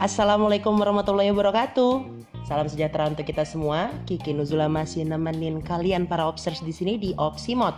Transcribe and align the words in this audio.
Assalamualaikum 0.00 0.78
warahmatullahi 0.78 1.34
wabarakatuh. 1.34 2.22
Salam 2.46 2.70
sejahtera 2.70 3.10
untuk 3.10 3.26
kita 3.26 3.42
semua. 3.42 3.90
Kiki 4.06 4.30
Nuzula 4.30 4.70
masih 4.70 5.02
nemenin 5.02 5.58
kalian 5.58 6.06
para 6.06 6.24
obsers 6.30 6.62
di 6.62 6.70
sini 6.70 7.02
di 7.02 7.10
Opsimot, 7.18 7.76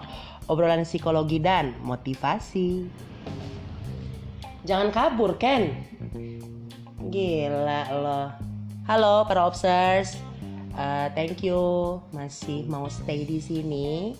obrolan 0.53 0.85
psikologi 0.85 1.41
dan 1.41 1.73
motivasi. 1.80 2.87
Jangan 4.68 4.93
kabur, 4.93 5.41
Ken. 5.41 5.73
Gila 7.09 7.82
loh. 7.91 8.29
Halo 8.84 9.25
para 9.25 9.48
obsers. 9.48 10.20
Uh, 10.73 11.09
thank 11.12 11.41
you 11.41 12.00
masih 12.12 12.68
mau 12.68 12.84
stay 12.93 13.25
di 13.25 13.41
sini. 13.41 14.12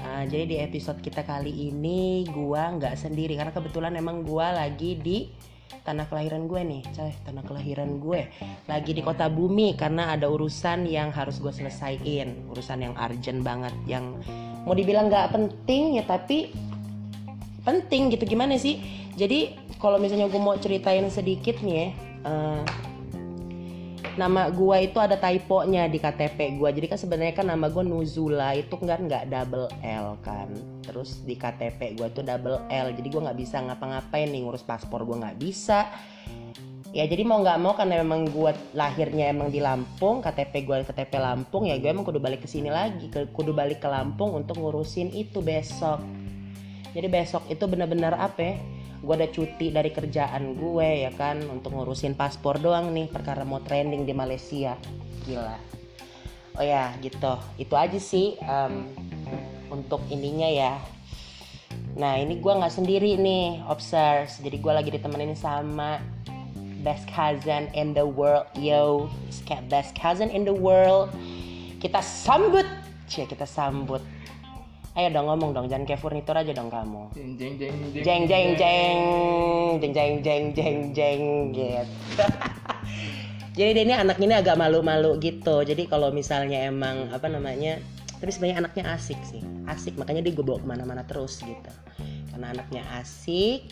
Uh, 0.00 0.24
jadi 0.28 0.44
di 0.48 0.56
episode 0.60 0.98
kita 1.04 1.22
kali 1.22 1.72
ini 1.72 2.24
gua 2.32 2.72
nggak 2.76 2.96
sendiri. 2.96 3.36
Karena 3.36 3.52
kebetulan 3.52 3.92
emang 3.96 4.24
gua 4.24 4.52
lagi 4.52 4.96
di 4.96 5.28
tanah 5.80 6.06
kelahiran 6.12 6.44
gue 6.44 6.60
nih, 6.60 6.82
coy, 6.92 7.12
tanah 7.24 7.42
kelahiran 7.46 7.98
gue 8.02 8.28
lagi 8.68 8.92
di 8.92 9.00
kota 9.00 9.32
bumi 9.32 9.74
karena 9.80 10.12
ada 10.12 10.28
urusan 10.28 10.84
yang 10.84 11.08
harus 11.08 11.40
gue 11.40 11.48
selesaiin, 11.48 12.52
urusan 12.52 12.84
yang 12.84 12.94
urgent 13.00 13.40
banget, 13.40 13.72
yang 13.88 14.20
mau 14.68 14.76
dibilang 14.76 15.08
nggak 15.08 15.32
penting 15.32 15.96
ya 15.96 16.04
tapi 16.04 16.52
penting 17.64 18.12
gitu. 18.12 18.28
Gimana 18.28 18.60
sih? 18.60 18.80
Jadi 19.16 19.56
kalau 19.80 19.96
misalnya 19.96 20.28
gue 20.28 20.40
mau 20.40 20.56
ceritain 20.60 21.08
sedikit 21.08 21.58
nih 21.64 21.74
ya, 21.74 21.86
uh, 22.28 22.62
nama 24.18 24.50
gue 24.50 24.76
itu 24.82 24.98
ada 24.98 25.14
typonya 25.14 25.86
di 25.86 26.02
KTP 26.02 26.58
gue 26.58 26.70
jadi 26.74 26.86
kan 26.90 26.98
sebenarnya 26.98 27.34
kan 27.36 27.46
nama 27.46 27.70
gue 27.70 27.84
Nuzula 27.86 28.58
itu 28.58 28.74
kan 28.74 29.06
nggak 29.06 29.30
double 29.30 29.70
L 29.86 30.18
kan. 30.24 30.50
Terus 30.82 31.22
di 31.22 31.38
KTP 31.38 31.94
gue 31.94 32.08
tuh 32.10 32.26
double 32.26 32.66
L. 32.66 32.90
Jadi 32.90 33.06
gue 33.06 33.22
nggak 33.22 33.38
bisa 33.38 33.62
ngapa-ngapain 33.62 34.26
nih 34.26 34.42
ngurus 34.42 34.66
paspor 34.66 35.06
gue 35.06 35.14
nggak 35.14 35.38
bisa. 35.38 35.86
Ya 36.90 37.06
jadi 37.06 37.22
mau 37.22 37.38
nggak 37.38 37.58
mau 37.62 37.78
karena 37.78 38.02
memang 38.02 38.26
gue 38.26 38.50
lahirnya 38.74 39.30
emang 39.30 39.54
di 39.54 39.62
Lampung 39.62 40.18
KTP 40.18 40.66
gue 40.66 40.76
KTP 40.90 41.22
Lampung 41.22 41.70
ya 41.70 41.78
gue 41.78 41.86
emang 41.86 42.02
kudu 42.02 42.18
balik 42.18 42.42
ke 42.42 42.48
sini 42.50 42.66
lagi 42.66 43.06
kudu 43.10 43.54
balik 43.54 43.78
ke 43.78 43.86
Lampung 43.86 44.34
untuk 44.34 44.58
ngurusin 44.58 45.14
itu 45.14 45.38
besok. 45.38 46.02
Jadi 46.90 47.06
besok 47.06 47.46
itu 47.46 47.62
benar-benar 47.70 48.18
apa 48.18 48.40
ya 48.42 48.54
gue 49.00 49.14
ada 49.16 49.28
cuti 49.32 49.72
dari 49.72 49.88
kerjaan 49.88 50.60
gue 50.60 51.08
ya 51.08 51.10
kan 51.16 51.40
untuk 51.48 51.72
ngurusin 51.72 52.12
paspor 52.12 52.60
doang 52.60 52.92
nih 52.92 53.08
perkara 53.08 53.48
mau 53.48 53.64
training 53.64 54.04
di 54.04 54.12
Malaysia. 54.12 54.76
Gila. 55.24 55.56
Oh 56.60 56.64
ya 56.64 56.92
gitu. 57.00 57.40
Itu 57.56 57.74
aja 57.80 57.96
sih 57.96 58.36
um, 58.44 58.92
untuk 59.72 60.04
ininya 60.12 60.48
ya. 60.52 60.76
Nah 61.96 62.20
ini 62.20 62.36
gue 62.44 62.52
nggak 62.52 62.76
sendiri 62.76 63.16
nih 63.16 63.64
observe. 63.72 64.28
Jadi 64.28 64.56
gue 64.60 64.72
lagi 64.72 64.90
ditemenin 64.92 65.32
sama 65.32 65.96
best 66.84 67.08
cousin 67.08 67.72
in 67.72 67.96
the 67.96 68.04
world. 68.04 68.44
Yo 68.52 69.08
best 69.72 69.96
cousin 69.96 70.28
in 70.28 70.44
the 70.44 70.54
world. 70.54 71.08
Kita 71.80 72.04
sambut. 72.04 72.68
Cia 73.10 73.26
kita 73.26 73.48
sambut 73.48 74.04
Ayo 74.90 75.06
dong 75.14 75.30
ngomong 75.30 75.54
dong, 75.54 75.66
jangan 75.70 75.86
kayak 75.86 76.02
furnitur 76.02 76.34
aja 76.34 76.50
dong 76.50 76.66
kamu. 76.66 77.14
Jeng 77.14 77.38
jeng 77.38 77.54
jeng 77.54 77.74
jeng 77.94 78.02
Jeng 78.02 78.22
jeng 78.26 78.48
jeng 78.58 78.98
jeng 79.78 79.92
jeng 79.94 80.14
jeng 80.18 80.44
jeng 80.50 80.78
jeng 80.90 81.22
gitu. 81.54 82.24
Jadi 83.58 83.70
dia 83.76 83.82
ini 83.86 83.94
anak 83.94 84.18
ini 84.18 84.34
agak 84.34 84.58
malu-malu 84.58 85.18
gitu. 85.22 85.62
Jadi 85.62 85.86
kalau 85.86 86.10
misalnya 86.10 86.66
emang 86.66 87.06
apa 87.14 87.30
namanya, 87.30 87.78
tapi 88.18 88.30
sebenarnya 88.34 88.66
anaknya 88.66 88.84
asik 88.94 89.18
sih, 89.26 89.42
asik 89.70 89.94
makanya 89.94 90.26
dia 90.26 90.34
gue 90.34 90.42
bawa 90.42 90.58
ke 90.58 90.66
mana-mana 90.66 91.02
terus 91.06 91.38
gitu. 91.38 91.72
Karena 92.34 92.50
anaknya 92.50 92.82
asik 92.98 93.70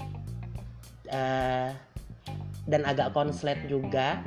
uh, 1.11 1.75
dan 2.69 2.83
agak 2.87 3.11
konslet 3.11 3.59
juga 3.67 4.23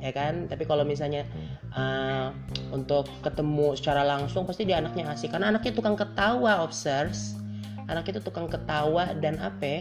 ya 0.00 0.10
kan? 0.12 0.46
Tapi 0.50 0.64
kalau 0.68 0.84
misalnya 0.84 1.24
uh, 1.72 2.32
untuk 2.72 3.08
ketemu 3.24 3.74
secara 3.78 4.02
langsung 4.04 4.44
pasti 4.44 4.68
dia 4.68 4.80
anaknya 4.80 5.08
asik 5.12 5.32
karena 5.32 5.52
anaknya 5.54 5.72
tukang 5.76 5.96
ketawa 5.96 6.62
observes 6.64 7.36
anaknya 7.86 8.18
itu 8.18 8.22
tukang 8.26 8.50
ketawa 8.50 9.14
dan 9.18 9.38
apa 9.38 9.62
ya? 9.62 9.80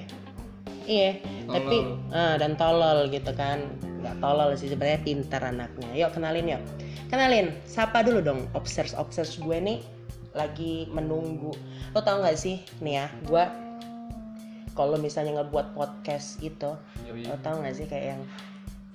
iya 0.86 1.12
tapi 1.50 1.82
uh, 2.14 2.38
dan 2.38 2.54
tolol 2.54 3.10
gitu 3.10 3.34
kan. 3.34 3.66
Nggak 4.06 4.22
tolol 4.22 4.54
sih 4.54 4.70
sebenarnya 4.70 5.02
pintar 5.02 5.42
anaknya. 5.42 5.90
Yuk 5.98 6.14
kenalin 6.14 6.46
yuk. 6.46 6.62
Kenalin 7.10 7.54
sapa 7.66 8.06
dulu 8.06 8.22
dong. 8.22 8.46
Observes 8.54 8.94
observes 8.94 9.42
gue 9.42 9.58
nih 9.58 9.80
lagi 10.38 10.86
menunggu. 10.94 11.58
Lo 11.96 12.06
tau 12.06 12.22
gak 12.22 12.38
sih 12.38 12.62
nih 12.84 13.02
ya 13.02 13.08
gue 13.26 13.46
kalau 14.76 15.00
misalnya 15.00 15.42
ngebuat 15.42 15.72
podcast 15.72 16.38
itu 16.44 16.76
lo 17.08 17.36
tau 17.40 17.64
gak 17.64 17.74
sih 17.80 17.88
kayak 17.88 18.20
yang 18.20 18.22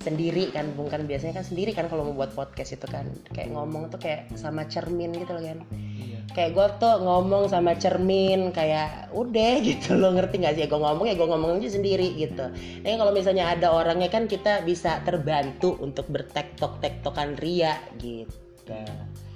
sendiri 0.00 0.48
kan 0.48 0.72
bukan 0.72 1.04
biasanya 1.04 1.36
kan 1.36 1.44
sendiri 1.44 1.76
kan 1.76 1.84
kalau 1.84 2.08
mau 2.08 2.24
buat 2.24 2.32
podcast 2.32 2.72
itu 2.72 2.88
kan 2.88 3.04
kayak 3.36 3.52
ngomong 3.52 3.92
tuh 3.92 4.00
kayak 4.00 4.32
sama 4.32 4.64
cermin 4.64 5.12
gitu 5.12 5.36
loh 5.36 5.44
kan 5.44 5.60
iya. 5.76 6.24
kayak 6.32 6.56
gue 6.56 6.66
tuh 6.80 7.04
ngomong 7.04 7.52
sama 7.52 7.76
cermin 7.76 8.48
kayak 8.48 9.12
udah 9.12 9.60
gitu 9.68 10.00
loh 10.00 10.16
ngerti 10.16 10.40
gak 10.40 10.56
sih 10.56 10.64
gue 10.64 10.80
ngomong 10.80 11.04
ya 11.04 11.12
gue 11.12 11.28
ngomong 11.28 11.60
aja 11.60 11.76
sendiri 11.76 12.16
gitu 12.16 12.48
nah 12.80 12.96
kalau 12.96 13.12
misalnya 13.12 13.52
ada 13.52 13.76
orangnya 13.76 14.08
kan 14.08 14.24
kita 14.24 14.64
bisa 14.64 15.04
terbantu 15.04 15.76
untuk 15.84 16.08
bertektok 16.08 16.80
tektokan 16.80 17.36
ria 17.36 17.76
gitu 18.00 18.80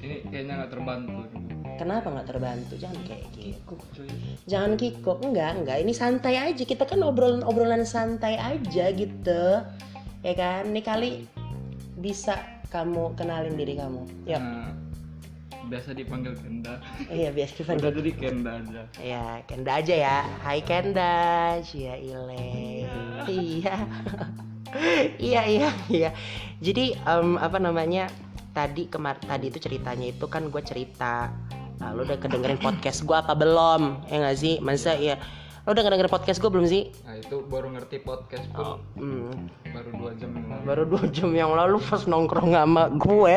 ini 0.00 0.24
kayaknya 0.32 0.64
nggak 0.64 0.72
terbantu 0.72 1.28
Kenapa 1.74 2.06
nggak 2.06 2.30
terbantu? 2.30 2.78
Jangan 2.78 3.02
kayak 3.02 3.26
gitu. 3.34 3.74
Jangan 4.46 4.78
kikuk, 4.78 5.18
enggak, 5.26 5.58
enggak. 5.58 5.82
Ini 5.82 5.90
santai 5.90 6.38
aja. 6.38 6.62
Kita 6.62 6.86
kan 6.86 7.02
obrolan-obrolan 7.02 7.82
santai 7.82 8.38
aja 8.38 8.94
gitu 8.94 9.42
ya 10.24 10.32
kan? 10.32 10.72
Nih 10.72 10.82
kali 10.82 11.10
bisa 12.00 12.40
kamu 12.72 13.12
kenalin 13.14 13.54
diri 13.54 13.76
kamu. 13.76 14.02
Yuk. 14.24 14.40
Nah, 14.40 14.72
biasa 15.68 15.92
dipanggil 15.92 16.32
Kenda. 16.40 16.80
Iya 17.12 17.30
biasa 17.30 17.52
dipanggil. 17.60 17.84
Udah 17.84 17.92
jadi 18.00 18.12
Kenda 18.16 18.50
aja. 18.58 18.82
Ya 18.98 19.24
Kenda 19.44 19.70
aja 19.78 19.94
ya. 19.94 20.18
Hai 20.40 20.60
Kenda. 20.64 21.14
Cia 21.60 21.94
Ile. 22.00 22.88
Iya. 23.28 23.76
Iya 25.22 25.46
iya 25.46 25.70
iya. 25.86 26.10
Jadi 26.58 26.98
um, 27.06 27.38
apa 27.38 27.62
namanya 27.62 28.10
tadi 28.50 28.90
kemar 28.90 29.22
tadi 29.22 29.46
itu 29.46 29.62
ceritanya 29.62 30.10
itu 30.10 30.26
kan 30.26 30.50
gue 30.50 30.58
cerita. 30.66 31.30
Lalu 31.78 32.10
udah 32.10 32.18
kedengerin 32.18 32.58
podcast 32.58 33.06
gue 33.06 33.14
apa 33.14 33.38
belum? 33.38 34.02
Ya 34.10 34.18
nggak 34.18 34.34
sih? 34.34 34.58
Masa 34.58 34.98
ya 34.98 35.14
Lo 35.64 35.72
udah 35.72 35.80
denger 35.80 36.12
podcast 36.12 36.44
gue 36.44 36.50
belum 36.52 36.68
sih? 36.68 36.92
Nah 37.08 37.16
itu 37.16 37.40
baru 37.48 37.72
ngerti 37.72 38.04
podcast 38.04 38.44
pun 38.52 38.76
oh, 38.76 38.76
hmm. 39.00 39.48
baru 39.72 39.90
dua 39.96 40.12
jam 40.12 40.30
yang 40.36 40.44
lalu. 40.52 40.62
Baru 40.68 40.82
dua 40.84 41.04
jam 41.08 41.30
yang 41.32 41.52
lalu 41.56 41.76
pas 41.80 42.04
nongkrong 42.04 42.52
sama 42.52 42.92
gue 43.00 43.36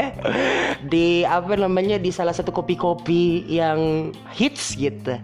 di 0.92 1.24
apa 1.24 1.56
namanya 1.56 1.96
di 1.96 2.12
salah 2.12 2.36
satu 2.36 2.52
kopi-kopi 2.52 3.48
yang 3.48 4.12
hits 4.36 4.76
gitu, 4.76 5.16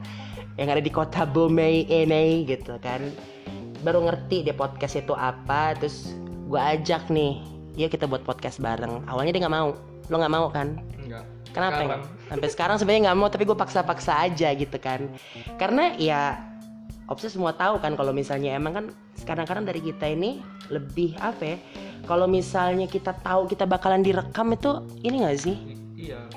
yang 0.55 0.67
ada 0.71 0.79
di 0.79 0.87
kota 0.87 1.27
Bomei 1.27 1.83
ini 1.91 2.47
gitu 2.47 2.79
kan. 2.79 3.03
Baru 3.83 4.07
ngerti 4.07 4.47
dia 4.47 4.55
podcast 4.55 4.95
itu 4.95 5.11
apa, 5.11 5.75
terus 5.75 6.15
gue 6.47 6.55
ajak 6.55 7.11
nih, 7.11 7.43
ya 7.75 7.91
kita 7.91 8.07
buat 8.07 8.23
podcast 8.23 8.63
bareng. 8.63 9.03
Awalnya 9.11 9.35
dia 9.35 9.43
nggak 9.43 9.55
mau, 9.59 9.75
lo 10.07 10.15
nggak 10.23 10.33
mau 10.39 10.47
kan? 10.55 10.79
Enggak. 11.03 11.27
Kenapa? 11.51 11.83
Sekarang. 11.83 12.01
Sampai 12.31 12.47
sekarang 12.47 12.75
sebenarnya 12.79 13.01
nggak 13.11 13.19
mau, 13.19 13.27
tapi 13.27 13.43
gue 13.43 13.57
paksa-paksa 13.59 14.23
aja 14.23 14.55
gitu 14.55 14.79
kan. 14.79 15.11
Karena 15.59 15.91
ya 15.99 16.52
Opsi 17.11 17.27
semua 17.27 17.51
tahu 17.51 17.83
kan 17.83 17.99
kalau 17.99 18.15
misalnya 18.15 18.55
emang 18.55 18.73
kan 18.73 18.85
kadang-kadang 19.27 19.67
dari 19.67 19.83
kita 19.83 20.07
ini 20.07 20.39
lebih 20.71 21.19
apa 21.19 21.43
ya 21.43 21.57
kalau 22.07 22.27
misalnya 22.27 22.87
kita 22.87 23.11
tahu 23.23 23.47
kita 23.47 23.67
bakalan 23.67 24.03
direkam 24.03 24.51
itu 24.55 24.83
ini 25.03 25.23
gak 25.23 25.39
sih? 25.39 25.55
Iya 25.95 26.27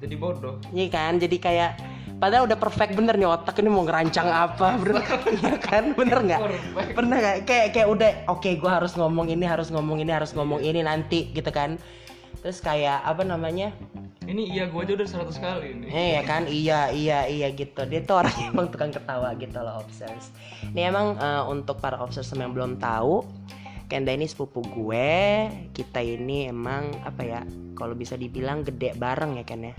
jadi 0.00 0.14
bodoh. 0.16 0.56
Iya 0.72 0.88
kan? 0.88 1.20
Jadi 1.20 1.36
kayak 1.36 1.76
padahal 2.16 2.48
udah 2.48 2.58
perfect 2.60 2.96
bener 2.96 3.16
nih 3.16 3.28
otak 3.28 3.60
ini 3.60 3.68
mau 3.68 3.84
ngerancang 3.84 4.28
apa 4.28 4.80
bener 4.80 5.04
ya 5.44 5.56
kan? 5.60 5.92
Bener 5.92 6.18
nggak? 6.24 6.40
Pernah 6.96 7.16
nggak? 7.20 7.36
Kayak 7.44 7.66
kayak 7.76 7.88
udah 7.88 8.10
oke 8.32 8.40
okay, 8.40 8.56
gue 8.56 8.70
harus 8.70 8.96
ngomong 8.96 9.28
ini 9.28 9.44
harus 9.44 9.68
ngomong 9.68 10.00
ini 10.00 10.10
harus 10.10 10.32
ngomong 10.32 10.64
ini 10.64 10.80
nanti 10.80 11.28
gitu 11.36 11.52
kan? 11.52 11.76
Terus 12.40 12.64
kayak 12.64 13.04
apa 13.04 13.22
namanya 13.22 13.76
ini 14.30 14.54
iya 14.54 14.70
gue 14.70 14.80
aja 14.80 14.94
udah 14.94 15.08
100 15.26 15.42
kali 15.42 15.66
ini. 15.74 15.86
Eh 15.90 16.08
ya 16.16 16.22
kan? 16.22 16.46
Iya 16.46 16.94
iya 16.94 17.18
iya 17.26 17.48
gitu. 17.50 17.82
Dia 17.84 18.00
tuh 18.06 18.22
orang 18.22 18.34
emang 18.54 18.70
tukang 18.70 18.94
ketawa 18.94 19.34
gitu 19.34 19.58
loh 19.58 19.82
obses 19.82 20.30
ini 20.70 20.86
emang 20.86 21.18
uh, 21.18 21.44
untuk 21.50 21.82
para 21.82 21.98
obses 21.98 22.30
yang 22.30 22.54
belum 22.54 22.78
tahu 22.78 23.26
Kenda 23.90 24.14
ini 24.14 24.30
sepupu 24.30 24.62
gue. 24.62 25.50
Kita 25.74 25.98
ini 25.98 26.46
emang 26.46 26.94
apa 27.02 27.26
ya 27.26 27.42
kalau 27.74 27.98
bisa 27.98 28.14
dibilang 28.14 28.62
gede 28.62 28.94
bareng 28.94 29.34
ya 29.34 29.42
Ken 29.42 29.66
ya? 29.66 29.74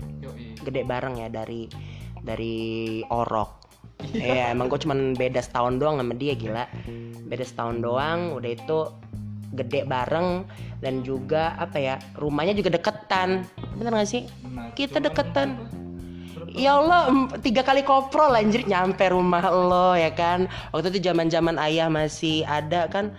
Gede 0.60 0.84
bareng 0.84 1.16
ya 1.16 1.32
dari 1.32 1.64
dari 2.20 3.00
orok. 3.08 3.72
Iya, 4.12 4.52
emang 4.52 4.68
gue 4.68 4.76
cuman 4.84 5.16
beda 5.16 5.40
setahun 5.40 5.80
doang 5.80 5.96
sama 5.96 6.12
dia 6.12 6.36
gila. 6.36 6.68
Beda 7.24 7.40
setahun 7.40 7.80
doang, 7.80 8.36
udah 8.36 8.50
itu 8.52 8.78
gede 9.52 9.84
bareng 9.84 10.48
dan 10.80 11.04
juga 11.04 11.54
apa 11.60 11.76
ya 11.78 11.94
rumahnya 12.16 12.56
juga 12.56 12.72
deketan. 12.72 13.44
Bener 13.76 13.92
gak 13.92 14.08
sih? 14.08 14.24
Benar. 14.42 14.72
kita 14.72 14.98
deketan. 14.98 15.56
ya 16.52 16.76
Allah 16.76 17.08
tiga 17.40 17.64
kali 17.64 17.80
koprol 17.80 18.36
anjir 18.36 18.64
nyampe 18.68 19.08
rumah 19.08 19.44
lo 19.48 19.96
ya 19.96 20.12
kan? 20.12 20.48
Waktu 20.72 20.96
itu 20.96 21.08
zaman 21.12 21.28
zaman 21.32 21.56
ayah 21.60 21.88
masih 21.88 22.44
ada 22.44 22.88
kan? 22.88 23.16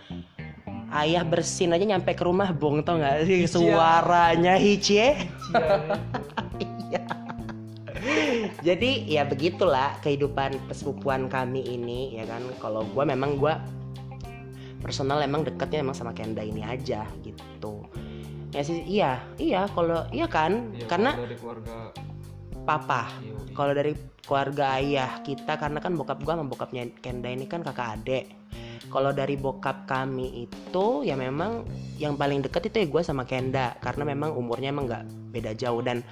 Ayah 0.94 1.26
bersin 1.26 1.74
aja 1.74 1.82
nyampe 1.82 2.14
ke 2.14 2.22
rumah 2.22 2.54
bong 2.54 2.86
tau 2.86 3.02
gak 3.02 3.26
sih? 3.26 3.50
Suaranya 3.50 4.58
hicie 4.62 5.18
iya 6.62 7.02
jadi 8.64 9.08
ya 9.08 9.24
begitulah 9.24 9.96
kehidupan 10.04 10.60
pesepupuan 10.68 11.32
kami 11.32 11.64
ini 11.64 12.20
ya 12.20 12.28
kan? 12.28 12.44
Kalau 12.60 12.84
gue 12.88 13.04
memang 13.04 13.40
gue 13.40 13.54
personal 14.84 15.24
emang 15.24 15.48
deketnya 15.48 15.80
emang 15.80 15.96
sama 15.96 16.12
Kenda 16.12 16.44
ini 16.44 16.60
aja 16.60 17.08
gitu. 17.24 17.88
Ya 18.52 18.62
sih 18.62 18.84
iya 18.84 19.24
iya 19.40 19.66
kalau 19.72 20.04
iya 20.12 20.28
kan? 20.28 20.76
Ya, 20.76 20.86
karena 20.86 21.16
dari 21.16 21.40
keluarga 21.40 21.96
papa 22.64 23.12
iya, 23.20 23.36
iya. 23.36 23.54
kalau 23.56 23.74
dari 23.76 23.94
keluarga 24.24 24.80
ayah 24.80 25.12
kita 25.20 25.60
karena 25.60 25.84
kan 25.84 26.00
bokap 26.00 26.24
gua 26.24 26.40
sama 26.40 26.48
bokapnya 26.48 26.84
Kenda 27.00 27.32
ini 27.32 27.48
kan 27.48 27.64
kakak 27.64 28.04
adik. 28.04 28.26
Kalau 28.92 29.10
dari 29.10 29.34
bokap 29.40 29.90
kami 29.90 30.46
itu 30.46 31.02
ya 31.02 31.18
memang 31.18 31.66
yang 31.98 32.14
paling 32.14 32.46
deket 32.46 32.70
itu 32.70 32.86
ya 32.86 32.88
gue 32.94 33.02
sama 33.02 33.26
Kenda 33.26 33.74
karena 33.82 34.06
memang 34.06 34.38
umurnya 34.38 34.70
emang 34.70 34.86
nggak 34.86 35.34
beda 35.34 35.52
jauh. 35.58 35.82
Dan 35.82 36.06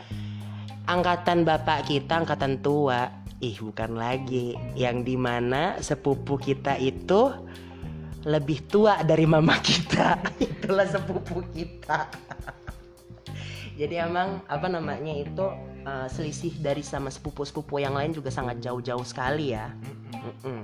angkatan 0.89 1.45
bapak 1.45 1.85
kita 1.85 2.25
angkatan 2.25 2.57
tua 2.65 3.05
ih 3.37 3.53
bukan 3.61 4.01
lagi. 4.01 4.57
Yang 4.73 5.13
di 5.13 5.15
mana 5.19 5.77
sepupu 5.77 6.41
kita 6.41 6.73
itu 6.81 7.29
lebih 8.25 8.69
tua 8.69 9.01
dari 9.01 9.25
mama 9.25 9.57
kita 9.57 10.21
itulah 10.45 10.85
sepupu 10.85 11.41
kita. 11.53 12.05
Jadi 13.81 13.97
emang 13.97 14.45
apa 14.45 14.69
namanya 14.69 15.09
itu 15.09 15.41
uh, 15.87 16.05
selisih 16.05 16.53
dari 16.61 16.85
sama 16.85 17.09
sepupu-sepupu 17.09 17.81
yang 17.81 17.97
lain 17.97 18.13
juga 18.13 18.29
sangat 18.29 18.61
jauh-jauh 18.61 19.01
sekali 19.01 19.57
ya. 19.57 19.73
Mm-mm. 20.21 20.61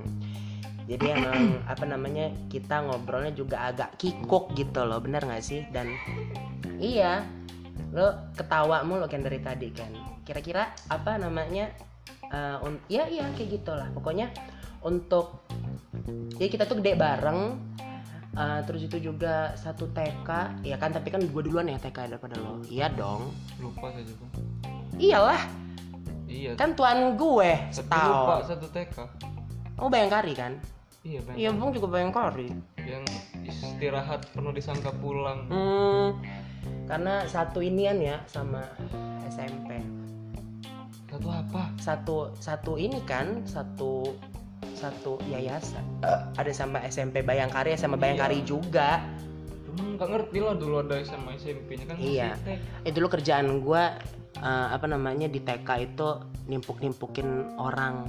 jadi 0.86 1.18
emang 1.18 1.58
apa 1.72 1.82
namanya 1.82 2.30
kita 2.46 2.78
ngobrolnya 2.86 3.34
juga 3.34 3.74
agak 3.74 3.98
kikuk 3.98 4.54
gitu 4.54 4.86
loh 4.86 5.02
bener 5.02 5.26
gak 5.26 5.42
sih? 5.42 5.66
Dan 5.74 5.90
iya 6.78 7.26
lo 7.90 8.30
ketawa 8.38 8.86
mulu 8.86 9.10
kan 9.10 9.26
dari 9.26 9.42
tadi 9.42 9.74
kan. 9.74 9.90
Kira-kira 10.22 10.70
apa 10.86 11.18
namanya 11.18 11.74
uh, 12.30 12.62
ya 12.86 13.10
iya 13.10 13.26
kayak 13.34 13.50
gitulah. 13.58 13.88
Pokoknya 13.90 14.30
untuk 14.86 15.42
jadi 16.38 16.48
kita 16.48 16.64
tuh 16.70 16.78
gede 16.78 16.94
bareng 16.94 17.58
uh, 18.38 18.60
terus 18.64 18.86
itu 18.86 18.98
juga 19.10 19.52
satu 19.58 19.90
TK 19.90 20.62
ya 20.62 20.76
kan 20.78 20.94
tapi 20.94 21.10
kan 21.10 21.22
gue 21.22 21.42
duluan 21.42 21.66
ya 21.66 21.78
TK 21.82 22.14
daripada 22.14 22.38
lo. 22.38 22.62
Iya 22.70 22.92
dong. 22.94 23.34
Lupa 23.58 23.90
saja 23.90 24.12
bang 24.12 24.30
iyalah. 24.98 25.42
Iya. 26.28 26.50
Kan 26.60 26.76
tuan 26.76 27.16
gue 27.16 27.50
setahun. 27.72 28.12
lupa 28.12 28.34
satu 28.46 28.66
TK 28.70 28.96
oh 29.78 29.88
bayangkari 29.90 30.32
kan? 30.38 30.52
Iya 31.02 31.20
bayangkari. 31.26 31.40
Iya 31.42 31.50
bang 31.54 31.70
juga 31.74 31.86
bayangkari. 31.90 32.48
Yang 32.82 33.04
istirahat 33.44 34.20
penuh 34.32 34.52
disangka 34.54 34.92
pulang. 35.00 35.48
Hmm, 35.48 36.20
karena 36.86 37.24
satu 37.26 37.64
inian 37.64 37.98
ya 38.00 38.16
sama 38.28 38.64
SMP 39.28 39.98
satu 41.08 41.28
apa? 41.32 41.72
Satu 41.80 42.16
satu 42.36 42.76
ini 42.76 43.00
kan 43.08 43.40
satu 43.48 44.12
satu 44.78 45.18
yayasan. 45.26 45.82
Uh, 46.06 46.22
ada 46.38 46.52
sama 46.54 46.78
SMP 46.86 47.26
Bayangkari 47.26 47.74
sama 47.74 47.98
iya. 47.98 48.02
Bayangkari 48.02 48.38
juga. 48.46 49.02
Cuman 49.66 49.98
nggak 49.98 50.08
ngerti 50.14 50.38
lah 50.38 50.54
dulu 50.54 50.74
ada 50.86 50.96
sama 51.02 51.34
SMP-nya 51.34 51.84
kan 51.90 51.96
iya. 51.98 52.30
Itu 52.86 53.02
dulu 53.02 53.18
kerjaan 53.18 53.62
gue 53.62 53.82
uh, 54.38 54.68
apa 54.70 54.86
namanya 54.86 55.26
di 55.26 55.42
TK 55.42 55.68
itu 55.82 56.08
nimpuk 56.46 56.78
nimpukin 56.78 57.58
orang 57.58 58.06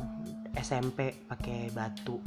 SMP 0.57 1.25
pakai 1.25 1.73
batu. 1.73 2.21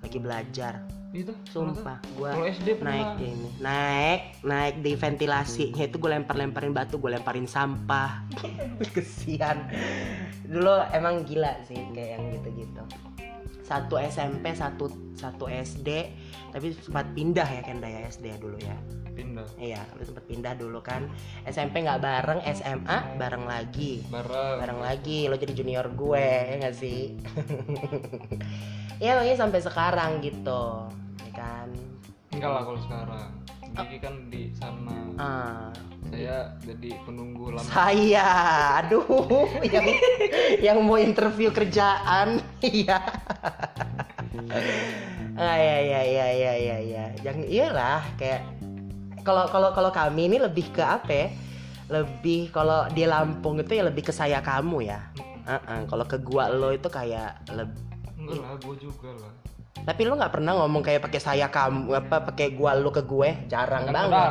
Lagi 0.00 0.18
belajar. 0.22 0.80
Itu 1.10 1.34
sumpah 1.50 1.98
gue 2.14 2.30
SD 2.54 2.78
naik 2.78 3.18
di 3.18 3.26
ini. 3.34 3.48
Naik 3.58 4.20
naik 4.46 4.74
di 4.78 4.94
ventilasinya 4.94 5.82
itu 5.82 5.98
gue 5.98 6.10
lempar 6.14 6.38
lemparin 6.38 6.70
batu 6.70 7.02
gue 7.02 7.10
lemparin 7.10 7.50
sampah. 7.50 8.22
Kesian. 8.94 9.66
Dulu 10.46 10.86
emang 10.94 11.26
gila 11.26 11.58
sih 11.66 11.82
kayak 11.90 12.08
yang 12.16 12.24
gitu 12.38 12.48
gitu 12.62 13.09
satu 13.70 13.94
SMP 14.02 14.50
satu 14.50 14.90
satu 15.14 15.46
SD 15.46 16.10
tapi 16.50 16.74
sempat 16.74 17.06
pindah 17.14 17.46
ya 17.46 17.62
Kenda 17.62 17.86
ya 17.86 18.02
SD 18.10 18.34
ya 18.34 18.38
dulu 18.42 18.58
ya. 18.58 18.74
Pindah. 19.14 19.46
Iya 19.54 19.78
lu 19.94 20.02
sempat 20.02 20.26
pindah 20.26 20.58
dulu 20.58 20.82
kan. 20.82 21.06
SMP 21.46 21.86
nggak 21.86 22.02
bareng 22.02 22.42
SMA 22.50 22.98
bareng 23.14 23.46
lagi. 23.46 24.02
Bareng. 24.10 24.58
Bareng 24.58 24.80
lagi 24.82 25.30
lo 25.30 25.38
jadi 25.38 25.54
junior 25.54 25.86
gue 25.94 26.26
ya 26.26 26.54
nggak 26.66 26.76
sih? 26.76 27.00
Ya 29.00 29.16
pokoknya 29.16 29.36
sampai 29.40 29.64
sekarang 29.64 30.20
gitu 30.20 30.92
ya 31.24 31.30
kan. 31.32 31.72
Enggak 32.36 32.50
lah 32.52 32.62
kalau 32.68 32.80
sekarang 32.84 33.39
Gigi 33.70 33.98
kan 34.02 34.14
di 34.26 34.50
sana 34.50 34.96
uh. 35.14 35.70
saya 36.10 36.58
jadi 36.66 36.90
penunggu 37.06 37.54
lama 37.54 37.66
saya 37.70 38.26
aduh 38.82 39.46
yang 39.62 39.86
yang 40.58 40.78
mau 40.82 40.98
interview 40.98 41.54
kerjaan 41.54 42.42
iya 42.66 42.98
ah 45.38 45.56
ya 45.56 45.78
ya 45.80 46.00
ya 46.02 46.26
ya 46.34 46.52
ya 46.58 46.76
ya 46.82 47.04
yang 47.22 47.38
iyalah 47.46 48.02
kayak 48.18 48.42
kalau 49.22 49.46
kalau 49.48 49.70
kalau 49.70 49.90
kami 49.92 50.32
ini 50.32 50.40
lebih 50.40 50.72
ke 50.72 50.82
apa 50.82 51.12
ya? 51.12 51.28
lebih 51.90 52.54
kalau 52.54 52.86
di 52.94 53.02
Lampung 53.02 53.58
itu 53.58 53.74
ya 53.74 53.82
lebih 53.86 54.06
ke 54.06 54.12
saya 54.14 54.38
kamu 54.38 54.86
ya 54.86 55.00
uh 55.46 55.58
-uh. 55.58 55.80
kalau 55.90 56.06
ke 56.06 56.18
gua 56.22 56.50
lo 56.50 56.70
itu 56.70 56.86
kayak 56.86 57.42
lebih 57.50 57.82
enggak 58.18 58.38
lah 58.38 58.54
gua 58.62 58.74
juga 58.78 59.10
lah 59.18 59.39
tapi 59.70 60.04
lu 60.04 60.18
nggak 60.18 60.34
pernah 60.34 60.52
ngomong 60.60 60.82
kayak 60.84 61.00
pakai 61.08 61.20
saya 61.22 61.46
kamu 61.48 61.94
apa 61.94 62.20
pakai 62.30 62.52
gua 62.52 62.76
lu 62.76 62.92
ke 62.92 63.00
gue? 63.06 63.48
Jarang 63.48 63.88
kan 63.88 63.94
banget. 63.94 64.30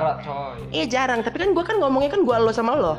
iya 0.69 0.86
jarang. 0.86 1.25
Tapi 1.25 1.38
kan 1.41 1.50
gua 1.56 1.65
kan 1.65 1.77
ngomongnya 1.81 2.12
kan 2.13 2.21
gua 2.27 2.38
lo 2.38 2.51
sama 2.53 2.77
lo. 2.77 2.95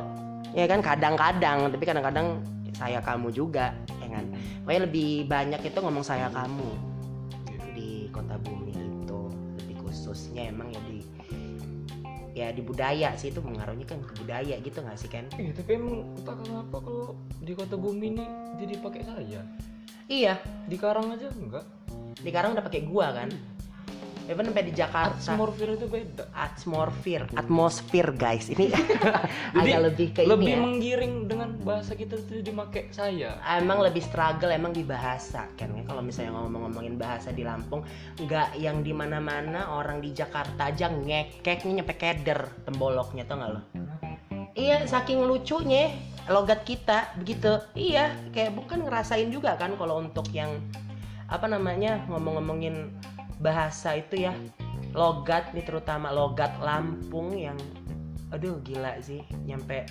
Ya 0.57 0.67
kan 0.67 0.83
kadang-kadang. 0.83 1.71
Tapi 1.71 1.85
kadang-kadang 1.87 2.43
saya 2.75 2.99
kamu 3.05 3.31
juga 3.31 3.77
ya 4.03 4.09
kan? 4.11 4.25
Pokoknya 4.67 4.81
lebih 4.89 5.11
banyak 5.31 5.61
itu 5.63 5.79
ngomong 5.79 6.03
saya 6.03 6.27
kamu. 6.33 6.71
Di 7.77 8.11
kota 8.11 8.35
bumi 8.43 8.75
itu 8.75 9.21
lebih 9.63 9.77
khususnya 9.87 10.51
emang 10.51 10.75
ya 10.75 10.81
di 10.91 10.99
ya 12.31 12.49
di 12.55 12.63
budaya 12.63 13.13
sih 13.19 13.35
itu 13.35 13.43
mengaruhnya 13.43 13.85
kan 13.85 13.99
ke 14.01 14.15
budaya 14.23 14.55
gitu 14.63 14.79
nggak 14.81 14.97
sih 14.97 15.11
kan 15.11 15.27
iya 15.35 15.51
tapi 15.51 15.77
emang 15.77 16.07
entah 16.15 16.39
kenapa 16.39 16.79
kalau 16.79 17.19
di 17.43 17.53
kota 17.59 17.75
bumi 17.75 18.17
ini 18.17 18.25
jadi 18.55 18.75
pakai 18.79 19.03
saya 19.03 19.43
iya. 20.11 20.35
Di 20.67 20.75
Karang 20.75 21.15
aja 21.15 21.31
enggak. 21.31 21.65
Di 22.19 22.31
Karang 22.35 22.59
udah 22.59 22.65
pakai 22.67 22.83
gua 22.83 23.15
kan. 23.15 23.31
Even 24.31 24.47
sampai 24.47 24.63
di 24.63 24.75
Jakarta. 24.79 25.35
Atmosfer 25.35 25.75
itu 25.75 25.87
beda. 25.91 26.25
Atmosfer 26.31 27.23
Atmosfer 27.35 28.07
guys. 28.15 28.47
Ini 28.47 28.71
agak 29.59 29.81
lebih 29.91 30.07
ke 30.15 30.23
Lebih 30.23 30.47
ini 30.47 30.55
ya. 30.55 30.63
menggiring 30.63 31.15
dengan 31.27 31.51
bahasa 31.67 31.99
kita 31.99 32.15
itu 32.15 32.39
dimakai 32.39 32.95
saya. 32.95 33.43
Emang 33.59 33.83
lebih 33.83 33.99
struggle 33.99 34.55
emang 34.55 34.71
di 34.71 34.87
bahasa 34.87 35.51
kan? 35.59 35.75
Kalau 35.83 35.99
misalnya 35.99 36.39
ngomong-ngomongin 36.39 36.95
bahasa 36.95 37.35
di 37.35 37.43
Lampung 37.43 37.83
Nggak 38.23 38.55
yang 38.63 38.87
di 38.87 38.95
mana 38.95 39.19
mana 39.19 39.75
orang 39.75 39.99
di 39.99 40.15
Jakarta 40.15 40.71
aja 40.71 40.87
ngekeknya 40.95 41.83
nyampe 41.83 41.99
keder 41.99 42.55
temboloknya 42.63 43.27
tau 43.27 43.43
gak 43.43 43.51
lo? 43.51 43.61
Iya 44.55 44.87
saking 44.87 45.27
lucunya 45.27 45.91
logat 46.31 46.63
kita 46.63 47.11
begitu. 47.19 47.59
Iya 47.75 48.15
kayak 48.31 48.55
bukan 48.55 48.87
ngerasain 48.87 49.29
juga 49.35 49.59
kan 49.59 49.75
kalau 49.75 49.99
untuk 49.99 50.31
yang 50.31 50.63
apa 51.27 51.51
namanya 51.51 51.99
ngomong-ngomongin 52.07 52.95
bahasa 53.43 53.99
itu 53.99 54.31
ya. 54.31 54.33
Logat 54.95 55.51
nih 55.55 55.67
terutama 55.67 56.15
logat 56.15 56.55
Lampung 56.63 57.35
yang 57.35 57.59
aduh 58.31 58.63
gila 58.63 58.95
sih 59.03 59.27
nyampe 59.43 59.91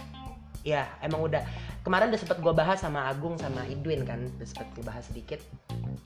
ya 0.63 0.87
emang 1.03 1.25
udah. 1.25 1.41
Kemarin 1.79 2.11
udah 2.11 2.19
sempet 2.19 2.37
gue 2.43 2.53
bahas 2.53 2.77
sama 2.83 3.07
Agung 3.07 3.39
sama 3.39 3.63
Idwin 3.65 4.03
kan 4.03 4.19
udah 4.37 4.47
sempet 4.47 4.67
dibahas 4.75 5.07
sedikit 5.07 5.39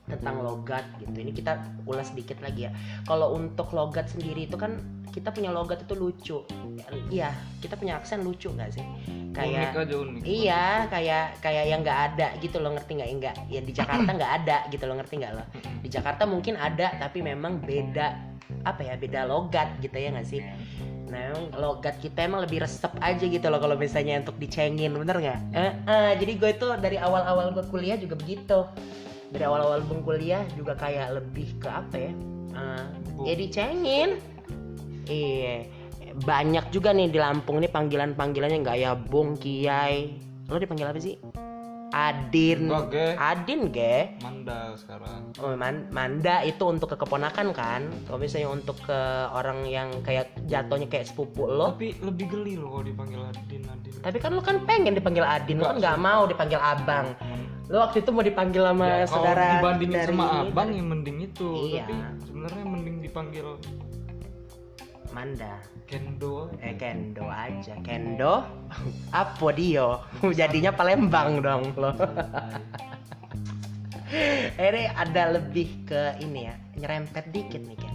tentang 0.06 0.40
logat 0.40 0.86
gitu. 1.02 1.16
Ini 1.18 1.32
kita 1.34 1.58
ulas 1.84 2.14
sedikit 2.14 2.38
lagi 2.40 2.70
ya. 2.70 2.72
Kalau 3.04 3.34
untuk 3.34 3.74
logat 3.74 4.08
sendiri 4.10 4.46
itu 4.46 4.54
kan 4.54 4.78
kita 5.10 5.30
punya 5.34 5.50
logat 5.50 5.82
itu 5.86 5.94
lucu. 5.98 6.38
Iya 7.10 7.30
kita 7.58 7.78
punya 7.78 7.98
aksen 7.98 8.22
lucu 8.22 8.50
nggak 8.50 8.70
sih? 8.74 8.84
Kayak 9.34 9.74
unik 9.74 9.82
aja, 9.82 9.94
unik. 9.98 10.22
iya 10.22 10.64
kayak 10.86 11.42
kayak 11.42 11.64
yang 11.66 11.82
nggak 11.82 12.00
ada 12.14 12.28
gitu 12.38 12.62
lo 12.62 12.70
ngerti 12.70 13.02
nggak? 13.02 13.10
Enggak. 13.10 13.36
Ya 13.50 13.60
di 13.62 13.72
Jakarta 13.74 14.10
nggak 14.14 14.32
ada 14.42 14.56
gitu 14.70 14.84
lo 14.86 14.94
ngerti 14.94 15.14
nggak 15.18 15.32
lo? 15.34 15.44
Di 15.82 15.88
Jakarta 15.90 16.22
mungkin 16.22 16.54
ada 16.54 16.94
tapi 17.02 17.18
memang 17.18 17.58
beda 17.58 18.34
apa 18.64 18.80
ya 18.84 18.94
beda 18.96 19.28
logat 19.28 19.80
gitu 19.80 19.96
ya 19.96 20.12
nggak 20.12 20.28
sih 20.28 20.40
Nah, 21.14 21.30
emang 21.30 21.46
logat 21.54 22.02
kita 22.02 22.26
emang 22.26 22.42
lebih 22.42 22.66
resep 22.66 22.90
aja 22.98 23.22
gitu 23.22 23.46
loh 23.46 23.62
kalau 23.62 23.78
misalnya 23.78 24.18
untuk 24.18 24.34
dicengin, 24.34 24.90
bener 24.90 25.14
nggak? 25.22 25.40
Eh, 25.54 25.72
eh, 25.86 26.12
jadi 26.18 26.32
gue 26.34 26.50
itu 26.58 26.66
dari 26.82 26.98
awal-awal 26.98 27.54
gue 27.54 27.62
kuliah 27.70 27.94
juga 27.94 28.18
begitu. 28.18 28.66
Dari 29.30 29.46
awal-awal 29.46 29.86
gue 29.86 30.02
kuliah 30.02 30.42
juga 30.58 30.74
kayak 30.74 31.22
lebih 31.22 31.54
ke 31.62 31.70
apa 31.70 32.10
ya? 32.10 32.12
Uh, 32.54 32.86
ya 33.26 33.34
dicengin 33.34 34.18
Iya. 35.06 35.70
Banyak 36.14 36.70
juga 36.70 36.94
nih 36.94 37.10
di 37.10 37.18
Lampung 37.18 37.58
nih 37.62 37.70
panggilan-panggilannya 37.70 38.58
nggak 38.62 38.78
ya 38.78 38.94
Bung 38.98 39.38
Kiai. 39.38 40.18
Lo 40.50 40.58
dipanggil 40.58 40.90
apa 40.90 40.98
sih? 40.98 41.18
Adin 41.94 42.66
Enggak, 42.66 42.84
ge. 42.90 43.06
Adin 43.14 43.60
ge 43.70 44.18
Manda 44.18 44.74
sekarang. 44.74 45.30
Oh, 45.38 45.54
Man- 45.54 45.86
Manda 45.88 46.42
itu 46.42 46.58
untuk 46.64 46.90
ke 46.90 46.96
keponakan 46.96 47.54
kan 47.54 47.86
kalau 48.04 48.18
misalnya 48.18 48.50
untuk 48.50 48.74
ke 48.80 48.98
orang 49.30 49.62
yang 49.64 49.94
kayak 50.02 50.34
jatuhnya 50.44 50.84
kayak 50.84 51.06
sepupu 51.06 51.46
lo 51.46 51.70
Tapi 51.72 51.94
lebih 52.00 52.26
geli 52.28 52.54
loh 52.54 52.74
kalau 52.74 52.84
dipanggil 52.84 53.20
Adin 53.22 53.62
Adin. 53.64 53.92
tapi 53.96 54.18
kan 54.18 54.30
lo 54.30 54.42
kan 54.42 54.58
pengen 54.64 54.92
dipanggil 54.92 55.22
Adin 55.22 55.56
lo 55.56 55.70
kan 55.70 55.78
nggak 55.78 55.96
mau 55.96 56.26
dipanggil 56.26 56.58
abang 56.58 57.14
lo 57.64 57.80
waktu 57.80 58.02
itu 58.02 58.10
mau 58.10 58.20
dipanggil 58.20 58.60
sama 58.60 58.84
Ya, 58.84 58.92
kalau 58.92 59.08
saudara 59.08 59.46
dibandingin 59.56 59.94
dari 59.94 60.12
sama 60.12 60.26
abang 60.42 60.68
ya 60.68 60.82
mending 60.84 61.18
itu. 61.22 61.48
Iya. 61.64 61.84
Tapi 61.86 61.94
sebenarnya 62.22 62.64
mending 62.66 62.96
dipanggil 63.00 63.46
Manda. 65.14 65.62
Kendo. 65.86 66.50
eh 66.58 66.74
kendo 66.74 67.30
aja. 67.30 67.78
Kendo? 67.86 68.42
Apa 69.14 69.46
dia? 69.54 70.02
Jadinya 70.42 70.74
Palembang 70.74 71.38
dong 71.38 71.70
lo. 71.78 71.94
Ini 74.54 74.90
ada 74.94 75.34
lebih 75.34 75.86
ke 75.86 76.14
ini 76.22 76.46
ya 76.46 76.54
nyerempet 76.78 77.34
dikit 77.34 77.66
nih 77.66 77.74
kan 77.74 77.94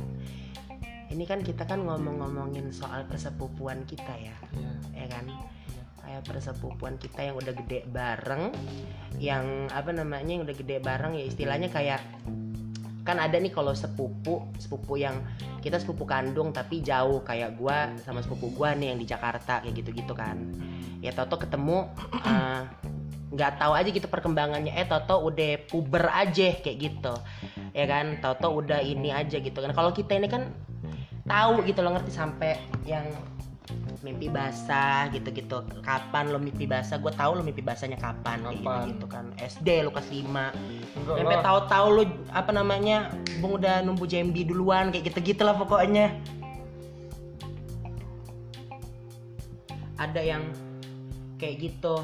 ini 1.10 1.24
kan 1.24 1.40
kita 1.40 1.64
kan 1.64 1.80
ngomong-ngomongin 1.80 2.70
soal 2.70 3.08
persepupuan 3.08 3.88
kita 3.88 4.14
ya 4.14 4.36
Iya. 4.52 4.72
ya 4.94 5.08
kan? 5.08 5.26
Kayak 6.00 6.22
persepupuan 6.28 7.00
kita 7.00 7.24
yang 7.24 7.36
udah 7.40 7.54
gede 7.56 7.88
bareng 7.88 8.52
yang 9.16 9.70
apa 9.72 9.96
namanya 9.96 10.28
yang 10.28 10.44
udah 10.44 10.58
gede 10.58 10.84
bareng 10.84 11.16
ya 11.16 11.24
istilahnya 11.24 11.70
kayak 11.72 12.04
kan 13.10 13.18
ada 13.18 13.42
nih 13.42 13.50
kalau 13.50 13.74
sepupu 13.74 14.46
sepupu 14.62 15.02
yang 15.02 15.26
kita 15.66 15.82
sepupu 15.82 16.06
kandung 16.06 16.54
tapi 16.54 16.86
jauh 16.86 17.26
kayak 17.26 17.58
gua 17.58 17.90
sama 18.06 18.22
sepupu 18.22 18.54
gua 18.54 18.78
nih 18.78 18.94
yang 18.94 19.00
di 19.02 19.08
Jakarta 19.10 19.66
kayak 19.66 19.74
gitu-gitu 19.82 20.14
kan. 20.14 20.38
Ya 21.02 21.10
Toto 21.18 21.42
ketemu 21.42 21.90
eh, 22.30 22.62
nggak 23.34 23.52
tahu 23.58 23.74
aja 23.74 23.90
gitu 23.90 24.06
perkembangannya. 24.06 24.78
Eh 24.78 24.86
Toto 24.86 25.26
udah 25.26 25.58
puber 25.66 26.06
aja 26.14 26.54
kayak 26.62 26.78
gitu. 26.78 27.14
Ya 27.74 27.90
kan? 27.90 28.22
Toto 28.22 28.54
udah 28.54 28.80
ini 28.86 29.10
aja 29.10 29.42
gitu 29.42 29.58
kan. 29.58 29.74
Kalau 29.74 29.90
kita 29.90 30.14
ini 30.14 30.30
kan 30.30 30.54
tahu 31.26 31.66
gitu 31.66 31.82
loh 31.82 31.94
ngerti 31.98 32.14
sampai 32.14 32.58
yang 32.86 33.06
mimpi 34.00 34.32
basah 34.32 35.12
gitu-gitu. 35.12 35.60
Kapan 35.84 36.32
lo 36.32 36.40
mimpi 36.40 36.64
basah? 36.64 37.00
Gue 37.00 37.12
tahu 37.12 37.40
lo 37.40 37.44
mimpi 37.44 37.60
basahnya 37.60 38.00
kapan 38.00 38.40
kayak 38.44 38.64
Kapan? 38.64 38.80
gitu-gitu 38.88 39.06
kan. 39.12 39.26
SD 39.36 39.68
lo 39.84 39.92
kelas 39.92 40.10
5 40.10 40.24
Enggak 40.24 41.16
sampai 41.20 41.40
tahu-tahu 41.44 41.86
lu 41.92 42.04
apa 42.32 42.52
namanya 42.56 43.12
bung 43.44 43.60
udah 43.60 43.84
numbu 43.84 44.08
JMB 44.08 44.36
duluan 44.48 44.92
kayak 44.92 45.12
gitu-gitu 45.12 45.44
lah 45.44 45.56
pokoknya. 45.60 46.16
Ada 50.00 50.22
yang 50.24 50.44
kayak 51.36 51.56
gitu. 51.60 52.00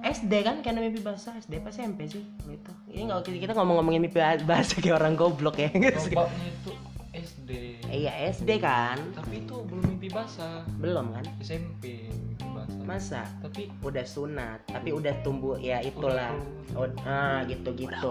SD 0.00 0.32
kan 0.46 0.62
karena 0.64 0.80
mimpi 0.80 1.02
bahasa 1.02 1.34
SD 1.36 1.60
apa 1.60 1.74
SMP 1.74 2.06
sih? 2.06 2.22
Gitu 2.46 2.72
ini 2.90 3.10
nggak 3.10 3.26
kita 3.26 3.52
ngomong-ngomongin 3.58 4.00
mimpi 4.06 4.18
bahasa 4.46 4.78
kayak 4.78 5.02
orang 5.02 5.18
goblok 5.18 5.58
ya. 5.58 5.70
Nggak 5.70 5.98
sih? 5.98 6.14
Bapaknya 6.14 6.46
itu 6.50 6.89
SD. 7.10 7.50
iya 7.90 8.30
SD 8.30 8.62
kan 8.62 8.94
Tapi 9.12 9.42
itu 9.42 9.56
belum 9.66 9.82
mimpi 9.82 10.08
basah. 10.08 10.62
belum 10.78 11.10
kan 11.10 11.24
SMP 11.42 12.06
mimpi 12.06 12.46
basah. 12.54 12.82
masa 12.86 13.22
Tapi 13.42 13.66
udah 13.82 14.04
sunat 14.06 14.62
tapi 14.70 14.94
udah 14.94 15.14
tumbuh 15.26 15.58
ya 15.58 15.82
itulah 15.82 16.30
oh, 16.78 16.86
ah 17.02 17.42
gitu 17.50 17.74
gitu 17.74 18.10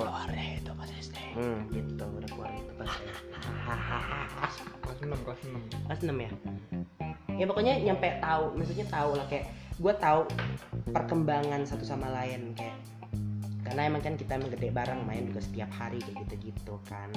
itu 0.60 0.72
pas 0.76 0.90
SD. 0.92 1.16
hmm 1.40 1.60
gitu 1.72 2.04
udah 2.04 2.30
keluar 2.30 2.52
itu 2.52 2.72
pas 2.76 2.90
Kelas 4.84 5.00
6, 5.06 5.26
kelas 5.26 5.40
6. 5.46 5.86
kelas 5.88 6.00
6 6.02 6.26
ya 6.26 6.32
ya 7.40 7.46
pokoknya 7.48 7.74
nyampe 7.80 8.20
tahu 8.20 8.44
maksudnya 8.58 8.86
tahu 8.92 9.16
lah 9.16 9.26
kayak 9.32 9.48
gue 9.80 9.94
tahu 9.96 10.22
perkembangan 10.92 11.64
satu 11.64 11.88
sama 11.88 12.12
lain 12.12 12.52
kayak 12.52 12.76
karena 13.70 13.86
emang 13.86 14.02
kan 14.02 14.18
kita 14.18 14.42
emang 14.42 14.50
gede 14.50 14.74
bareng 14.74 15.06
main 15.06 15.30
juga 15.30 15.46
setiap 15.46 15.70
hari 15.78 16.02
kayak 16.02 16.26
gitu-gitu 16.26 16.82
kan. 16.90 17.14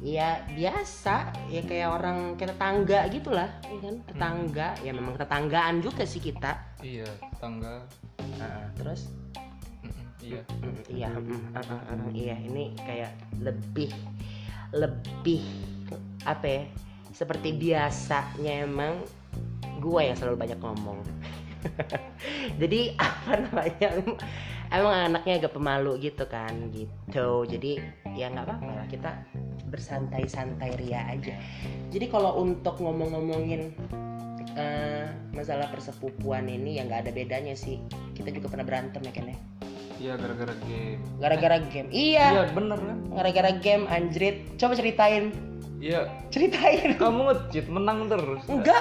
Iya 0.00 0.40
biasa. 0.56 1.36
Ya 1.52 1.60
kayak 1.68 1.88
orang 2.00 2.40
kayak 2.40 2.56
tetangga 2.56 3.00
gitulah 3.12 3.50
ya 3.68 3.78
kan? 3.84 3.94
Tetangga 4.08 4.68
ya 4.80 4.92
memang 4.96 5.20
tetanggaan 5.20 5.84
juga 5.84 6.08
sih 6.08 6.24
kita. 6.24 6.56
Iya, 6.80 7.04
tangga. 7.36 7.84
Nah, 8.40 8.72
terus? 8.72 9.12
Iya. 10.24 10.40
Iya 10.88 11.12
iya 12.16 12.36
ini 12.40 12.72
kayak 12.80 13.12
lebih 13.44 13.92
lebih 14.72 15.44
apa 16.24 16.46
ya? 16.48 16.62
Seperti 17.12 17.52
biasanya 17.52 18.64
emang 18.64 19.04
gue 19.76 20.00
yang 20.00 20.16
selalu 20.16 20.40
banyak 20.40 20.56
ngomong. 20.56 21.04
Jadi 22.60 22.96
apa 23.04 23.44
namanya 23.44 23.88
emang 24.70 24.94
anaknya 25.12 25.42
agak 25.42 25.52
pemalu 25.54 25.98
gitu 25.98 26.24
kan 26.30 26.70
gitu. 26.70 27.44
Jadi 27.46 27.82
ya 28.14 28.30
nggak 28.30 28.46
apa-apa 28.46 28.70
lah 28.70 28.86
kita 28.86 29.10
bersantai-santai 29.70 30.78
ria 30.78 31.06
aja. 31.10 31.34
Jadi 31.90 32.06
kalau 32.10 32.38
untuk 32.42 32.78
ngomong-ngomongin 32.78 33.74
eh, 34.54 35.06
masalah 35.34 35.70
persepupuan 35.70 36.46
ini 36.46 36.78
ya 36.78 36.86
nggak 36.86 37.06
ada 37.06 37.12
bedanya 37.14 37.54
sih. 37.54 37.82
Kita 38.14 38.30
juga 38.30 38.50
pernah 38.50 38.66
berantem 38.66 39.02
ya 39.02 39.12
kan 39.14 39.26
ya? 39.30 39.38
Iya, 40.00 40.16
gara-gara 40.16 40.54
game. 40.64 41.00
gara-gara 41.20 41.58
game. 41.68 41.88
Iya. 41.92 42.26
Iya, 42.32 42.42
bener 42.56 42.78
kan? 42.80 42.98
gara-gara 43.12 43.52
game 43.60 43.84
anjrit. 43.92 44.48
Coba 44.56 44.72
ceritain. 44.72 45.28
Iya, 45.76 46.08
ceritain. 46.32 46.96
Kamu 46.96 47.28
nge-cheat 47.28 47.68
menang 47.68 48.08
terus. 48.08 48.40
enggak. 48.48 48.80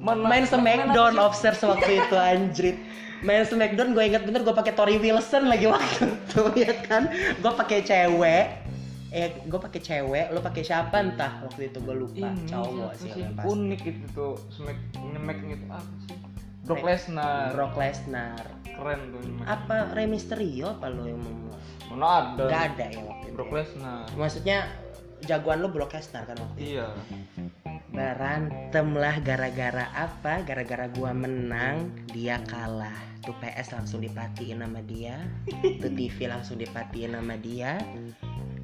Mana 0.00 0.24
main 0.32 0.48
Smackdown 0.48 1.20
Obsers 1.20 1.60
waktu 1.60 2.00
itu 2.00 2.16
anjrit 2.16 2.80
main 3.20 3.44
Smackdown 3.44 3.92
gue 3.92 4.04
inget 4.04 4.22
bener 4.24 4.40
gue 4.42 4.54
pakai 4.54 4.72
Tori 4.72 4.96
Wilson 4.96 5.48
lagi 5.48 5.68
waktu 5.68 6.08
itu 6.08 6.42
ya 6.64 6.72
kan? 6.86 7.08
Gue 7.40 7.52
pakai 7.52 7.78
cewek. 7.84 8.46
Eh 9.10 9.42
gue 9.42 9.60
pakai 9.60 9.80
cewek 9.82 10.26
lo 10.30 10.38
pakai 10.38 10.62
siapa 10.62 11.02
entah? 11.02 11.42
Waktu 11.42 11.74
itu 11.74 11.78
gue 11.82 11.94
lupa 11.98 12.30
ini 12.30 12.46
cowok 12.46 12.90
siapa 12.94 13.00
sih 13.02 13.10
sih? 13.10 13.20
yang 13.20 13.32
pasti. 13.34 13.48
Unik 13.50 13.82
itu 13.84 14.04
tuh 14.14 14.32
smack 14.54 14.78
nyemek 14.96 15.38
gitu 15.50 15.64
apa 15.66 15.92
sih? 16.06 16.16
Brock 16.64 16.84
Lesnar. 16.86 17.48
Brock 17.50 17.74
Lesnar. 17.74 18.44
Keren 18.64 19.00
tuh 19.10 19.20
nyemek 19.26 19.46
apa 19.50 19.76
Rey 19.98 20.06
Mysterio 20.06 20.66
apa 20.78 20.86
lo 20.88 21.02
yang 21.04 21.20
mau 21.20 21.50
mana 21.90 22.06
ada. 22.06 22.44
Nggak 22.46 22.62
ada 22.70 22.84
ya 22.94 23.00
waktu 23.02 23.26
itu 23.26 23.34
Brock 23.34 23.50
ya? 23.50 23.56
Lesnar. 23.58 24.04
Maksudnya 24.14 24.58
jagoan 25.26 25.58
lo 25.58 25.68
Brock 25.74 25.92
Lesnar 25.92 26.22
kan 26.24 26.36
waktu 26.38 26.56
itu? 26.62 26.78
Iya 26.78 26.86
berantem 28.00 28.96
lah 28.96 29.20
gara-gara 29.20 29.92
apa? 29.92 30.40
Gara-gara 30.48 30.88
gua 30.96 31.12
menang 31.12 31.92
dia 32.16 32.40
kalah. 32.48 32.96
Tuh 33.20 33.36
PS 33.44 33.76
langsung 33.76 34.00
dipatiin 34.00 34.64
sama 34.64 34.80
dia. 34.80 35.20
Tuh 35.52 35.92
TV 35.92 36.24
langsung 36.24 36.56
dipatiin 36.56 37.12
sama 37.12 37.36
dia. 37.36 37.76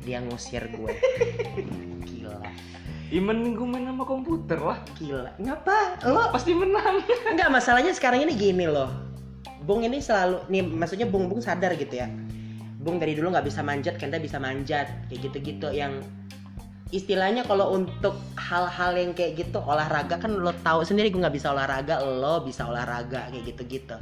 Dia 0.00 0.24
ngusir 0.24 0.64
gue 0.72 0.92
gila. 2.08 2.40
Iman 3.12 3.52
gue 3.52 3.66
main 3.68 3.84
sama 3.84 4.08
komputer 4.08 4.56
lah. 4.56 4.80
Gila. 4.96 5.36
Ngapa? 5.36 6.00
Lo? 6.08 6.32
Pasti 6.32 6.56
menang. 6.56 7.04
Enggak 7.28 7.52
masalahnya 7.52 7.92
sekarang 7.92 8.24
ini 8.24 8.32
gini 8.32 8.64
loh. 8.64 8.88
Bung 9.68 9.84
ini 9.84 10.00
selalu 10.00 10.48
nih 10.48 10.64
maksudnya 10.64 11.04
Bung 11.04 11.28
Bung 11.28 11.44
sadar 11.44 11.76
gitu 11.76 11.92
ya. 11.92 12.08
Bung 12.80 12.96
dari 12.96 13.12
dulu 13.12 13.34
nggak 13.34 13.44
bisa 13.44 13.60
manjat 13.60 14.00
Kenta 14.00 14.16
bisa 14.16 14.40
manjat. 14.40 14.88
Kayak 15.12 15.28
gitu-gitu 15.28 15.68
yang 15.76 16.00
istilahnya 16.94 17.42
kalau 17.42 17.74
untuk 17.74 18.14
hal-hal 18.38 18.94
yang 18.94 19.10
kayak 19.10 19.42
gitu 19.42 19.58
olahraga 19.58 20.22
kan 20.22 20.30
lo 20.30 20.54
tahu 20.62 20.86
sendiri 20.86 21.10
gue 21.10 21.18
nggak 21.18 21.34
bisa 21.34 21.50
olahraga 21.50 21.98
lo 21.98 22.46
bisa 22.46 22.62
olahraga 22.62 23.26
kayak 23.34 23.44
gitu-gitu. 23.54 23.98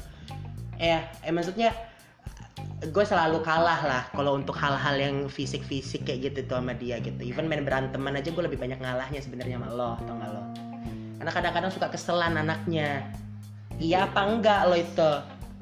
Eh 0.77 1.01
eh 1.01 1.33
maksudnya 1.33 1.73
gue 2.85 3.05
selalu 3.05 3.41
kalah 3.41 3.81
lah 3.81 4.03
kalau 4.13 4.37
untuk 4.37 4.53
hal-hal 4.61 5.01
yang 5.01 5.17
fisik-fisik 5.33 6.05
kayak 6.05 6.33
gitu 6.33 6.45
tuh 6.45 6.61
sama 6.61 6.77
dia 6.77 7.01
gitu. 7.01 7.25
Even 7.25 7.49
main 7.49 7.65
beranteman 7.65 8.21
aja 8.21 8.29
gue 8.29 8.45
lebih 8.45 8.61
banyak 8.61 8.77
ngalahnya 8.77 9.21
sebenarnya 9.25 9.57
sama 9.57 9.69
lo 9.73 9.97
tau 10.05 10.15
gak 10.21 10.31
lo? 10.31 10.43
Karena 11.17 11.31
kadang-kadang 11.33 11.73
suka 11.73 11.89
keselan 11.89 12.37
anaknya. 12.37 13.01
Iya 13.81 14.13
apa 14.13 14.21
enggak 14.29 14.61
lo 14.69 14.77
itu 14.77 15.11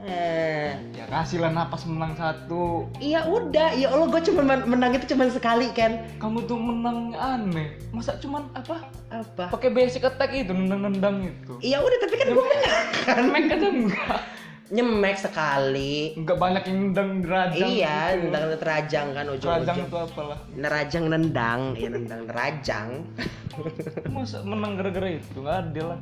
eh. 0.06 0.75
Ya 0.94 1.04
kasih 1.06 1.42
lah 1.42 1.50
napas 1.54 1.87
menang 1.87 2.14
satu. 2.18 2.90
Iya 2.99 3.26
udah. 3.26 3.75
Ya 3.75 3.90
Allah 3.90 4.06
gue 4.11 4.23
cuma 4.30 4.42
men- 4.42 4.66
menang 4.66 4.92
itu 4.94 5.14
cuma 5.14 5.26
sekali 5.30 5.71
kan 5.75 6.02
kamu 6.18 6.47
tuh 6.47 6.59
menang 6.59 7.14
aneh. 7.14 7.78
Masa 7.94 8.18
cuman 8.18 8.47
apa? 8.54 8.87
Apa? 9.11 9.50
Pakai 9.50 9.71
basic 9.71 10.06
attack 10.06 10.35
itu 10.35 10.50
nendang-nendang 10.50 11.26
itu. 11.26 11.59
Iya 11.62 11.82
udah 11.82 11.99
tapi 12.02 12.14
kan 12.18 12.26
gue 12.30 12.44
menang. 12.44 12.87
Kan 13.06 13.16
Nyemek 13.23 13.44
aja 13.50 13.68
enggak. 13.68 14.21
Nyemek 14.73 15.16
sekali. 15.21 16.16
Enggak 16.16 16.38
banyak 16.40 16.62
yang 16.64 16.78
nendang 16.88 17.11
derajang 17.21 17.68
iya 17.68 17.99
gitu. 18.16 18.23
nendang 18.30 18.44
terajang 18.56 19.06
kan 19.12 19.25
derajang 19.28 19.37
ujung-ujung 19.37 19.87
itu 19.87 19.97
apalah. 20.00 20.38
Nerajang 20.56 21.04
nendang. 21.12 21.61
Ya 21.76 21.88
nendang 21.92 22.23
nerajang. 22.26 22.88
Masa 24.09 24.40
menang 24.42 24.80
gara-gara 24.80 25.12
itu? 25.12 25.38
Nggak 25.38 25.56
adil 25.68 25.87
lah. 25.92 26.00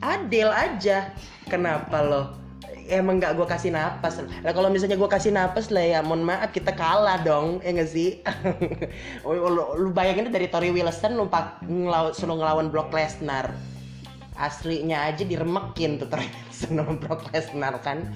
Adil 0.00 0.48
aja. 0.48 1.12
Kenapa 1.46 2.00
lo 2.02 2.39
emang 2.90 3.22
nggak 3.22 3.38
gue 3.38 3.46
kasih 3.46 3.70
napas. 3.70 4.18
Lah 4.18 4.52
kalau 4.52 4.68
misalnya 4.68 4.98
gue 4.98 5.06
kasih 5.06 5.30
napas 5.30 5.70
lah 5.70 5.86
ya 5.86 5.98
mohon 6.02 6.26
maaf 6.26 6.50
kita 6.50 6.74
kalah 6.74 7.22
dong 7.22 7.62
ya 7.62 7.70
nggak 7.70 7.90
sih? 7.90 8.18
Oh, 9.24 9.36
lu, 9.36 9.94
bayangin 9.94 10.32
dari 10.32 10.50
Tori 10.50 10.74
Wilson 10.74 11.14
lu 11.14 11.30
pak 11.30 11.62
ngelawan 11.62 12.10
suruh 12.10 12.34
ngelawan 12.34 12.66
Brock 12.68 12.90
Lesnar. 12.90 13.54
Aslinya 14.34 15.06
aja 15.06 15.22
diremekin 15.22 16.02
tuh 16.02 16.10
Tori 16.10 16.26
Wilson 16.26 16.82
sama 16.82 16.94
Brock 16.98 17.30
Lesnar 17.30 17.78
kan? 17.78 18.10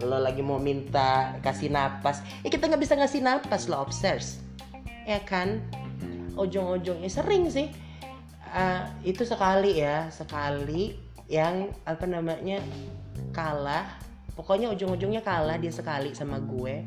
Lo 0.00 0.22
lagi 0.22 0.40
mau 0.40 0.62
minta 0.62 1.34
kasih 1.42 1.72
napas. 1.72 2.22
Ya 2.46 2.48
kita 2.48 2.70
nggak 2.70 2.80
bisa 2.80 2.94
ngasih 2.94 3.20
napas 3.20 3.66
lo 3.66 3.82
obsess 3.82 4.40
ya 5.10 5.18
kan? 5.26 5.58
Ujung-ujungnya 6.38 7.10
sering 7.10 7.50
sih. 7.50 7.68
Ah, 8.50 8.90
itu 9.06 9.22
sekali 9.22 9.78
ya 9.78 10.10
sekali 10.10 10.98
yang 11.30 11.70
apa 11.86 12.06
namanya 12.06 12.58
kalah 13.30 13.86
pokoknya 14.34 14.70
ujung-ujungnya 14.72 15.20
kalah 15.20 15.56
dia 15.56 15.72
sekali 15.72 16.14
sama 16.14 16.38
gue. 16.38 16.82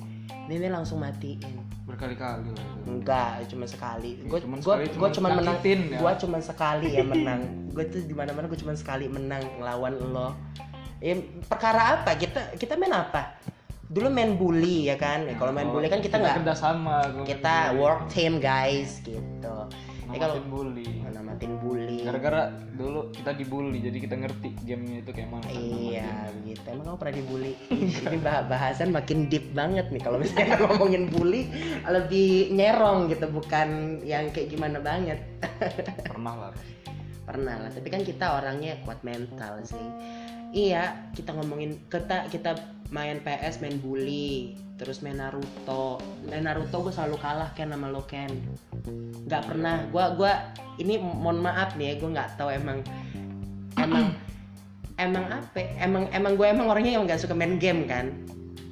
Dia 0.47 0.69
langsung 0.71 0.99
matiin. 0.99 1.63
Berkali-kali 1.87 2.51
enggak 2.87 3.47
cuma 3.47 3.65
sekali. 3.67 4.19
Gue 4.27 4.39
gue 4.39 4.75
gue 4.87 4.91
cuman 4.95 5.11
cuma 5.11 5.29
menang. 5.35 5.57
ya. 5.63 5.99
gue 5.99 6.11
cuma 6.23 6.37
sekali 6.39 6.87
ya 6.95 7.03
menang. 7.03 7.41
Gue 7.71 7.83
tuh 7.87 8.01
di 8.03 8.15
mana 8.15 8.31
mana 8.35 8.47
gue 8.47 8.59
cuma 8.59 8.75
sekali 8.75 9.07
menang 9.07 9.43
lawan 9.59 9.95
lo. 10.11 10.35
Ya 11.03 11.19
perkara 11.47 11.99
apa? 11.99 12.15
Kita 12.15 12.55
kita 12.55 12.75
main 12.79 12.91
apa? 12.95 13.35
Dulu 13.93 14.09
main 14.09 14.33
bully 14.39 14.89
ya 14.89 14.95
kan? 14.97 15.27
Ya, 15.27 15.35
kalau 15.37 15.51
main 15.53 15.69
Oh, 15.69 15.77
bully 15.77 15.87
kan 15.91 15.99
kita 16.01 16.17
nggak 16.17 16.43
kita 17.27 17.53
main 17.53 17.71
bully. 17.75 17.79
work 17.83 18.01
team 18.09 18.33
guys 18.39 18.99
gitu 19.03 19.55
ya 20.13 20.19
kalau 20.21 20.37
bully 20.45 20.85
namatin 21.09 21.51
bully 21.57 22.05
gara-gara 22.05 22.53
dulu 22.77 23.09
kita 23.09 23.33
dibully 23.33 23.81
jadi 23.81 23.97
kita 23.97 24.15
ngerti 24.17 24.49
gamenya 24.65 24.97
itu 25.01 25.11
kayak 25.13 25.29
mana 25.29 25.47
Iya 25.49 26.29
gitu. 26.45 26.65
Emang 26.69 26.85
kamu 26.93 26.97
pernah 26.99 27.15
dibully? 27.17 27.51
Ini 27.69 28.17
bah- 28.21 28.45
bahasan 28.49 28.89
makin 28.93 29.29
deep 29.29 29.53
banget 29.53 29.89
nih 29.89 30.01
kalau 30.01 30.17
misalnya 30.21 30.57
ngomongin 30.65 31.09
bully 31.09 31.49
lebih 31.85 32.53
nyerong 32.53 33.09
gitu 33.09 33.25
bukan 33.29 33.99
yang 34.05 34.29
kayak 34.33 34.53
gimana 34.53 34.77
banget. 34.81 35.21
pernah 36.11 36.49
lah 36.49 36.53
Pernah 37.23 37.55
lah, 37.63 37.71
tapi 37.71 37.87
kan 37.87 38.03
kita 38.03 38.35
orangnya 38.35 38.83
kuat 38.83 38.99
mental 39.07 39.63
sih. 39.63 39.79
Iya, 40.53 41.09
kita 41.17 41.33
ngomongin 41.33 41.81
kita 41.89 42.29
kita 42.29 42.53
main 42.93 43.17
PS, 43.25 43.57
main 43.57 43.81
bully, 43.81 44.53
terus 44.77 45.01
main 45.01 45.17
Naruto. 45.17 45.97
Main 46.29 46.45
Naruto 46.45 46.85
gue 46.85 46.93
selalu 46.93 47.17
kalah 47.17 47.49
Ken 47.57 47.73
sama 47.73 47.89
lo 47.89 48.05
Ken. 48.05 48.29
Gak 49.25 49.49
pernah. 49.49 49.81
Gua 49.89 50.13
gua 50.13 50.53
ini 50.77 51.01
mohon 51.01 51.41
maaf 51.41 51.73
nih 51.73 51.97
ya, 51.97 52.05
gue 52.05 52.09
nggak 52.13 52.37
tahu 52.37 52.53
emang 52.53 52.85
emang 53.81 54.13
emang 55.05 55.25
apa? 55.25 55.57
ya? 55.57 55.89
Emang 55.89 56.05
emang 56.13 56.37
gue 56.37 56.45
emang 56.45 56.69
orangnya 56.69 57.01
yang 57.01 57.09
nggak 57.09 57.17
suka 57.25 57.33
main 57.33 57.57
game 57.57 57.89
kan. 57.89 58.13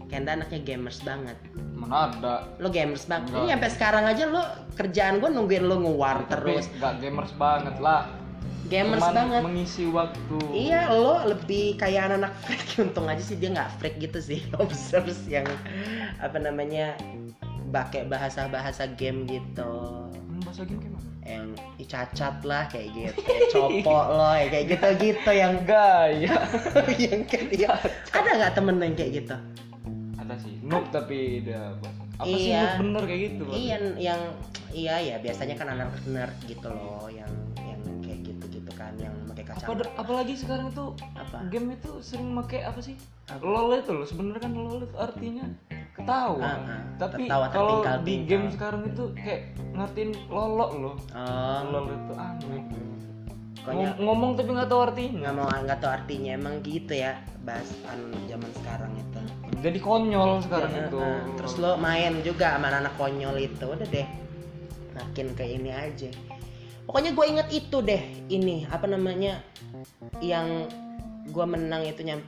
Kenda 0.05 0.37
anaknya 0.37 0.61
gamers 0.61 1.01
banget. 1.01 1.37
mana 1.73 2.13
ada 2.13 2.45
Lo 2.61 2.69
gamers 2.69 3.09
banget. 3.09 3.33
Ini 3.33 3.57
sampai 3.57 3.71
sekarang 3.73 4.03
aja 4.05 4.29
lo 4.29 4.43
kerjaan 4.77 5.17
gue 5.17 5.29
nungguin 5.33 5.65
lo 5.65 5.81
ngewar 5.81 6.29
tapi 6.29 6.61
terus. 6.61 6.69
nggak 6.77 6.93
gamers 7.01 7.33
banget 7.41 7.75
lah 7.81 8.20
Gamers 8.71 9.03
Cuman 9.03 9.13
banget. 9.13 9.41
mengisi 9.43 9.83
waktu 9.85 10.37
Iya, 10.49 10.87
lo 10.89 11.27
lebih 11.27 11.75
kayak 11.75 12.07
anak-anak 12.07 12.33
freak. 12.39 12.63
Untung 12.87 13.03
aja 13.05 13.19
sih 13.19 13.35
dia 13.35 13.51
nggak 13.51 13.69
freak 13.77 13.99
gitu 13.99 14.17
sih. 14.17 14.39
Observe 14.63 15.11
yang 15.27 15.43
apa 16.17 16.39
namanya 16.39 16.95
pakai 17.67 18.07
bahasa-bahasa 18.07 18.95
game 18.95 19.27
gitu. 19.27 19.75
Hmm, 20.07 20.39
bahasa 20.41 20.63
game 20.63 20.79
kayak 20.79 20.93
mana 20.95 21.09
Yang 21.21 21.47
"Ih, 21.77 21.87
cacat 21.87 22.35
lah 22.41 22.63
kayak 22.65 22.87
gitu, 22.91 23.21
copok 23.51 24.05
lo 24.09 24.31
ya 24.33 24.47
kayak 24.49 24.65
gitu-gitu 24.69 25.31
yang 25.31 25.53
gaya 25.69 26.35
yang 26.97 27.21
kayak. 27.23 27.77
Ada 28.09 28.29
nggak 28.39 28.53
temen 28.55 28.75
yang 28.79 28.95
kayak 28.95 29.11
gitu? 29.19 29.35
ada 30.13 30.35
sih 30.37 30.53
noob 30.61 30.85
tapi 30.89 31.43
dia 31.43 31.75
bahasa 31.77 32.01
apa 32.15 32.25
sih 32.31 32.49
Iya. 32.49 32.61
noob 32.63 32.73
bener 32.81 33.03
kayak 33.05 33.21
gitu? 33.21 33.43
Iya, 33.51 33.75
yang 33.97 34.21
iya 34.71 34.95
ya 34.97 35.15
biasanya 35.19 35.55
kan 35.55 35.67
anak 35.69 35.89
nerd 36.05 36.35
gitu 36.47 36.67
loh, 36.67 37.05
yang 37.07 37.29
apa 39.51 39.71
apalagi 39.95 40.33
sekarang 40.33 40.69
itu 40.69 40.85
Apa? 41.11 41.37
game 41.47 41.73
itu 41.73 41.91
sering 41.99 42.29
make 42.29 42.57
apa 42.57 42.79
sih? 42.79 42.95
Apa? 43.27 43.43
lol 43.43 43.75
itu 43.75 43.91
loh 43.91 44.03
sebenarnya 44.03 44.41
kan 44.41 44.51
lol 44.53 44.79
itu 44.79 44.95
artinya 44.95 45.45
ketawa 45.91 46.39
Ah, 46.39 46.55
ah. 46.57 46.81
tapi 46.97 47.27
kalau 47.27 47.83
di 48.01 48.23
game 48.23 48.47
sekarang 48.47 48.87
itu 48.87 49.11
kayak 49.13 49.51
ngertiin 49.73 50.11
lolok 50.27 50.71
loh. 50.73 50.95
Oh, 51.11 51.59
lol 51.67 51.85
itu 51.89 52.13
aneh. 52.13 52.63
Pokoknya 53.61 53.93
Ngom- 53.93 53.97
ngomong 54.01 54.31
tapi 54.33 54.49
nggak 54.51 54.69
tahu 54.69 54.81
artinya. 54.81 55.17
Nggak 55.21 55.35
mau 55.35 55.47
nggak 55.47 55.79
tahu 55.79 55.91
artinya 55.91 56.31
emang 56.33 56.55
gitu 56.63 56.93
ya 56.95 57.13
bahas 57.41 57.69
anu 57.85 58.09
zaman 58.25 58.51
sekarang 58.57 58.91
itu. 58.95 59.19
Jadi 59.61 59.77
konyol 59.77 60.31
sekarang 60.41 60.71
Ya, 60.71 60.81
itu. 60.87 60.97
eh, 60.97 61.19
terus 61.37 61.53
lo 61.61 61.77
main 61.77 62.13
juga 62.25 62.57
sama 62.57 62.73
anak 62.73 62.95
konyol 62.97 63.37
itu 63.37 63.61
udah 63.61 63.85
deh. 63.85 64.07
Makin 64.91 65.27
ke 65.35 65.43
ini 65.45 65.69
aja 65.69 66.09
pokoknya 66.89 67.11
gue 67.13 67.25
inget 67.27 67.47
itu 67.53 67.77
deh 67.81 68.03
ini 68.29 68.65
apa 68.69 68.85
namanya 68.89 69.41
yang 70.19 70.67
gue 71.29 71.45
menang 71.45 71.85
itu 71.85 72.01
nyam 72.01 72.21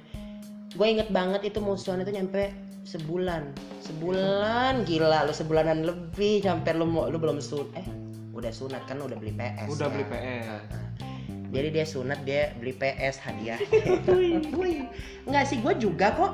gue 0.74 0.88
inget 0.90 1.10
banget 1.14 1.54
itu 1.54 1.62
musuhan 1.62 2.02
itu 2.02 2.14
nyampe 2.14 2.50
sebulan. 2.84 3.56
Sebulan 3.84 4.84
gila 4.84 5.28
lo 5.28 5.32
sebulanan 5.32 5.88
lebih 5.88 6.44
sampai 6.44 6.76
lo 6.76 6.88
mau 6.88 7.08
lo 7.08 7.18
belum 7.20 7.40
sun 7.40 7.68
eh 7.80 7.88
udah 8.36 8.52
sunat 8.52 8.84
kan 8.90 9.00
udah 9.00 9.16
beli 9.16 9.32
PS 9.32 9.72
udah 9.72 9.88
ya. 9.88 9.94
beli 9.94 10.06
PS 10.10 10.62
Nah, 11.54 11.62
jadi 11.62 11.68
dia 11.70 11.86
sunat 11.86 12.20
dia 12.26 12.50
beli 12.58 12.74
PS 12.74 13.22
hadiah. 13.22 13.62
Wih. 14.58 14.90
nggak 15.30 15.46
sih 15.46 15.62
gue 15.62 15.74
juga 15.78 16.12
kok 16.18 16.32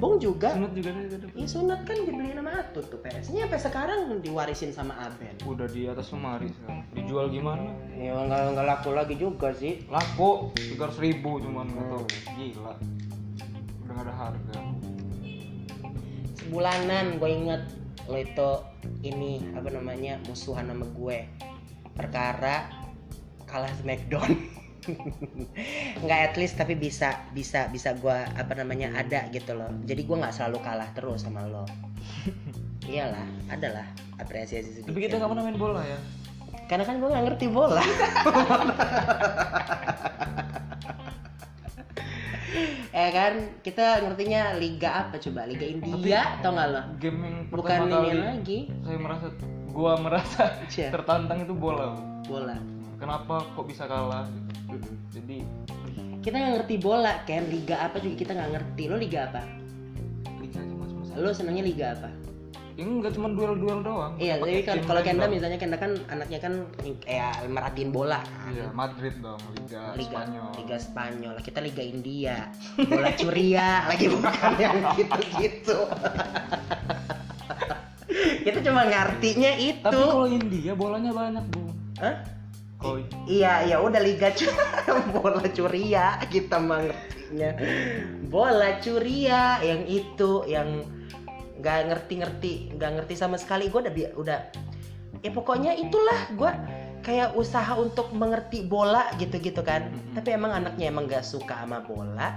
Bong 0.00 0.16
juga. 0.16 0.56
Sunat 0.56 0.72
juga 0.72 0.96
dia 0.96 1.04
udah 1.12 1.28
Iya 1.36 1.46
sunat 1.46 1.80
kan 1.84 1.96
dibeli 2.08 2.32
sama 2.32 2.52
Atut 2.56 2.88
tuh 2.88 3.00
PS-nya 3.04 3.44
sampai 3.44 3.60
sekarang 3.60 4.00
diwarisin 4.24 4.72
sama 4.72 4.96
Aben. 4.96 5.36
udah 5.44 5.68
di 5.68 5.84
atas 5.92 6.08
lemari 6.16 6.48
sekarang. 6.48 6.80
Dijual 6.96 7.28
gimana? 7.28 7.68
Ya 7.92 8.16
nggak 8.16 8.56
nggak 8.56 8.66
laku 8.66 8.96
lagi 8.96 9.14
juga 9.20 9.52
sih. 9.52 9.84
laku. 9.92 10.48
Tiga 10.56 10.88
ribu 10.96 11.36
cuman 11.44 11.68
nggak 11.68 11.86
tahu. 11.92 12.04
Gila. 12.32 12.74
Udah 13.84 13.96
ada 14.00 14.12
harga. 14.16 14.58
Sebulanan 16.40 17.20
gue 17.20 17.30
inget 17.30 17.62
lo 18.08 18.16
itu 18.16 18.50
ini 19.04 19.44
apa 19.52 19.68
namanya 19.68 20.16
musuhan 20.24 20.64
sama 20.64 20.88
gue. 20.96 21.28
Perkara 21.92 22.72
kalah 23.44 23.70
Smackdown. 23.84 24.32
nggak 26.04 26.20
at 26.30 26.34
least 26.36 26.56
tapi 26.56 26.74
bisa 26.76 27.28
bisa 27.32 27.68
bisa 27.68 27.92
gue 27.96 28.16
apa 28.16 28.52
namanya 28.56 28.92
ada 28.96 29.28
gitu 29.32 29.52
loh. 29.56 29.70
Jadi 29.84 30.02
gue 30.04 30.16
nggak 30.16 30.34
selalu 30.34 30.58
kalah 30.64 30.90
terus 30.96 31.24
sama 31.24 31.44
lo. 31.46 31.64
Iyalah 32.90 33.28
adalah 33.52 33.86
apresiasi 34.18 34.80
sedikit. 34.80 34.90
Tapi 34.90 35.00
kita 35.06 35.14
nggak 35.20 35.30
pernah 35.30 35.44
main 35.46 35.58
bola 35.60 35.82
ya? 35.84 35.98
Karena 36.66 36.84
kan 36.86 36.96
gue 36.98 37.08
nggak 37.08 37.24
ngerti 37.30 37.46
bola. 37.50 37.82
Ya 42.90 43.08
kan 43.16 43.32
kita 43.62 43.86
ngertinya 44.02 44.42
liga 44.58 44.90
apa 45.06 45.20
coba? 45.20 45.46
Liga 45.46 45.66
India 45.66 46.40
atau 46.40 46.50
nggak 46.56 46.68
lo? 46.72 46.82
game 46.98 47.18
yang 47.22 47.36
bukan 47.52 47.78
ini 47.86 48.20
lagi. 48.20 48.58
saya 48.82 48.98
merasa 48.98 49.26
gua 49.70 49.94
merasa 50.02 50.42
Cia. 50.66 50.90
tertantang 50.90 51.46
itu 51.46 51.54
bola. 51.54 51.94
Bola 52.26 52.79
kenapa 53.00 53.42
kok 53.56 53.64
bisa 53.64 53.88
kalah? 53.88 54.28
Jadi 55.10 55.42
kita 56.20 56.36
nggak 56.36 56.52
ngerti 56.60 56.74
bola 56.76 57.24
kan 57.24 57.48
liga 57.48 57.80
apa 57.80 57.96
juga 57.98 58.14
kita 58.20 58.32
nggak 58.36 58.50
ngerti. 58.60 58.82
Lo 58.92 58.96
liga 59.00 59.32
apa? 59.32 59.42
Liga 60.38 60.60
aja 60.60 60.74
mas 60.76 60.92
mas 60.92 61.08
lo 61.16 61.32
senangnya 61.32 61.64
liga 61.64 61.96
apa? 61.96 62.12
Ya 62.78 62.86
enggak 62.86 63.12
cuma 63.16 63.32
duel 63.32 63.56
duel 63.56 63.80
doang. 63.80 64.14
Iya 64.20 64.40
tapi 64.40 64.62
kan 64.64 64.84
kalau 64.84 65.00
Kenda 65.00 65.26
misalnya 65.26 65.56
Kenda 65.56 65.76
kan 65.80 65.96
anaknya 66.12 66.38
kan 66.44 66.64
kayak 67.04 67.48
merhatiin 67.48 67.90
bola. 67.90 68.20
Kan. 68.20 68.52
iya 68.52 68.68
Madrid 68.72 69.16
dong 69.20 69.40
liga, 69.56 69.82
Liga 69.96 70.20
Spanyol. 70.20 70.50
Liga 70.60 70.76
Spanyol. 70.78 71.34
Kita 71.40 71.60
Liga 71.64 71.82
India. 71.82 72.36
Bola 72.76 73.10
curia 73.16 73.70
lagi 73.90 74.06
bukan 74.12 74.52
yang 74.60 74.76
gitu-gitu. 74.96 75.78
Kita 78.40 78.58
cuma 78.64 78.88
ngertinya 78.88 79.52
itu. 79.60 79.84
tapi 79.84 80.00
kalau 80.00 80.28
India 80.28 80.72
bolanya 80.72 81.12
banyak 81.12 81.44
bu. 81.52 81.62
Hah? 82.00 82.39
Kalau 82.80 82.98
iya 83.28 83.68
iya. 83.68 83.76
udah 83.76 84.00
Liga 84.00 84.32
cu- 84.32 84.56
bola 85.14 85.44
curia 85.52 86.16
kita 86.32 86.56
mah 86.56 86.88
ngertinya. 86.88 87.50
Bola 88.32 88.80
curia 88.80 89.60
yang 89.60 89.84
itu 89.84 90.48
yang 90.48 90.88
nggak 91.60 91.92
ngerti-ngerti 91.92 92.74
nggak 92.80 92.90
ngerti 93.00 93.14
sama 93.20 93.36
sekali. 93.36 93.68
Gue 93.68 93.84
udah 93.84 93.94
udah 94.16 94.38
ya 95.20 95.30
pokoknya 95.30 95.76
itulah 95.76 96.20
gue 96.32 96.52
kayak 97.04 97.36
usaha 97.36 97.76
untuk 97.76 98.12
mengerti 98.16 98.64
bola 98.64 99.08
gitu-gitu 99.20 99.60
kan. 99.60 99.88
Mm-mm. 99.88 100.16
tapi 100.16 100.36
emang 100.36 100.52
anaknya 100.52 100.88
emang 100.88 101.08
nggak 101.08 101.24
suka 101.24 101.64
sama 101.64 101.80
bola 101.84 102.36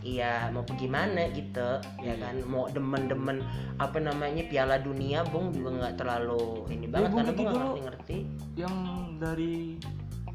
Iya 0.00 0.48
mau 0.48 0.64
gimana 0.66 1.28
gitu 1.30 1.68
ya 1.98 2.10
Iya. 2.10 2.14
kan 2.18 2.34
mau 2.44 2.64
demen-demen 2.66 3.44
apa 3.76 3.98
namanya 3.98 4.42
Piala 4.44 4.76
Dunia 4.76 5.20
Bung 5.24 5.52
juga 5.52 5.70
nggak 5.78 5.94
terlalu 5.96 6.64
ini 6.68 6.86
banget 6.86 7.10
Bung 7.10 7.18
karena 7.18 7.30
Kiki 7.30 7.36
gue 7.36 7.44
nggak 7.44 7.52
dulu. 7.52 7.68
ngerti-ngerti 7.76 8.18
yang 8.56 8.74
dari 9.16 9.54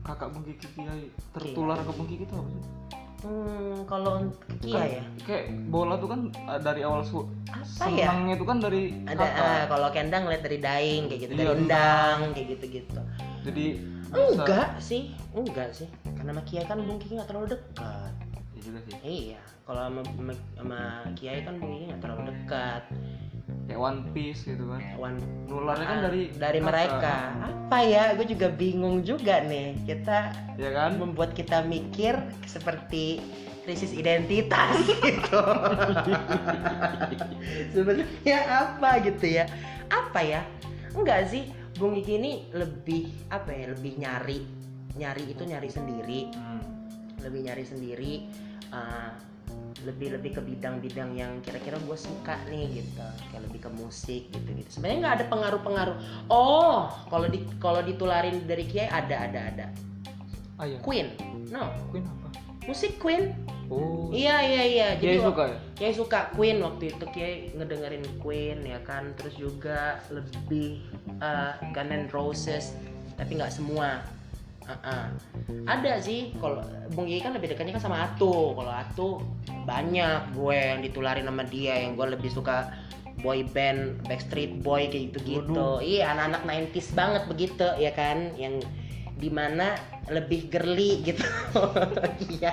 kakak 0.02 0.30
Bung 0.30 0.44
Kiki 0.44 0.68
Kiai 0.72 1.04
tertular 1.32 1.78
ke 1.80 1.92
Bung 1.92 2.06
Kiki 2.06 2.24
itu 2.24 2.36
apa 2.36 2.50
sih? 2.52 2.64
Hmm, 3.18 3.82
kalau 3.84 4.22
Kia 4.62 4.78
Kan 4.78 4.86
ya 4.92 5.04
kayak 5.20 5.44
bola 5.68 5.98
tuh 5.98 6.06
kan 6.06 6.20
uh, 6.46 6.62
dari 6.62 6.86
awal 6.86 7.02
su 7.02 7.26
apa 7.50 7.90
ya 7.90 8.06
senangnya 8.06 8.38
itu 8.38 8.46
kan 8.46 8.58
dari 8.60 8.82
ada 9.04 9.26
ah, 9.26 9.64
kalau 9.66 9.90
kendang 9.90 10.24
ngeliat 10.24 10.44
dari 10.44 10.60
daing 10.60 11.04
kayak 11.08 11.20
gitu 11.20 11.32
Iya, 11.34 11.40
dari 11.42 11.58
endang 11.58 12.20
kayak 12.32 12.48
gitu 12.54 12.66
gitu 12.76 13.02
jadi 13.42 13.66
bisa- 14.06 14.38
enggak 14.38 14.70
sih 14.78 15.02
enggak 15.34 15.70
sih 15.74 15.90
karena 16.06 16.32
sama 16.32 16.44
Kia 16.44 16.62
kan 16.64 16.78
Bung 16.80 17.02
Kiki 17.02 17.18
nggak 17.18 17.26
terlalu 17.26 17.48
dekat 17.52 18.14
Iya. 18.14 18.25
Juga 18.66 18.80
sih. 18.84 18.96
Iya 19.02 19.40
kalau 19.66 19.82
sama, 19.82 20.02
sama, 20.06 20.34
sama 20.54 20.80
kiai 21.18 21.42
kan 21.42 21.58
Bung 21.58 21.74
Iki 21.74 21.86
nggak 21.90 22.02
terlalu 22.02 22.24
dekat. 22.30 22.84
Kayak 23.66 23.82
One 23.82 24.02
Piece 24.14 24.42
gitu 24.46 24.64
kan. 24.70 24.82
Wan 24.96 25.16
nularnya 25.50 25.86
kan 25.86 25.98
Ah, 25.98 26.04
dari 26.06 26.22
dari 26.34 26.60
kata. 26.60 26.68
mereka. 26.70 27.16
Apa 27.42 27.78
ya? 27.82 28.04
Gue 28.14 28.26
juga 28.26 28.48
bingung 28.50 29.02
juga 29.02 29.42
nih. 29.42 29.74
Kita 29.86 30.18
ya 30.58 30.70
kan? 30.70 31.02
membuat 31.02 31.34
kita 31.34 31.66
mikir 31.66 32.14
seperti 32.46 33.22
krisis 33.66 33.90
identitas 33.90 34.78
gitu. 35.06 35.42
Sebenarnya 37.74 38.38
apa 38.46 38.90
gitu 39.02 39.26
ya? 39.26 39.46
Apa 39.90 40.22
ya? 40.22 40.42
Enggak 40.94 41.30
sih. 41.30 41.50
Bung 41.76 41.92
Iki 41.92 42.14
ini 42.16 42.32
lebih 42.54 43.12
apa 43.28 43.52
ya 43.52 43.74
lebih 43.74 43.98
nyari. 43.98 44.40
Nyari 44.96 45.24
itu 45.28 45.42
nyari 45.44 45.70
sendiri. 45.70 46.22
Hmm. 46.32 46.62
lebih 47.26 47.42
nyari 47.42 47.66
sendiri 47.66 48.14
uh, 48.76 49.16
lebih 49.88 50.18
lebih 50.18 50.36
ke 50.36 50.42
bidang-bidang 50.42 51.14
yang 51.14 51.40
kira-kira 51.46 51.78
gue 51.80 51.98
suka 51.98 52.36
nih 52.52 52.84
gitu. 52.84 53.06
Kayak 53.32 53.42
lebih 53.48 53.60
ke 53.64 53.70
musik 53.72 54.24
gitu 54.34 54.50
gitu 54.52 54.70
sebenarnya 54.76 55.00
nggak 55.00 55.16
ada 55.22 55.26
pengaruh-pengaruh. 55.32 55.98
Oh 56.28 56.90
kalau 57.08 57.28
di 57.30 57.40
kalau 57.62 57.80
ditularin 57.86 58.44
dari 58.44 58.68
Kiai 58.68 58.90
ada 58.90 59.30
ada 59.30 59.40
ada. 59.54 59.66
Ah 60.60 60.66
ya 60.68 60.82
Queen. 60.84 61.14
No. 61.54 61.70
Queen 61.94 62.04
apa? 62.04 62.28
Musik 62.66 62.98
Queen. 62.98 63.30
Oh. 63.70 64.10
Iya 64.10 64.42
iya 64.42 64.64
iya. 64.66 64.88
Kiai 64.98 65.22
wak- 65.22 65.34
suka 65.34 65.44
ya? 65.54 65.58
Kiai 65.78 65.94
suka 65.94 66.20
Queen. 66.34 66.58
Waktu 66.66 66.84
itu 66.98 67.06
Kiai 67.14 67.34
ngedengerin 67.54 68.06
Queen 68.18 68.66
ya 68.66 68.82
kan. 68.82 69.14
Terus 69.22 69.38
juga 69.38 70.02
lebih 70.10 70.82
uh, 71.22 71.62
Guns 71.78 71.94
N' 71.94 72.10
Roses. 72.10 72.74
Tapi 73.16 73.38
nggak 73.38 73.54
semua 73.54 74.02
Uh-uh. 74.66 75.06
ada 75.70 76.02
sih 76.02 76.34
kalau 76.42 76.58
Bung 76.98 77.06
Kiai 77.06 77.22
kan 77.22 77.38
lebih 77.38 77.54
dekatnya 77.54 77.78
kan 77.78 77.86
sama 77.86 77.98
Atu. 78.10 78.58
Kalau 78.58 78.74
Atu 78.74 79.08
banyak 79.66 80.34
gue 80.34 80.58
yang 80.58 80.82
ditularin 80.82 81.26
sama 81.30 81.46
dia 81.46 81.86
yang 81.86 81.94
gue 81.94 82.08
lebih 82.18 82.30
suka 82.34 82.74
boy 83.22 83.46
band 83.54 84.06
Backstreet 84.06 84.60
Boy 84.60 84.92
kayak 84.92 85.16
gitu 85.16 85.40
gitu 85.40 85.70
iya 85.80 86.14
anak-anak 86.14 86.70
90s 86.74 86.88
banget 86.98 87.24
begitu 87.30 87.68
ya 87.78 87.92
kan? 87.94 88.34
Yang 88.38 88.66
di 89.16 89.32
mana 89.32 89.74
lebih 90.12 90.52
girly 90.52 91.02
gitu. 91.02 91.24
Iya. 92.36 92.52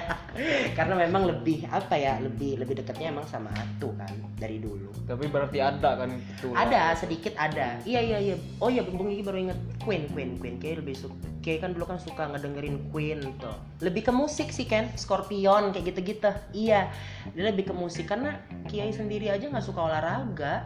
Karena 0.78 0.94
memang 0.94 1.26
lebih 1.26 1.66
apa 1.68 1.98
ya 1.98 2.16
lebih 2.22 2.62
lebih 2.62 2.80
dekatnya 2.80 3.12
emang 3.12 3.26
sama 3.26 3.50
Atu 3.52 3.92
kan 3.98 4.08
dari 4.38 4.62
dulu. 4.62 4.88
Tapi 5.04 5.26
berarti 5.28 5.58
ada 5.58 5.98
kan 5.98 6.16
itu? 6.16 6.54
Ada 6.54 6.96
sedikit 6.96 7.34
ada. 7.36 7.82
Iya 7.82 8.00
iya 8.00 8.18
iya. 8.22 8.36
Oh 8.62 8.70
iya 8.70 8.86
Bung 8.86 9.10
Gigi 9.10 9.26
baru 9.26 9.50
inget 9.50 9.58
Queen 9.82 10.06
Queen 10.14 10.38
Queen. 10.38 10.56
Kayak 10.62 10.86
lebih 10.86 10.94
suka 10.96 11.16
kayak 11.42 11.66
kan 11.66 11.70
dulu 11.74 11.90
kan 11.90 11.98
suka 11.98 12.30
ngedengerin 12.30 12.78
Queen 12.94 13.20
tuh. 13.42 13.58
Lebih 13.82 14.08
ke 14.08 14.12
musik 14.14 14.54
sih 14.54 14.64
kan 14.64 14.88
Scorpion 14.94 15.74
kayak 15.74 15.92
gitu-gitu. 15.92 16.30
Iya. 16.54 16.88
Dia 17.34 17.44
lebih 17.50 17.68
ke 17.68 17.74
musik. 17.74 18.06
Karena 18.06 18.38
Kiai 18.70 18.94
sendiri 18.94 19.28
aja 19.28 19.50
nggak 19.50 19.66
suka 19.66 19.82
olahraga. 19.82 20.64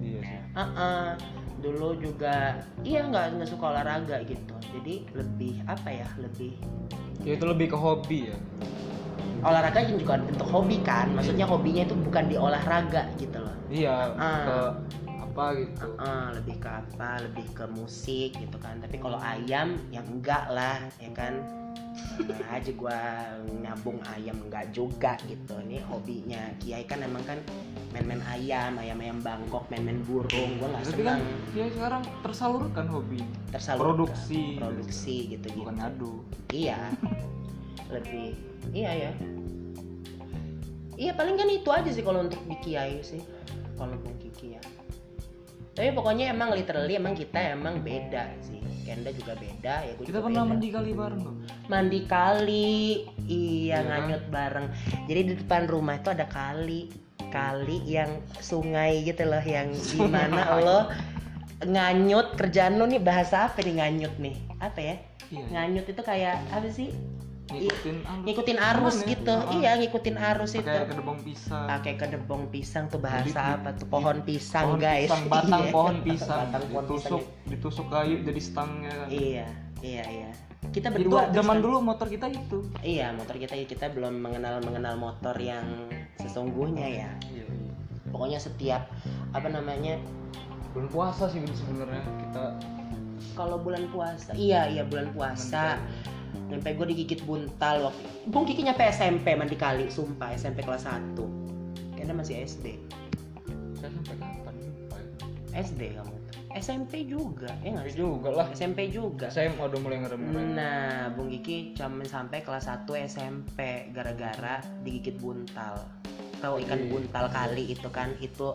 Iya 0.00 0.20
sih. 0.24 0.40
Uh 0.56 1.14
dulu 1.64 1.96
juga 1.96 2.60
iya 2.84 3.00
nggak 3.08 3.40
nggak 3.40 3.48
suka 3.48 3.72
olahraga 3.72 4.20
gitu. 4.28 4.54
Jadi 4.76 5.08
lebih 5.16 5.64
apa 5.64 5.88
ya 5.88 6.08
lebih 6.20 6.52
ya 7.24 7.32
itu 7.40 7.44
lebih 7.48 7.72
ke 7.72 7.78
hobi 7.80 8.28
ya. 8.28 8.38
Olahraga 9.44 9.80
juga 9.88 10.20
bentuk 10.20 10.48
hobi 10.48 10.80
kan 10.84 11.08
maksudnya 11.16 11.48
hobinya 11.48 11.84
itu 11.88 11.96
bukan 11.96 12.24
di 12.28 12.36
olahraga 12.36 13.08
gitu 13.16 13.40
loh. 13.40 13.56
Iya 13.72 14.12
Ah. 14.20 14.44
ke 14.44 14.58
apa 15.24 15.44
gitu. 15.58 15.86
Eh, 15.98 16.26
lebih 16.36 16.56
ke 16.60 16.68
apa 16.70 17.10
lebih 17.24 17.46
ke 17.56 17.64
musik 17.72 18.30
gitu 18.36 18.56
kan. 18.60 18.76
Tapi 18.84 19.00
kalau 19.00 19.16
ayam 19.18 19.80
ya 19.88 20.04
enggak 20.04 20.44
lah 20.52 20.78
ya 21.00 21.10
kan 21.16 21.63
Nah, 22.24 22.58
aja 22.58 22.70
gua 22.74 22.98
nyambung 23.62 24.02
ayam 24.10 24.34
enggak 24.46 24.70
juga 24.74 25.14
gitu. 25.30 25.54
Ini 25.62 25.78
hobinya. 25.86 26.42
Kiai 26.58 26.84
kan 26.86 27.02
emang 27.02 27.22
kan 27.22 27.38
main-main 27.94 28.22
ayam 28.26 28.74
ayam-ayam 28.78 29.18
Bangkok 29.22 29.66
main-main 29.70 30.02
burung. 30.02 30.58
Gua 30.58 30.68
nggak 30.74 30.98
kan 30.98 31.20
ya 31.54 31.64
sekarang 31.70 32.02
tersalurkan 32.26 32.86
hobi. 32.90 33.22
Tersalurkan. 33.54 33.84
Produksi. 33.86 34.42
Produksi 34.58 35.16
gitu 35.38 35.46
gitu. 35.50 35.58
bukan 35.62 35.74
ngadu. 35.78 36.14
Iya. 36.50 36.90
Lebih 37.94 38.34
iya 38.74 38.90
ya. 39.10 39.12
Iya 40.94 41.12
paling 41.18 41.34
kan 41.34 41.48
itu 41.50 41.68
aja 41.70 41.90
sih 41.90 42.02
kalau 42.02 42.26
untuk 42.26 42.42
di 42.46 42.56
Kiai 42.62 43.02
sih. 43.02 43.22
Kalau 43.74 43.98
untuk 43.98 44.14
Kiki 44.22 44.54
ya 44.54 44.62
tapi 45.74 45.90
pokoknya 45.90 46.30
emang 46.30 46.54
literally 46.54 46.94
emang 46.94 47.18
kita 47.18 47.50
emang 47.50 47.82
beda 47.82 48.30
sih 48.46 48.62
Kenda 48.84 49.10
juga 49.16 49.32
beda 49.34 49.74
ya 49.80 49.92
gue 49.96 50.04
kita 50.04 50.20
pernah 50.20 50.44
beda. 50.44 50.50
mandi 50.52 50.68
kali 50.68 50.90
bareng 50.92 51.20
loh 51.24 51.36
mandi 51.72 52.00
kali 52.04 52.76
iya 53.24 53.80
kan? 53.80 53.88
nganyut 53.88 54.24
bareng. 54.28 54.66
Jadi 55.08 55.20
di 55.24 55.32
depan 55.40 55.62
rumah 55.64 55.96
itu 55.96 56.12
ada 56.12 56.28
kali 56.28 56.92
kali 57.32 57.82
yang 57.88 58.20
sungai 58.38 59.02
gitu 59.02 59.24
loh 59.26 59.42
yang 59.42 59.72
gimana 59.90 60.60
lo 60.60 60.92
nganyut 61.64 62.36
kerjaan 62.36 62.76
lo 62.76 62.84
nih 62.84 63.00
bahasa 63.00 63.48
apa 63.48 63.64
nih 63.64 63.80
nganyut 63.80 64.14
nih? 64.20 64.36
Apa 64.60 64.80
ya? 64.84 64.96
Iya. 65.32 65.44
Nganyut 65.50 65.86
itu 65.88 66.02
kayak 66.04 66.36
apa 66.52 66.68
sih 66.68 66.92
ngikutin 67.56 67.96
arus. 68.02 68.22
Ngikutin 68.24 68.58
arus 68.60 68.94
Aman 68.94 69.04
ya? 69.04 69.10
gitu. 69.14 69.34
Ah. 69.34 69.52
iya 69.52 69.70
ngikutin 69.76 70.16
arus 70.18 70.50
itu. 70.52 70.64
kayak 70.64 70.86
kedebong 70.88 71.18
pisang. 71.20 71.66
Pakai 71.66 71.92
kedebong 71.94 72.42
pisang 72.48 72.84
tuh 72.86 72.98
bahasa 72.98 73.24
Jadi 73.24 73.30
di- 73.30 73.54
apa 73.56 73.68
tuh? 73.72 73.86
pohon 73.88 74.18
pisang 74.22 74.64
pohon 74.66 74.78
guys. 74.78 75.06
pisang, 75.06 75.22
batang 75.28 75.62
Iya. 75.66 75.72
pohon 75.72 75.96
pisang. 76.00 76.40
Batang 76.46 76.62
pohon 76.68 76.84
pisang. 76.84 77.10
Ditusuk 77.12 77.22
ditusuk 77.46 77.86
kayu 77.88 78.16
jadi 78.20 78.40
stangnya. 78.40 78.92
Kan. 78.94 79.08
iya 79.08 79.46
iya 79.80 80.04
iya. 80.04 80.30
Kita 80.64 80.88
berdua 80.88 81.28
tuh 81.28 81.36
zaman 81.36 81.56
dulu 81.60 81.76
motor 81.80 82.06
kita 82.06 82.26
itu. 82.26 82.58
Iya 82.80 83.12
motor 83.12 83.36
kita 83.36 83.54
kita 83.54 83.90
belum 83.90 84.18
mengenal 84.18 84.58
mengenal 84.60 84.96
motor 84.96 85.36
yang 85.36 85.64
sesungguhnya 86.18 86.88
ya. 86.88 87.10
Iya. 87.28 87.44
Pokoknya 88.08 88.38
setiap 88.38 88.88
apa 89.30 89.46
namanya 89.46 89.98
bulan 90.70 90.88
puasa 90.88 91.26
sih 91.26 91.38
sebenarnya 91.44 92.02
kita. 92.18 92.44
kalau 93.34 93.56
bulan 93.56 93.86
puasa 93.88 94.30
iya 94.34 94.66
iya 94.66 94.82
bulan 94.84 95.10
puasa 95.10 95.78
sampai 96.46 96.70
gue 96.72 96.86
digigit 96.88 97.20
buntal 97.22 97.88
waktu 97.88 98.04
Bung 98.26 98.44
Kiki 98.44 98.62
nyampe 98.62 98.84
SMP 98.86 99.32
mandi 99.34 99.54
kali 99.54 99.88
sumpah 99.88 100.32
SMP 100.32 100.60
kelas 100.60 100.84
1 100.84 101.16
kayaknya 101.94 102.14
masih 102.14 102.34
SD 102.40 102.66
saya 103.74 103.90
sampai 103.90 104.16
kapan. 104.16 104.54
SD 105.52 105.80
kamu 105.94 106.14
SMP 106.54 107.02
juga 107.04 107.50
ya 107.60 107.74
nggak 107.74 107.86
sih 107.90 107.98
juga 107.98 108.28
lah 108.30 108.46
SMP 108.54 108.86
juga 108.88 109.26
saya 109.26 109.50
udah 109.54 109.80
mulai 109.82 109.98
ngerem 110.00 110.22
Nah, 110.54 111.10
Bung 111.10 111.26
Kiki 111.26 111.74
cuma 111.74 112.06
sampai 112.06 112.40
kelas 112.40 112.70
1 112.70 112.86
SMP 113.04 113.58
gara-gara 113.90 114.62
digigit 114.86 115.18
buntal. 115.18 115.82
Tahu 116.38 116.60
ikan 116.62 116.78
Iya. 116.78 116.88
buntal 116.92 117.26
kali 117.28 117.72
itu 117.72 117.88
kan 117.90 118.14
itu 118.20 118.54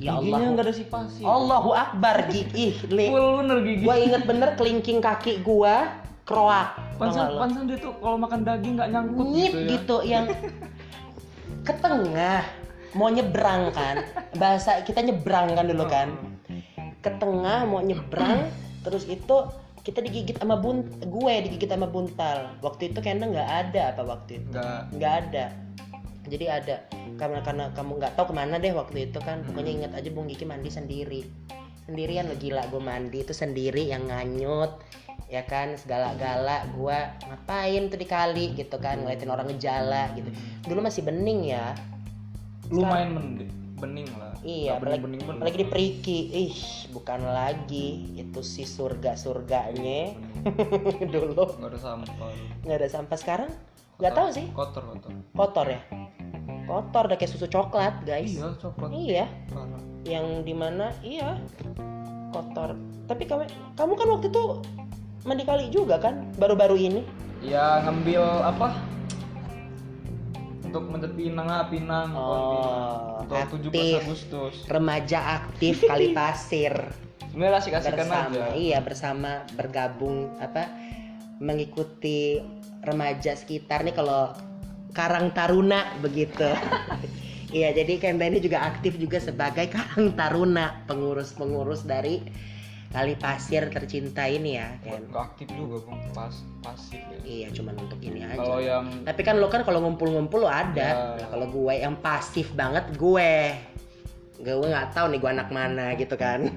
ya 0.00 0.16
giginya 0.16 0.40
Allah. 0.40 0.52
nggak 0.56 0.64
ada 0.64 0.72
sipasi 0.72 1.20
Allahu 1.20 1.70
Akbar 1.76 2.32
gigi. 2.32 2.72
Ih, 2.72 2.76
li. 2.88 3.06
full 3.12 3.44
bener 3.44 3.58
gigi 3.60 3.82
Gua 3.84 3.96
inget 3.98 4.22
bener 4.24 4.48
kelingking 4.56 4.98
kaki 4.98 5.44
gua 5.44 5.92
kroak. 6.22 6.78
Pansan 6.98 7.34
pansan 7.34 7.62
dia 7.66 7.78
tuh 7.78 7.92
kalau 7.98 8.18
makan 8.18 8.46
daging 8.46 8.74
nggak 8.78 8.90
nyangkut 8.94 9.26
Nyit 9.26 9.52
gitu 9.52 9.58
ya. 9.58 9.66
gitu 9.66 9.96
yang 10.06 10.24
ke 11.66 11.72
tengah 11.82 12.42
mau 12.94 13.08
nyebrang 13.10 13.74
kan. 13.74 14.06
Bahasa 14.38 14.82
kita 14.86 15.02
nyebrang 15.02 15.54
kan 15.54 15.64
dulu 15.66 15.84
kan. 15.90 16.08
Ke 17.02 17.10
tengah 17.18 17.66
mau 17.66 17.82
nyebrang 17.82 18.50
terus 18.86 19.06
itu 19.06 19.46
kita 19.82 19.98
digigit 19.98 20.38
sama 20.38 20.54
bun 20.62 20.86
gue 21.02 21.34
digigit 21.50 21.66
sama 21.66 21.90
buntal. 21.90 22.54
Waktu 22.62 22.94
itu 22.94 22.98
kayaknya 23.02 23.26
nggak 23.34 23.50
ada 23.50 23.82
apa 23.94 24.02
waktu 24.06 24.38
itu? 24.38 24.54
Nggak. 24.54 24.80
Nggak 24.94 25.12
ada. 25.26 25.44
Jadi 26.30 26.46
ada. 26.46 26.76
Karena 27.18 27.42
karena 27.42 27.64
kamu 27.74 27.98
nggak 27.98 28.14
tahu 28.14 28.30
ke 28.30 28.34
mana 28.38 28.62
deh 28.62 28.70
waktu 28.70 29.10
itu 29.10 29.18
kan. 29.18 29.42
Pokoknya 29.42 29.70
ingat 29.82 29.92
aja 29.98 30.08
Bung 30.14 30.30
Gigi 30.30 30.46
mandi 30.46 30.70
sendiri. 30.70 31.26
Sendirian 31.82 32.30
lo 32.30 32.38
gila 32.38 32.62
gue 32.70 32.78
mandi 32.78 33.26
itu 33.26 33.34
sendiri 33.34 33.90
yang 33.90 34.06
nganyut 34.06 34.70
ya 35.32 35.48
kan 35.48 35.72
segala 35.80 36.12
gala 36.20 36.68
gue 36.76 36.98
ngapain 37.24 37.88
tuh 37.88 37.96
di 37.96 38.04
kali 38.04 38.52
gitu 38.52 38.76
kan 38.76 39.00
ngeliatin 39.00 39.32
orang 39.32 39.48
ngejala 39.48 40.12
gitu. 40.12 40.28
Dulu 40.68 40.84
masih 40.84 41.08
bening 41.08 41.56
ya. 41.56 41.72
Lumayan 42.68 43.16
mending 43.16 43.62
bening 43.82 44.06
lah. 44.14 44.30
Iya 44.46 44.78
apalagi, 44.78 45.02
bening. 45.02 45.20
bening 45.26 45.38
apalagi 45.42 45.58
di 45.58 45.68
periki. 45.72 46.18
Ih 46.30 46.56
bukan 46.94 47.24
lagi. 47.26 48.14
Itu 48.14 48.44
si 48.46 48.62
surga 48.62 49.18
surganya 49.18 50.14
dulu. 51.14 51.58
Nggak 51.58 51.70
ada 51.74 51.80
sampah 51.80 52.30
nggak 52.62 52.78
ada 52.78 52.88
sampah. 52.92 53.16
Sekarang? 53.16 53.50
Nggak 53.98 54.12
tahu 54.14 54.28
sih. 54.30 54.46
kotor 54.54 54.84
kotor. 54.84 55.10
Kotor 55.34 55.66
ya? 55.72 55.80
Kotor 56.68 57.02
udah 57.10 57.18
kayak 57.18 57.32
susu 57.32 57.48
coklat 57.48 58.04
guys. 58.06 58.36
Iya 58.36 58.52
coklat. 58.60 58.90
Iya. 58.94 59.24
Parah. 59.48 59.82
Yang 60.04 60.26
di 60.44 60.54
mana 60.54 60.92
iya. 61.02 61.40
Kotor. 62.30 62.76
Tapi 63.08 63.24
kamu 63.26 63.48
kamu 63.74 63.92
kan 63.98 64.08
waktu 64.12 64.28
itu 64.30 64.44
mandi 65.22 65.46
kali 65.46 65.70
juga 65.70 65.98
kan 66.02 66.26
baru-baru 66.38 66.76
ini? 66.78 67.02
Ya 67.42 67.82
ngambil 67.86 68.22
apa? 68.42 68.74
Untuk 70.66 70.88
menjadi 70.88 71.14
pinang 71.14 71.48
ah 71.50 71.66
pinang. 71.68 72.08
Oh, 72.16 73.22
untuk 73.22 73.36
aktif. 73.36 73.70
17 73.70 74.02
Agustus. 74.02 74.54
Remaja 74.66 75.18
aktif 75.42 75.84
kali 75.84 76.10
pasir. 76.16 76.74
Sebenarnya 77.30 77.58
asik-asikan 77.64 77.96
bersama. 77.96 78.28
aja. 78.28 78.44
Iya 78.56 78.78
bersama 78.84 79.30
bergabung 79.56 80.36
apa 80.36 80.68
mengikuti 81.42 82.38
remaja 82.82 83.34
sekitar 83.34 83.82
nih 83.86 83.94
kalau 83.94 84.34
Karang 84.92 85.32
Taruna 85.32 85.96
begitu. 86.02 86.46
Iya, 87.52 87.68
jadi 87.76 88.00
Kenda 88.00 88.24
ini 88.32 88.40
juga 88.40 88.64
aktif 88.64 88.96
juga 88.96 89.20
sebagai 89.20 89.68
Karang 89.68 90.16
Taruna, 90.16 90.88
pengurus-pengurus 90.88 91.84
dari 91.84 92.24
Kali 92.92 93.16
Pasir 93.16 93.72
tercinta 93.72 94.28
ini 94.28 94.60
ya. 94.60 94.68
Nggak 94.84 95.32
aktif 95.32 95.48
juga 95.56 95.80
bang, 95.88 96.00
pas 96.12 96.36
pasif 96.60 97.00
ya. 97.00 97.18
Iya, 97.24 97.48
cuman 97.56 97.74
untuk 97.80 97.96
ini 98.04 98.20
aja. 98.20 98.36
Kalau 98.36 98.60
yang 98.60 98.84
Tapi 99.08 99.20
kan 99.24 99.40
lo 99.40 99.48
kan 99.48 99.64
kalau 99.64 99.80
ngumpul-ngumpul 99.80 100.44
lo 100.44 100.52
ada. 100.52 101.16
Ya. 101.16 101.24
Nah, 101.24 101.28
kalau 101.32 101.48
gue 101.48 101.72
yang 101.72 101.96
pasif 102.04 102.52
banget 102.52 102.84
gue. 103.00 103.56
Gue 104.44 104.68
nggak 104.68 104.92
tahu 104.92 105.08
nih 105.08 105.24
gue 105.24 105.30
anak 105.32 105.48
mana 105.48 105.96
gitu 105.96 106.20
kan. 106.20 106.44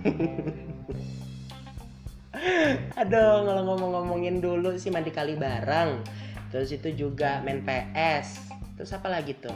Aduh, 3.00 3.48
kalau 3.48 3.63
ngomong-ngomongin 3.71 4.43
dulu 4.43 4.76
sih 4.76 4.91
mandi 4.91 5.15
kali 5.15 5.39
bareng. 5.39 6.04
Terus 6.52 6.76
itu 6.76 7.08
juga 7.08 7.39
main 7.48 7.63
PS. 7.63 8.52
Terus 8.76 8.91
apa 8.91 9.08
lagi 9.08 9.39
tuh? 9.39 9.56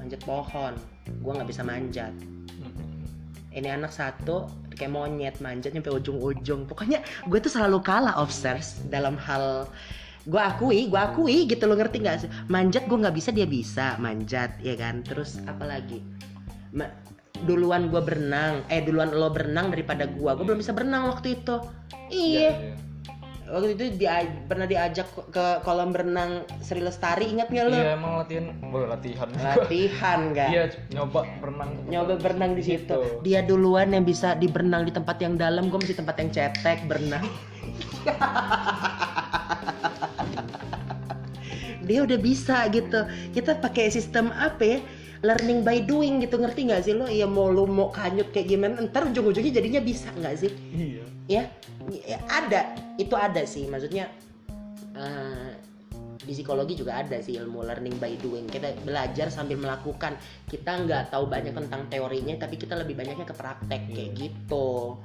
Manjat 0.00 0.24
pohon. 0.24 0.72
Gue 1.20 1.32
nggak 1.36 1.52
bisa 1.52 1.60
manjat. 1.60 2.16
Ini 3.52 3.76
anak 3.76 3.92
satu 3.92 4.61
kayak 4.74 4.92
monyet 4.92 5.36
manjat 5.38 5.72
nyampe 5.72 5.92
ujung-ujung. 5.92 6.66
Pokoknya 6.66 7.04
gue 7.28 7.38
tuh 7.38 7.52
selalu 7.52 7.80
kalah 7.84 8.18
obsers 8.18 8.82
dalam 8.88 9.14
hal 9.16 9.68
gue 10.22 10.38
akui, 10.38 10.86
gue 10.86 11.00
akui 11.00 11.50
gitu 11.50 11.66
lo 11.66 11.74
ngerti 11.74 11.96
nggak 11.98 12.16
sih? 12.22 12.30
Manjat 12.46 12.86
gue 12.86 12.98
nggak 12.98 13.16
bisa 13.16 13.30
dia 13.34 13.46
bisa 13.46 13.98
manjat 13.98 14.54
ya 14.62 14.74
kan. 14.78 15.02
Terus 15.02 15.42
apa 15.44 15.66
lagi? 15.66 15.98
Ma- 16.72 16.92
duluan 17.42 17.90
gue 17.90 17.98
berenang, 17.98 18.62
eh 18.70 18.86
duluan 18.86 19.10
lo 19.10 19.28
berenang 19.34 19.74
daripada 19.74 20.06
gue. 20.06 20.30
Gue 20.30 20.44
belum 20.46 20.62
bisa 20.62 20.70
berenang 20.70 21.10
waktu 21.10 21.42
itu. 21.42 21.56
Iya. 22.12 22.50
Iya, 22.52 22.52
Waktu 23.52 23.76
itu 23.76 24.00
dia 24.00 24.24
pernah 24.48 24.64
diajak 24.64 25.12
ke 25.28 25.60
kolam 25.60 25.92
berenang 25.92 26.48
Sri 26.64 26.80
Lestari, 26.80 27.36
ingat 27.36 27.52
nggak 27.52 27.68
lo? 27.68 27.76
Iya 27.76 28.00
emang 28.00 28.24
latihan, 28.24 28.48
boleh 28.64 28.88
latihan. 28.88 29.28
Latihan 29.28 30.20
kan? 30.40 30.48
Iya 30.48 30.72
nyoba 30.88 31.28
berenang. 31.36 31.76
nyoba 31.84 32.16
berenang 32.16 32.56
di 32.56 32.64
situ. 32.64 32.96
Gitu. 32.96 33.20
Dia 33.20 33.44
duluan 33.44 33.92
yang 33.92 34.08
bisa 34.08 34.32
di 34.40 34.48
berenang 34.48 34.88
di 34.88 34.92
tempat 34.96 35.20
yang 35.20 35.36
dalam, 35.36 35.68
gue 35.68 35.76
mesti 35.76 35.92
tempat 35.92 36.16
yang 36.16 36.32
cetek 36.32 36.88
berenang. 36.88 37.28
Dia 41.84 42.08
udah 42.08 42.18
bisa 42.24 42.64
gitu. 42.72 43.04
Kita 43.36 43.60
pakai 43.60 43.92
sistem 43.92 44.32
apa 44.32 44.64
ya? 44.64 44.80
Learning 45.22 45.62
by 45.62 45.86
doing 45.86 46.18
gitu 46.18 46.34
ngerti 46.38 46.66
nggak 46.66 46.82
sih 46.82 46.94
lo? 46.98 47.06
Ya 47.06 47.30
mau 47.30 47.46
lu 47.48 47.66
mau 47.70 47.94
kanyut 47.94 48.34
kayak 48.34 48.50
gimana, 48.50 48.82
ntar 48.90 49.06
ujung-ujungnya 49.06 49.54
jadinya 49.54 49.80
bisa 49.80 50.10
nggak 50.18 50.34
sih? 50.34 50.52
Iya. 50.74 51.04
ya, 51.30 51.42
ya 52.04 52.18
ada 52.26 52.74
itu 52.98 53.14
ada 53.14 53.42
sih 53.46 53.70
maksudnya 53.70 54.10
eh, 54.98 55.54
di 56.22 56.32
psikologi 56.38 56.78
juga 56.78 57.02
ada 57.02 57.18
sih 57.18 57.34
ilmu 57.34 57.66
learning 57.66 57.98
by 57.98 58.14
doing 58.22 58.46
kita 58.46 58.70
belajar 58.86 59.26
sambil 59.26 59.58
melakukan 59.58 60.14
kita 60.46 60.86
nggak 60.86 61.10
tahu 61.10 61.26
banyak 61.26 61.50
tentang 61.50 61.82
teorinya 61.90 62.34
tapi 62.38 62.54
kita 62.54 62.78
lebih 62.78 62.94
banyaknya 62.94 63.26
ke 63.26 63.34
praktek 63.34 63.82
kayak 63.90 64.10
gitu 64.14 64.98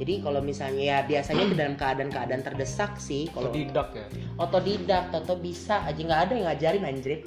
jadi 0.00 0.24
kalau 0.24 0.40
misalnya 0.40 0.82
ya 0.82 0.98
biasanya 1.04 1.44
di 1.50 1.54
dalam 1.58 1.74
keadaan-keadaan 1.74 2.42
terdesak 2.46 2.96
sih 3.02 3.28
kalau 3.34 3.50
Otodidak 3.50 3.88
ya. 3.92 4.06
otodidak 4.38 5.04
atau 5.10 5.34
bisa 5.36 5.82
aja 5.84 6.00
nggak 6.00 6.20
ada 6.30 6.32
yang 6.38 6.46
ngajarin 6.46 6.84
anjrit 6.86 7.22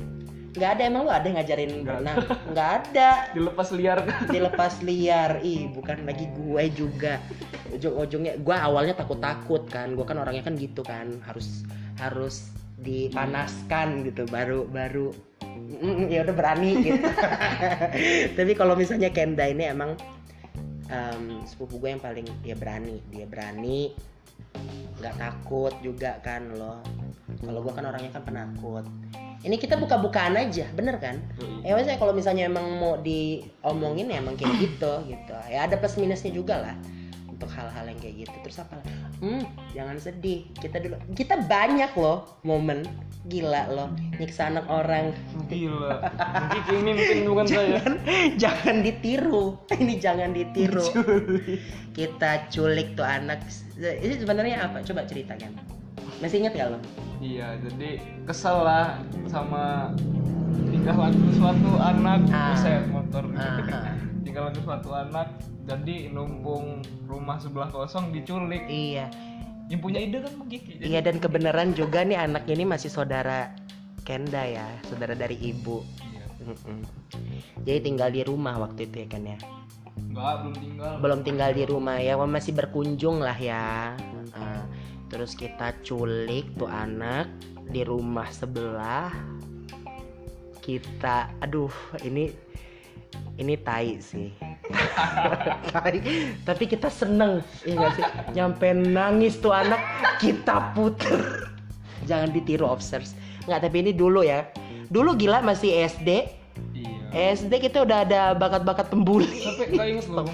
nggak 0.54 0.70
ada 0.78 0.82
emang 0.86 1.02
lu 1.10 1.12
ada 1.12 1.26
yang 1.26 1.38
ngajarin 1.42 1.72
berenang 1.82 2.18
nggak 2.54 2.70
ada. 2.82 3.10
Dilepas 3.36 3.70
liar. 3.74 3.98
Kan. 4.06 4.30
dilepas 4.30 4.74
liar. 4.86 5.32
Ih 5.42 5.70
bukan 5.78 6.06
lagi 6.06 6.30
gue 6.30 6.64
juga. 6.78 7.18
Ujung-ujungnya 7.74 8.38
gue 8.38 8.56
awalnya 8.56 8.94
takut-takut 8.94 9.66
kan. 9.66 9.98
Gue 9.98 10.06
kan 10.06 10.22
orangnya 10.22 10.46
kan 10.46 10.54
gitu 10.54 10.86
kan. 10.86 11.18
Harus 11.26 11.66
harus 11.98 12.54
dipanaskan 12.78 14.06
gitu. 14.06 14.30
Baru 14.30 14.70
baru 14.70 15.10
mm, 15.82 16.14
ya 16.14 16.22
udah 16.22 16.36
berani 16.38 16.72
gitu. 16.86 17.02
Tapi 18.38 18.52
kalau 18.54 18.78
misalnya 18.78 19.10
Kenda 19.10 19.50
ini 19.50 19.74
emang 19.74 19.98
em, 20.94 21.42
sepupu 21.50 21.82
gue 21.82 21.98
yang 21.98 22.04
paling 22.04 22.30
dia 22.46 22.54
berani. 22.54 23.02
Dia 23.10 23.26
berani 23.26 24.13
nggak 25.04 25.16
takut 25.20 25.74
juga 25.84 26.16
kan 26.24 26.48
loh 26.56 26.80
kalau 27.44 27.60
gue 27.60 27.74
kan 27.76 27.84
orangnya 27.84 28.12
kan 28.16 28.24
penakut. 28.24 28.86
Ini 29.44 29.60
kita 29.60 29.76
buka-bukaan 29.76 30.40
aja 30.40 30.72
bener 30.72 30.96
kan? 31.04 31.20
Ya 31.68 31.76
maksudnya 31.76 32.00
kalau 32.00 32.16
misalnya 32.16 32.48
emang 32.48 32.80
mau 32.80 32.96
diomongin 33.04 34.08
ya 34.08 34.24
emang 34.24 34.40
kayak 34.40 34.56
gitu 34.64 34.94
gitu. 35.12 35.36
Ya 35.52 35.68
ada 35.68 35.76
plus 35.76 36.00
minusnya 36.00 36.32
juga 36.32 36.64
lah 36.64 36.76
untuk 37.44 37.60
hal-hal 37.60 37.92
yang 37.92 38.00
kayak 38.00 38.16
gitu. 38.24 38.36
Terus 38.48 38.58
apa? 38.64 38.80
Hmm 39.20 39.44
jangan 39.76 40.00
sedih. 40.00 40.48
Kita 40.56 40.80
dulu 40.80 40.96
kita 41.12 41.44
banyak 41.44 41.92
loh 42.00 42.40
momen. 42.48 42.88
Gila 43.28 43.68
loh 43.72 43.92
nyiksa 44.16 44.48
anak 44.48 44.64
orang. 44.72 45.12
Gila. 45.52 46.00
Mungkin 46.56 46.76
ini 46.80 46.92
mungkin 46.96 47.20
bukan 47.28 47.46
saya. 47.52 47.80
jangan 47.84 47.94
jangan 48.40 48.76
ditiru. 48.80 49.44
Ini 49.84 49.94
jangan 50.00 50.30
ditiru. 50.32 50.84
Kita 51.92 52.48
culik 52.48 52.96
tuh 52.96 53.04
anak. 53.04 53.44
Ini 53.76 54.24
sebenarnya 54.24 54.68
apa? 54.68 54.80
Coba 54.84 55.04
ceritakan. 55.04 55.56
Masih 56.24 56.44
ingat 56.44 56.56
gak 56.56 56.72
lo? 56.72 56.80
Iya, 57.24 57.56
jadi 57.64 58.04
kesel 58.28 58.64
lah 58.64 59.00
sama 59.32 59.96
tingkah 60.68 60.96
laku 60.96 61.28
suatu 61.36 61.72
anak, 61.80 62.28
Ah. 62.32 62.84
motor. 62.92 63.24
Ah, 63.40 63.96
tingkah 64.24 64.48
laku 64.48 64.60
suatu 64.64 64.90
anak, 64.92 65.28
jadi 65.68 66.10
numpung 66.10 66.80
rumah 67.06 67.38
sebelah 67.38 67.68
kosong 67.70 68.10
diculik. 68.10 68.64
iya 68.66 69.12
Yang 69.68 69.80
punya 69.80 70.00
ide 70.00 70.18
kan. 70.20 70.32
Jadi, 70.48 70.84
iya 70.84 71.00
dan 71.00 71.18
kebenaran 71.20 71.72
juga 71.72 72.04
nih 72.04 72.20
anak 72.20 72.44
ini 72.48 72.68
masih 72.68 72.92
saudara 72.92 73.52
Kenda 74.04 74.44
ya 74.44 74.68
saudara 74.88 75.16
dari 75.16 75.40
ibu 75.40 75.80
Iya. 76.04 76.24
Jadi 77.64 77.80
tinggal 77.80 78.12
di 78.12 78.22
rumah 78.28 78.60
waktu 78.60 78.92
itu 78.92 79.04
ya 79.04 79.08
kan 79.08 79.24
ya 79.24 79.38
Enggak, 79.96 80.34
belum 80.44 80.56
tinggal. 80.60 80.92
belum 81.00 81.20
tinggal 81.24 81.50
di 81.56 81.64
rumah 81.64 81.98
ya 82.04 82.20
masih 82.20 82.52
berkunjung 82.52 83.24
lah 83.24 83.38
ya 83.40 83.96
Ah, 84.36 84.68
terus 85.08 85.38
kita 85.40 85.72
culik 85.86 86.52
tuh 86.60 86.68
anak 86.68 87.32
di 87.64 87.88
rumah 87.88 88.28
sebelah 88.28 89.14
kita 90.60 91.32
aduh 91.40 91.72
ini 92.04 92.32
ini 93.38 93.56
tai 93.58 93.98
sih 93.98 94.30
tai 95.74 95.98
tapi 96.46 96.64
kita 96.70 96.88
seneng 96.90 97.42
ya 97.66 97.74
nggak 97.74 97.92
sih 97.98 98.06
nyampe 98.38 98.68
nangis 98.74 99.42
tuh 99.42 99.54
anak 99.54 99.82
kita 100.22 100.74
puter 100.78 101.50
jangan 102.06 102.30
ditiru 102.30 102.70
obsers 102.70 103.18
nggak 103.50 103.60
tapi 103.64 103.78
ini 103.82 103.92
dulu 103.92 104.22
ya 104.22 104.46
dulu 104.94 105.18
gila 105.18 105.42
masih 105.42 105.88
SD 105.90 106.42
Iya. 106.74 107.38
SD 107.38 107.70
kita 107.70 107.86
udah 107.86 108.06
ada 108.06 108.22
bakat-bakat 108.34 108.90
pembuli 108.90 109.30
Sampai 109.42 109.70
nggak 109.74 109.88
inget 109.90 110.06
loh. 110.10 110.26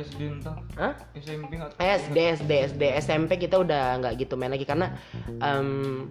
SD 0.00 0.20
entah. 0.20 0.56
Hah? 0.80 0.92
SMP 1.16 1.60
nggak 1.60 1.76
tahu. 1.76 1.80
SD 1.80 2.16
SD 2.40 2.52
SD 2.72 2.82
SMP 3.04 3.30
kita 3.36 3.60
udah 3.60 4.00
nggak 4.00 4.24
gitu 4.24 4.36
main 4.40 4.52
lagi 4.52 4.64
karena 4.64 4.96
em, 5.44 6.08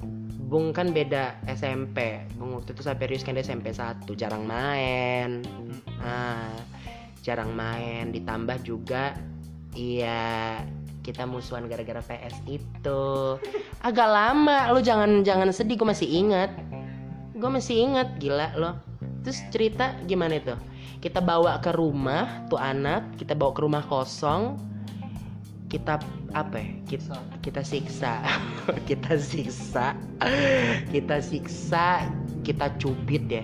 Bung 0.54 0.70
kan 0.70 0.94
beda 0.94 1.42
SMP 1.50 2.30
Bung 2.38 2.54
waktu 2.62 2.78
itu 2.78 2.86
sampai 2.86 3.10
Rius 3.10 3.26
kan 3.26 3.34
SMP 3.42 3.74
1 3.74 4.06
jarang 4.14 4.46
main. 4.46 5.42
Ah 5.98 6.54
jarang 7.26 7.58
main. 7.58 8.14
Ditambah 8.14 8.62
juga 8.62 9.18
iya 9.74 10.62
kita 11.02 11.26
musuhan 11.26 11.66
gara-gara 11.66 12.06
PS 12.06 12.46
itu. 12.46 13.42
Agak 13.82 14.06
lama 14.06 14.70
lu 14.70 14.86
jangan 14.86 15.26
jangan 15.26 15.50
sedih 15.50 15.74
gue 15.74 15.90
masih 15.90 16.06
ingat. 16.06 16.54
Gue 17.34 17.50
masih 17.50 17.90
ingat 17.90 18.22
gila 18.22 18.54
lo. 18.54 18.78
Terus 19.26 19.42
cerita 19.50 19.98
gimana 20.06 20.38
itu? 20.38 20.54
Kita 21.02 21.18
bawa 21.18 21.58
ke 21.66 21.74
rumah 21.74 22.46
tuh 22.46 22.62
anak 22.62 23.18
kita 23.18 23.34
bawa 23.34 23.58
ke 23.58 23.62
rumah 23.66 23.82
kosong 23.90 24.54
kita 25.74 25.98
apa 26.32 26.56
ya 26.56 26.70
kita 26.88 27.18
kita 27.42 27.62
siksa 27.62 28.22
kita 28.90 29.18
siksa 29.18 29.98
kita 30.88 31.18
siksa 31.20 32.06
kita 32.42 32.70
cubit 32.78 33.26
ya 33.28 33.44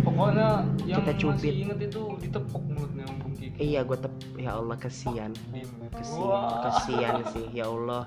Pokoknya 0.00 0.62
yang 0.86 1.02
Kita 1.02 1.12
cubit. 1.18 1.50
masih 1.50 1.62
inget 1.66 1.78
itu 1.84 2.02
ditepuk 2.22 2.62
mulutnya 2.64 3.04
Bung 3.18 3.34
Kiki. 3.34 3.58
iya 3.58 3.82
gue 3.82 3.98
tep 3.98 4.14
ya 4.38 4.54
Allah 4.54 4.78
kesian 4.78 5.34
kesian 5.92 6.40
kesian 6.62 7.14
sih 7.34 7.46
ya 7.52 7.66
Allah 7.66 8.06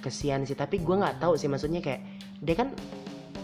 kesian 0.00 0.40
sih 0.42 0.56
tapi 0.56 0.80
gue 0.80 0.96
nggak 0.96 1.20
tahu 1.20 1.36
sih 1.36 1.44
maksudnya 1.44 1.78
kayak 1.78 2.00
dia 2.40 2.56
kan 2.56 2.72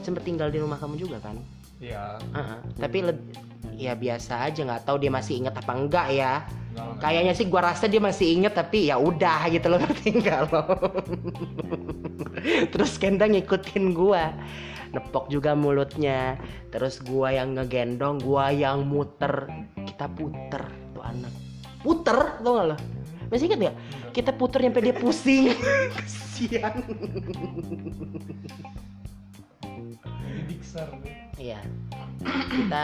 sempet 0.00 0.24
tinggal 0.24 0.48
di 0.48 0.56
rumah 0.56 0.76
kamu 0.76 0.96
juga 0.98 1.20
kan 1.20 1.36
Iya. 1.76 2.16
Heeh. 2.32 2.58
tapi 2.80 2.98
leb- 3.04 3.28
ya 3.76 3.92
biasa 3.92 4.48
aja 4.48 4.64
nggak 4.64 4.82
tahu 4.82 4.96
dia 4.96 5.12
masih 5.12 5.36
inget 5.36 5.52
apa 5.52 5.68
enggak 5.70 6.08
ya. 6.10 6.32
Kayaknya 7.00 7.32
sih 7.32 7.46
gua 7.48 7.72
rasa 7.72 7.88
dia 7.88 8.00
masih 8.00 8.36
inget 8.36 8.52
tapi 8.52 8.88
ya 8.92 9.00
udah 9.00 9.48
gitu 9.48 9.66
loh 9.72 9.80
ngerti 9.84 10.08
nggak 10.20 10.40
lo 10.52 10.62
terus 12.72 12.96
Kenda 13.00 13.26
ngikutin 13.26 13.94
gua. 13.96 14.32
Nepok 14.94 15.28
juga 15.28 15.52
mulutnya. 15.52 16.38
Terus 16.70 17.02
gua 17.02 17.34
yang 17.34 17.56
ngegendong 17.56 18.22
gua 18.22 18.50
yang 18.52 18.86
muter. 18.86 19.46
Kita 19.86 20.06
puter 20.10 20.62
tuh 20.94 21.04
anak. 21.04 21.32
Puter 21.82 22.42
tau 22.42 22.52
gak 22.58 22.66
lo? 22.74 22.76
Masih 23.30 23.46
inget 23.50 23.58
nggak? 23.58 23.76
Kita 24.14 24.30
puter 24.34 24.62
sampai 24.62 24.82
dia 24.86 24.94
pusing. 24.96 25.54
Kesian 25.98 26.74
Pixar 30.46 30.88
deh. 31.02 31.14
Iya. 31.36 31.60
Kita 32.48 32.82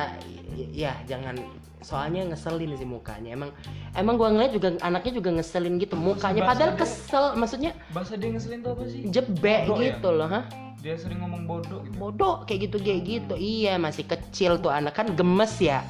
ya 0.71 0.93
jangan 1.07 1.39
soalnya 1.81 2.29
ngeselin 2.29 2.77
sih 2.77 2.85
mukanya. 2.85 3.33
Emang 3.33 3.51
emang 3.95 4.15
gua 4.15 4.31
ngeliat 4.31 4.53
juga 4.53 4.69
anaknya 4.81 5.13
juga 5.19 5.31
ngeselin 5.35 5.79
gitu 5.79 5.95
mukanya 5.95 6.43
padahal 6.45 6.75
dia- 6.75 6.81
kesel 6.81 7.25
maksudnya 7.35 7.73
Bahasa 7.91 8.15
dia 8.15 8.31
ngeselin 8.31 8.61
tuh 8.61 8.71
apa 8.75 8.83
sih? 8.87 9.01
jebek 9.09 9.67
Bodoh 9.67 9.79
ya? 9.79 9.87
gitu 9.91 10.09
loh, 10.11 10.29
hah? 10.29 10.45
Dia 10.79 10.95
sering 10.95 11.23
ngomong 11.23 11.43
bodoh 11.47 11.79
gitu. 11.83 11.95
Bodoh 11.97 12.35
kayak 12.43 12.61
gitu 12.67 12.77
kayak 12.79 13.01
gitu. 13.03 13.35
Iya, 13.35 13.79
masih 13.79 14.05
kecil 14.05 14.59
tuh 14.59 14.71
anak 14.71 14.95
kan 14.95 15.11
gemes 15.11 15.55
ya. 15.59 15.83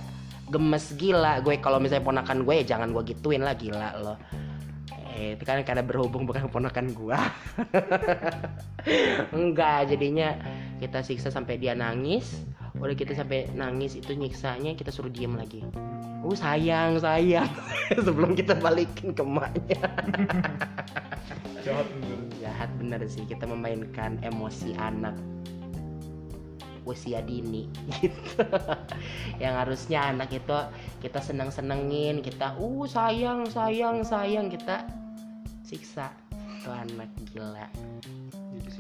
Gemes 0.46 0.92
gila. 0.94 1.40
Gue 1.40 1.56
kalau 1.58 1.80
misalnya 1.80 2.04
ponakan 2.04 2.44
gue 2.44 2.54
ya 2.61 2.76
jangan 2.76 2.92
gue 2.92 3.02
gituin 3.08 3.40
lah 3.40 3.56
gila 3.56 3.96
loh. 3.98 4.16
Eh, 5.12 5.37
itu 5.37 5.44
kan 5.44 5.61
karena 5.61 5.80
berhubung 5.80 6.24
bukan 6.24 6.48
ponakan 6.48 6.88
gua. 6.92 7.20
Enggak, 9.37 9.88
jadinya 9.88 10.35
kita 10.83 10.99
siksa 11.07 11.31
sampai 11.31 11.62
dia 11.62 11.79
nangis. 11.79 12.42
Udah 12.75 12.99
kita 12.99 13.14
sampai 13.14 13.47
nangis 13.55 13.95
itu 13.95 14.18
nyiksanya 14.18 14.75
kita 14.75 14.90
suruh 14.90 15.12
diem 15.14 15.38
lagi. 15.38 15.62
Uh 16.27 16.35
sayang 16.35 16.99
sayang 16.99 17.47
sebelum 18.07 18.35
kita 18.35 18.59
balikin 18.59 19.14
ke 19.14 19.23
emaknya. 19.23 19.87
Jahat 21.64 21.87
bener. 21.95 22.18
Jahat 22.42 22.71
bener 22.83 23.01
sih 23.07 23.23
kita 23.23 23.47
memainkan 23.47 24.18
emosi 24.27 24.75
anak 24.83 25.14
usia 26.83 27.23
dini 27.23 27.71
gitu. 28.03 28.42
Yang 29.38 29.55
harusnya 29.55 30.11
anak 30.11 30.35
itu 30.35 30.59
kita 30.99 31.23
seneng 31.23 31.55
senengin 31.55 32.18
kita 32.18 32.59
uh 32.59 32.83
sayang 32.90 33.47
sayang 33.47 34.03
sayang 34.03 34.51
kita 34.51 34.83
siksa 35.62 36.11
tuh 36.66 36.75
anak 36.75 37.11
gila. 37.31 37.71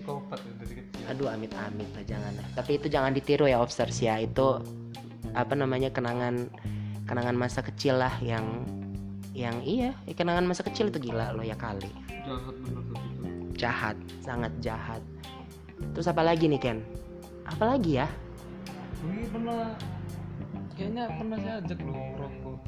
Psikopat 0.02 0.38
ya 0.42 0.52
dari 0.58 0.74
kecil. 0.82 1.04
Aduh 1.14 1.28
amit-amit 1.30 1.88
lah 1.94 2.04
jangan 2.04 2.32
lah. 2.34 2.46
Tapi 2.58 2.70
itu 2.82 2.86
jangan 2.90 3.14
ditiru 3.14 3.46
ya 3.46 3.62
obsers 3.62 4.02
ya. 4.02 4.18
Itu 4.18 4.58
apa 5.32 5.54
namanya 5.54 5.88
kenangan 5.94 6.50
kenangan 7.06 7.36
masa 7.38 7.62
kecil 7.62 8.02
lah 8.02 8.12
yang 8.18 8.44
yang 9.32 9.64
iya 9.64 9.96
ya 10.04 10.12
kenangan 10.12 10.44
masa 10.44 10.60
kecil 10.60 10.92
itu 10.92 11.08
gila 11.08 11.32
lo 11.32 11.40
ya 11.40 11.56
kali 11.56 11.88
Jahat 12.28 12.54
bener 12.60 12.82
itu. 12.84 12.94
jahat 13.56 13.96
sangat 14.20 14.52
jahat 14.60 15.02
terus 15.96 16.04
apa 16.04 16.20
lagi 16.20 16.52
nih 16.52 16.60
Ken 16.60 16.78
apa 17.48 17.64
lagi 17.64 17.96
ya 17.96 18.06
Gue 19.02 19.24
pernah 19.32 19.72
kayaknya 20.76 21.04
pernah 21.16 21.36
saya 21.42 21.54
ajak 21.64 21.78
lu 21.80 21.90
ngerokok. 21.96 22.58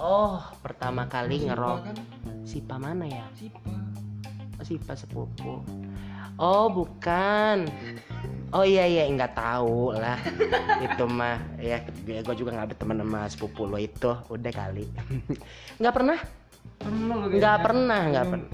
oh 0.00 0.40
pertama 0.64 1.02
kali 1.06 1.36
Sipa 1.38 1.46
ngerok 1.52 1.78
kan? 1.84 1.96
sipa 2.42 2.74
mana 2.80 3.04
ya 3.04 3.26
Sipa. 3.36 3.70
oh, 4.56 4.64
sipa 4.64 4.92
sepupu 4.96 5.60
oh 6.40 6.66
bukan. 6.68 7.68
Oh 8.54 8.62
iya 8.62 8.86
iya 8.86 9.10
nggak 9.10 9.34
tahu 9.36 9.90
lah 9.92 10.16
itu 10.86 11.04
mah 11.04 11.42
ya 11.58 11.82
gue 12.06 12.34
juga 12.38 12.54
nggak 12.54 12.72
berteman 12.72 13.02
sama 13.02 13.20
sepupu 13.28 13.66
lo 13.66 13.76
itu. 13.76 14.12
Udah 14.30 14.52
kali. 14.54 14.86
Nggak 15.82 15.94
pernah? 15.94 16.18
Nggak 17.36 17.58
pernah, 17.60 18.00
nggak 18.12 18.26
pernah. 18.30 18.48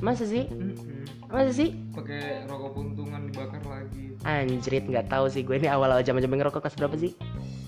Masa 0.00 0.24
sih? 0.24 0.48
Masa 1.28 1.52
sih? 1.52 1.76
Pakai 1.92 2.48
rokok 2.48 2.70
puntungan 2.72 3.28
dibakar 3.28 3.60
lagi. 3.66 4.16
anjrit 4.26 4.88
nggak 4.88 5.06
tahu 5.12 5.30
sih 5.30 5.46
gue 5.46 5.54
ini 5.60 5.70
awal-awal 5.70 6.02
zaman-zaman 6.02 6.42
ngerokok 6.42 6.64
kelas 6.64 6.76
berapa 6.78 6.96
sih? 6.98 7.12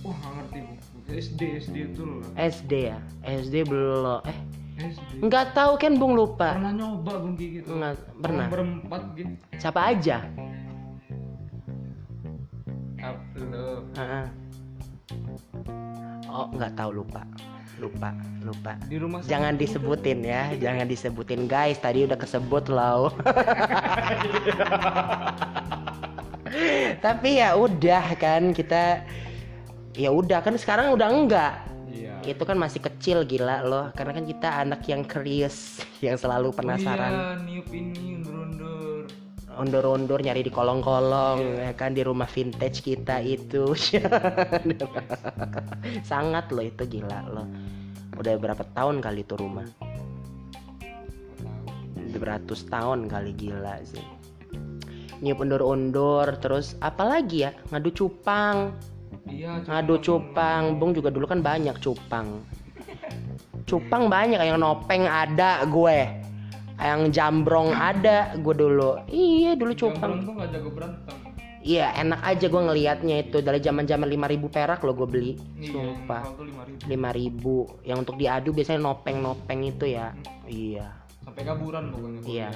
Wah 0.03 0.17
nggak 0.17 0.33
ngerti 0.35 0.59
bu. 0.65 0.75
SD 1.11 1.41
SD 1.61 1.77
itu 1.93 2.03
loh. 2.07 2.23
SD 2.39 2.73
ya? 2.91 2.99
SD 3.27 3.55
belum. 3.69 4.23
Eh 4.27 4.39
SD. 4.83 5.13
nggak 5.21 5.47
tahu 5.53 5.73
kan 5.77 5.93
bung 5.95 6.15
lupa 6.15 6.57
Pernah 6.57 6.73
nyoba 6.73 7.13
bung 7.19 7.35
gitu. 7.37 7.69
nggak 7.71 7.95
pernah 8.19 8.47
berempat 8.49 9.03
gitu. 9.15 9.33
siapa 9.57 9.81
aja 9.87 10.25
Apa 12.97 13.39
lo? 13.43 13.85
Heeh. 13.95 14.25
oh 16.27 16.47
nggak 16.51 16.73
tahu 16.75 16.91
lupa 16.97 17.23
lupa 17.77 18.13
lupa 18.41 18.77
Di 18.85 18.97
rumah 18.97 19.25
jangan 19.25 19.57
itu. 19.57 19.61
disebutin 19.65 20.21
ya 20.21 20.53
jangan 20.55 20.85
disebutin 20.85 21.45
guys 21.45 21.77
tadi 21.77 22.05
udah 22.05 22.17
kesebut 22.17 22.69
loh 22.69 23.09
tapi 27.01 27.41
ya 27.41 27.57
udah 27.57 28.05
kan 28.17 28.53
kita 28.53 29.01
ya 29.95 30.11
udah 30.11 30.39
kan 30.41 30.55
sekarang 30.55 30.93
udah 30.93 31.09
enggak 31.09 31.55
Iya. 31.91 32.15
itu 32.23 32.43
kan 32.47 32.57
masih 32.57 32.81
kecil 32.81 33.27
gila 33.27 33.67
loh. 33.67 33.87
Karena 33.93 34.15
kan 34.15 34.25
kita 34.25 34.49
anak 34.63 34.87
yang 34.87 35.03
curious 35.05 35.81
yang 36.07 36.17
selalu 36.17 36.55
penasaran. 36.55 37.13
Oh 37.13 37.19
iya, 37.19 37.43
niup 37.43 37.69
ini 37.75 38.21
undur-undur. 38.21 39.05
undur-undur 39.51 40.25
nyari 40.25 40.41
di 40.41 40.49
kolong-kolong 40.49 41.61
ya 41.61 41.77
kan 41.77 41.93
di 41.93 42.01
rumah 42.01 42.31
vintage 42.31 42.81
kita 42.81 43.21
itu. 43.21 43.77
Sangat 46.11 46.49
loh 46.55 46.65
itu 46.65 46.83
gila 46.87 47.21
loh. 47.29 47.49
Udah 48.17 48.41
berapa 48.41 48.65
tahun 48.73 49.05
kali 49.05 49.21
itu 49.27 49.35
rumah? 49.37 49.67
Beratus 52.17 52.65
tahun 52.73 53.11
kali 53.11 53.37
gila 53.37 53.85
sih. 53.85 54.07
Niup 55.21 55.45
undur-undur 55.45 56.41
terus 56.41 56.73
apalagi 56.81 57.45
ya? 57.45 57.53
Ngadu 57.69 57.93
cupang 57.93 58.73
Iya. 59.31 59.65
ngadu 59.65 59.97
cupang. 60.03 60.77
bung 60.77 60.91
juga 60.93 61.09
dulu 61.09 61.25
kan 61.31 61.41
banyak 61.41 61.79
cupang. 61.79 62.43
Cupang 63.65 64.11
banyak 64.11 64.43
yang 64.43 64.59
nopeng 64.59 65.07
ada 65.07 65.63
gue. 65.65 65.99
Yang 66.81 67.01
jambrong 67.15 67.71
ada 67.71 68.35
gue 68.35 68.55
dulu. 68.57 68.99
Iya 69.07 69.55
dulu 69.55 69.73
cupang. 69.73 70.21
Cupang 70.21 70.27
tuh 70.27 70.35
nggak 70.37 70.49
jago 70.55 70.71
berantem. 70.75 71.17
iya 71.61 71.93
enak 71.93 72.25
aja 72.25 72.47
gue 72.49 72.63
ngelihatnya 72.67 73.17
itu. 73.21 73.39
Dari 73.45 73.61
zaman 73.61 73.85
zaman 73.85 74.09
5000 74.09 74.49
perak 74.49 74.81
lo 74.83 74.93
gue 74.97 75.09
beli. 75.09 75.33
Iya. 75.61 75.71
sumpah. 75.71 76.23
lima 76.89 77.13
ribu. 77.13 77.69
5000 77.85 77.89
yang 77.89 77.99
untuk 78.03 78.17
diadu 78.19 78.51
biasanya 78.57 78.81
nopeng 78.81 79.21
nopeng 79.23 79.61
itu 79.63 79.87
ya. 79.87 80.17
Iya. 80.49 80.89
Sampai 81.23 81.43
kaburan 81.47 81.93
pokoknya. 81.93 82.21
iya. 82.27 82.49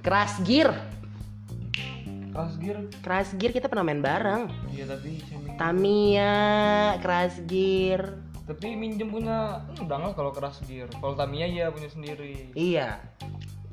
keras 0.00 0.38
gear 0.46 0.70
Kelas 2.32 2.54
gear. 2.56 2.78
keras 3.04 3.28
gear 3.36 3.52
kita 3.52 3.68
pernah 3.68 3.84
main 3.84 4.00
bareng 4.00 4.48
Iya 4.72 4.88
tapi. 4.88 5.20
Tamiya 5.60 6.34
keras 7.04 7.44
gear 7.44 8.16
Tapi 8.48 8.74
minjem 8.74 9.12
punya 9.12 9.62
udah 9.78 9.96
nggak 10.02 10.18
kalau 10.18 10.34
keras 10.34 10.58
gear. 10.66 10.90
Kalau 10.90 11.14
Tamiya 11.14 11.46
ya 11.46 11.70
punya 11.70 11.86
sendiri. 11.86 12.50
Iya. 12.58 12.98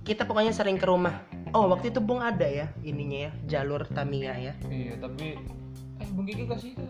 Kita 0.05 0.29
pokoknya 0.29 0.53
sering 0.53 0.77
ke 0.77 0.85
rumah. 0.85 1.25
Oh, 1.57 1.65
waktu 1.73 1.89
itu 1.89 1.97
Bung 1.97 2.21
ada 2.21 2.45
ya 2.45 2.69
ininya 2.85 3.27
ya, 3.27 3.31
jalur 3.49 3.81
Tamiya 3.89 4.37
ya. 4.37 4.53
Iya 4.69 4.93
tapi 5.01 5.41
eh 5.97 6.09
Bung 6.13 6.29
Kiki 6.29 6.45
kasih 6.45 6.77
ke. 6.77 6.85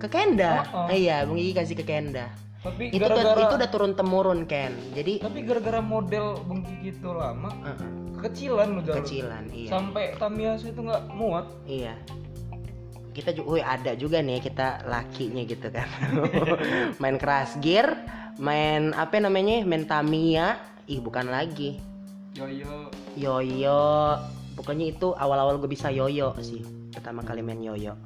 Ke 0.00 0.08
Kenda. 0.10 0.64
Oh, 0.72 0.88
oh. 0.88 0.90
Iya, 0.90 1.28
Bung 1.28 1.38
Gigi 1.38 1.54
kasih 1.54 1.76
ke 1.78 1.84
Kenda. 1.84 2.32
Tapi 2.62 2.94
Itu 2.94 3.02
tuh- 3.02 3.10
gara-gara 3.10 3.42
itu 3.42 3.54
udah 3.58 3.70
turun 3.74 3.92
temurun 3.98 4.40
Ken. 4.46 4.70
Jadi 4.94 5.18
tapi 5.18 5.42
gara-gara 5.42 5.82
model 5.82 6.38
Bung 6.46 6.62
Kiki 6.62 6.94
itu 6.94 7.10
lama 7.10 7.50
uh-uh, 7.50 7.90
kekecilan 8.22 8.68
lo 8.78 8.80
jalur. 8.86 9.02
kecilan, 9.02 9.44
iya. 9.50 9.70
Sampai 9.74 10.14
itu 10.62 10.80
nggak 10.80 11.02
muat. 11.10 11.46
Iya. 11.66 11.98
Kita 13.12 13.34
juga 13.34 13.66
ada 13.66 13.92
juga 13.98 14.22
nih 14.22 14.38
kita 14.38 14.86
lakinya 14.86 15.42
gitu 15.42 15.68
kan. 15.74 15.90
main 17.02 17.18
keras 17.18 17.58
gear, 17.58 17.98
main 18.38 18.94
apa 18.94 19.18
namanya? 19.18 19.66
Main 19.66 19.84
Tamiya. 19.84 20.56
Ih, 20.86 21.02
bukan 21.02 21.28
lagi. 21.28 21.82
Yo 22.32 22.46
yo. 22.46 22.88
Yoyo. 23.18 24.16
Pokoknya 24.56 24.88
itu 24.88 25.12
awal-awal 25.18 25.58
gue 25.60 25.68
bisa 25.68 25.90
yoyo 25.92 26.32
sih. 26.40 26.62
Pertama 26.94 27.26
kali 27.26 27.42
main 27.42 27.60
yoyo. 27.60 27.98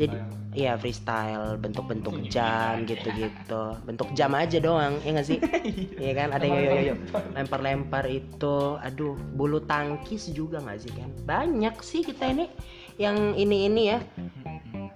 Jadi 0.00 0.16
iya 0.56 0.74
freestyle, 0.74 1.60
bentuk-bentuk 1.60 2.26
jam 2.26 2.82
gitu-gitu. 2.88 3.76
Bentuk 3.86 4.10
jam 4.16 4.32
aja 4.34 4.58
doang, 4.58 4.98
ya 5.04 5.10
nggak 5.14 5.28
sih? 5.28 5.38
Iya 6.02 6.12
kan 6.16 6.28
ada 6.32 6.44
yang 6.48 6.64
yoyo 6.64 6.94
lempar-lempar 7.36 8.08
itu. 8.08 8.80
Aduh, 8.80 9.14
bulu 9.36 9.60
tangkis 9.64 10.32
juga 10.32 10.58
nggak 10.64 10.78
sih 10.80 10.92
kan? 10.96 11.08
Banyak 11.28 11.76
sih 11.84 12.00
kita 12.00 12.32
ini 12.32 12.48
yang 12.96 13.36
ini 13.36 13.68
ini 13.68 13.82
ya. 13.92 13.98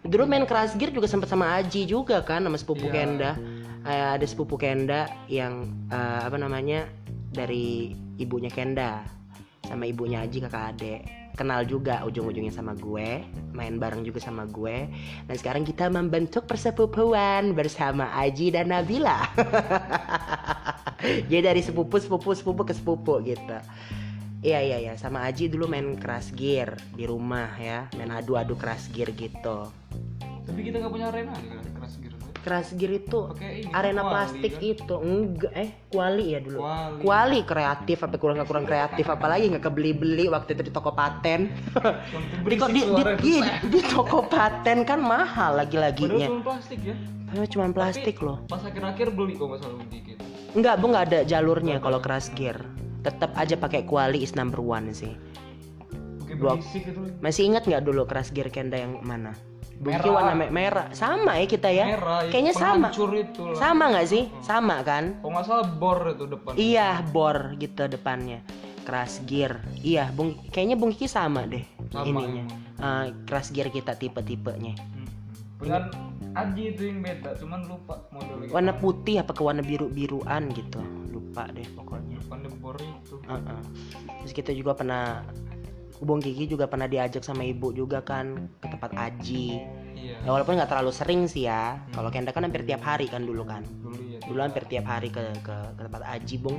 Dulu 0.04 0.28
main 0.28 0.44
keras 0.44 0.76
gear 0.76 0.92
juga 0.92 1.08
sempat 1.08 1.28
sama 1.32 1.56
Aji 1.60 1.88
juga 1.88 2.20
kan 2.20 2.44
sama 2.44 2.56
sepupu 2.60 2.88
Iya. 2.88 2.94
Kenda. 2.94 3.32
Eh, 3.84 4.08
ada 4.16 4.24
sepupu 4.24 4.56
Kenda 4.56 5.08
yang 5.28 5.68
eh, 5.92 6.20
apa 6.24 6.36
namanya 6.40 6.88
dari 7.32 7.92
ibunya 8.16 8.48
Kenda 8.48 9.04
sama 9.64 9.88
ibunya 9.88 10.24
Aji 10.24 10.44
kakak 10.44 10.76
adek 10.76 11.23
kenal 11.34 11.66
juga 11.66 12.06
ujung-ujungnya 12.06 12.54
sama 12.54 12.78
gue 12.78 13.26
main 13.54 13.78
bareng 13.78 14.02
juga 14.02 14.18
sama 14.18 14.44
gue. 14.50 14.90
Dan 15.30 15.36
sekarang 15.38 15.62
kita 15.62 15.86
membentuk 15.88 16.44
persepupuan 16.44 17.54
bersama 17.54 18.10
Aji 18.18 18.50
dan 18.50 18.74
Nabila. 18.74 19.22
Jadi 21.30 21.42
dari 21.42 21.62
sepupu 21.62 22.02
sepupu 22.02 22.34
sepupu 22.34 22.62
ke 22.66 22.74
sepupu 22.74 23.14
gitu. 23.22 23.56
Iya 24.44 24.60
iya 24.60 24.76
iya. 24.82 24.94
Sama 24.98 25.24
Aji 25.24 25.48
dulu 25.48 25.70
main 25.70 25.96
keras 25.96 26.34
gear 26.34 26.76
di 26.92 27.06
rumah 27.06 27.54
ya. 27.56 27.86
Main 27.96 28.12
adu-adu 28.12 28.58
keras 28.58 28.90
gear 28.92 29.14
gitu. 29.14 29.70
Tapi 30.44 30.60
kita 30.60 30.82
nggak 30.82 30.92
punya 30.92 31.08
arena 31.08 31.32
kan 31.32 31.73
keras 32.44 32.76
gear 32.76 32.92
itu 33.00 33.32
ini, 33.40 33.72
arena 33.72 34.04
kuali, 34.04 34.12
plastik 34.12 34.52
kan? 34.60 34.70
itu. 34.76 34.94
Enggak 35.00 35.52
eh 35.56 35.70
kuali 35.88 36.24
ya 36.36 36.40
dulu. 36.44 36.58
Kuali. 36.60 37.00
kuali 37.00 37.40
kreatif 37.48 37.98
apa 38.04 38.16
kurang 38.20 38.36
nggak 38.38 38.50
kurang 38.52 38.66
kreatif. 38.68 39.08
Apalagi 39.08 39.48
nggak 39.48 39.64
kebeli 39.64 39.96
beli 39.96 40.28
waktu 40.28 40.52
itu 40.52 40.68
di 40.68 40.72
toko 40.72 40.92
paten. 40.92 41.48
Di, 42.44 42.56
di, 42.60 42.82
di, 43.24 43.34
di, 43.72 43.80
toko 43.88 44.28
paten 44.28 44.84
kan 44.84 45.00
mahal 45.00 45.56
lagi 45.56 45.80
Padahal 45.80 45.90
laginya 45.90 46.28
cuma 46.28 46.44
plastik 46.44 46.80
ya. 46.84 46.96
Cuma 47.50 47.66
plastik 47.72 48.16
Tapi 48.20 48.26
loh. 48.28 48.38
pas 48.46 48.62
akhir-akhir 48.62 49.08
beli 49.16 49.32
kok 49.34 49.46
nggak 49.48 49.60
salah 49.64 49.86
dikit. 49.88 50.16
Enggak, 50.54 50.74
bu 50.78 50.84
nggak 50.92 51.04
ada 51.10 51.20
jalurnya 51.26 51.76
kalau 51.80 51.98
keras 51.98 52.30
gear. 52.36 52.60
Tetap 53.02 53.34
aja 53.34 53.56
pakai 53.56 53.88
kuali 53.88 54.22
is 54.22 54.36
number 54.36 54.60
one 54.60 54.92
sih. 54.92 55.16
Itu. 56.28 56.46
Masih 57.22 57.42
ingat 57.48 57.64
nggak 57.66 57.82
dulu 57.84 58.04
keras 58.06 58.30
gear 58.30 58.50
Kenda 58.52 58.78
yang 58.78 59.02
mana? 59.02 59.34
Bungki 59.84 60.00
Merah. 60.00 60.16
warna 60.16 60.32
me- 60.34 60.48
merah. 60.48 60.86
Sama 60.90 61.36
ya 61.36 61.44
kita 61.44 61.68
ya. 61.68 61.84
merah 61.86 62.24
Kayaknya 62.26 62.54
sama. 62.56 62.88
itu 62.88 63.42
lah. 63.44 63.56
Sama 63.60 63.84
nggak 63.92 64.06
sih? 64.08 64.24
Sama 64.40 64.76
kan? 64.80 65.04
kalau 65.20 65.32
nggak 65.36 65.44
salah 65.44 65.66
bor 65.68 65.98
itu 66.08 66.24
depan 66.24 66.50
Iya, 66.56 66.88
bor 67.06 67.38
gitu 67.54 67.82
depannya. 67.84 68.40
Keras 68.82 69.20
gear. 69.22 69.60
Iya, 69.78 70.08
Bung 70.10 70.40
kayaknya 70.48 70.76
Bung 70.76 70.88
Kiki 70.90 71.04
sama 71.06 71.44
deh 71.44 71.64
Sama 71.88 72.04
ininya. 72.06 72.44
emang. 72.48 73.04
Eh, 73.04 73.06
keras 73.24 73.48
gear 73.48 73.68
kita 73.68 73.92
tipe-tipenya. 73.94 74.72
Hmm. 74.72 75.08
dengan 75.56 75.84
Aji 76.34 76.74
itu 76.74 76.90
yang 76.90 76.98
beda 76.98 77.38
cuman 77.38 77.62
lupa 77.62 77.94
modelnya 78.10 78.50
Warna 78.50 78.74
putih 78.74 79.22
apa 79.22 79.30
ke 79.30 79.38
warna 79.38 79.62
biru-biruan 79.62 80.50
gitu. 80.50 80.82
Lupa 81.08 81.46
deh 81.46 81.62
pokoknya. 81.70 82.18
depan 82.18 82.42
bor 82.58 82.74
itu 82.74 83.14
Heeh. 83.22 83.60
Terus 84.18 84.32
kita 84.34 84.50
juga 84.50 84.74
pernah 84.74 85.22
Bung 86.02 86.18
Kiki 86.18 86.50
juga 86.50 86.66
pernah 86.66 86.90
diajak 86.90 87.22
sama 87.22 87.46
ibu 87.46 87.70
juga 87.70 88.02
kan 88.02 88.50
ke 88.58 88.66
tempat 88.66 88.90
Aji. 88.94 89.62
iya 89.94 90.18
Ya, 90.24 90.30
walaupun 90.32 90.56
nggak 90.56 90.72
terlalu 90.72 90.92
sering 90.92 91.28
sih 91.28 91.44
ya. 91.46 91.78
Kalau 91.92 92.08
Kenda 92.08 92.32
kan 92.32 92.48
hampir 92.48 92.64
tiap 92.64 92.80
hari 92.82 93.06
kan 93.06 93.22
dulu 93.28 93.44
kan. 93.44 93.62
dulu 93.62 94.00
ya 94.00 94.18
Dulu 94.24 94.40
hampir 94.40 94.64
tiap 94.66 94.88
hari 94.88 95.12
ke 95.12 95.20
ke, 95.44 95.56
ke 95.76 95.82
tempat 95.84 96.02
Aji 96.02 96.36
Bung. 96.40 96.58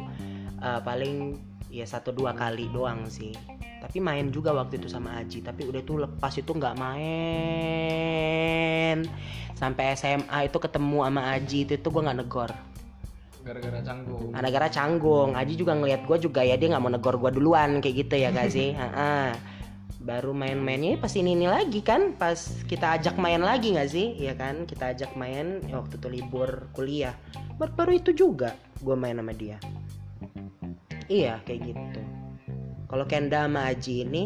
Eh, 0.62 0.80
paling 0.86 1.42
ya 1.74 1.84
satu 1.84 2.14
dua 2.14 2.32
kali 2.38 2.70
doang 2.72 3.10
sih. 3.10 3.34
Tapi 3.82 4.02
main 4.02 4.32
juga 4.32 4.54
waktu 4.54 4.78
itu 4.82 4.88
sama 4.90 5.18
Aji. 5.20 5.42
Tapi 5.44 5.66
udah 5.68 5.82
tuh 5.84 5.98
lepas 6.06 6.34
itu 6.38 6.50
nggak 6.54 6.78
main. 6.80 8.06
Sampai 9.58 9.94
SMA 9.98 10.46
itu 10.48 10.58
ketemu 10.62 11.06
sama 11.06 11.22
Aji 11.34 11.66
itu 11.70 11.74
itu 11.78 11.88
gue 11.90 12.02
nggak 12.02 12.20
negor. 12.22 12.50
Gara-gara 13.46 13.80
canggung 13.86 14.34
gara-gara 14.34 14.68
canggung, 14.74 15.30
Aji 15.38 15.54
juga 15.54 15.78
ngelihat 15.78 16.02
gue 16.10 16.18
juga 16.18 16.42
ya 16.42 16.58
dia 16.58 16.74
nggak 16.74 16.84
mau 16.84 16.90
negor 16.90 17.16
gue 17.22 17.32
duluan 17.38 17.78
kayak 17.80 17.96
gitu 18.06 18.16
ya 18.18 18.34
gak 18.34 18.50
sih? 18.50 18.74
Ha-ha. 18.74 19.38
Baru 20.06 20.38
main-mainnya 20.38 21.02
pas 21.02 21.14
ini 21.18 21.34
ini 21.34 21.50
lagi 21.50 21.82
kan, 21.82 22.14
pas 22.14 22.38
kita 22.70 22.98
ajak 23.02 23.18
main 23.18 23.42
lagi 23.42 23.74
nggak 23.74 23.90
sih? 23.90 24.18
Ya 24.22 24.38
kan, 24.38 24.70
kita 24.70 24.94
ajak 24.94 25.18
main 25.18 25.66
ya 25.66 25.82
waktu 25.82 25.98
itu 25.98 26.08
libur 26.10 26.70
kuliah. 26.78 27.14
Baru, 27.58 27.72
baru 27.74 27.92
itu 27.98 28.12
juga 28.14 28.54
gue 28.82 28.94
main 28.98 29.18
sama 29.18 29.34
dia. 29.34 29.58
Iya 31.10 31.42
kayak 31.46 31.74
gitu. 31.74 32.02
Kalau 32.86 33.06
Kenda 33.10 33.50
sama 33.50 33.74
Aji 33.74 34.06
ini, 34.06 34.24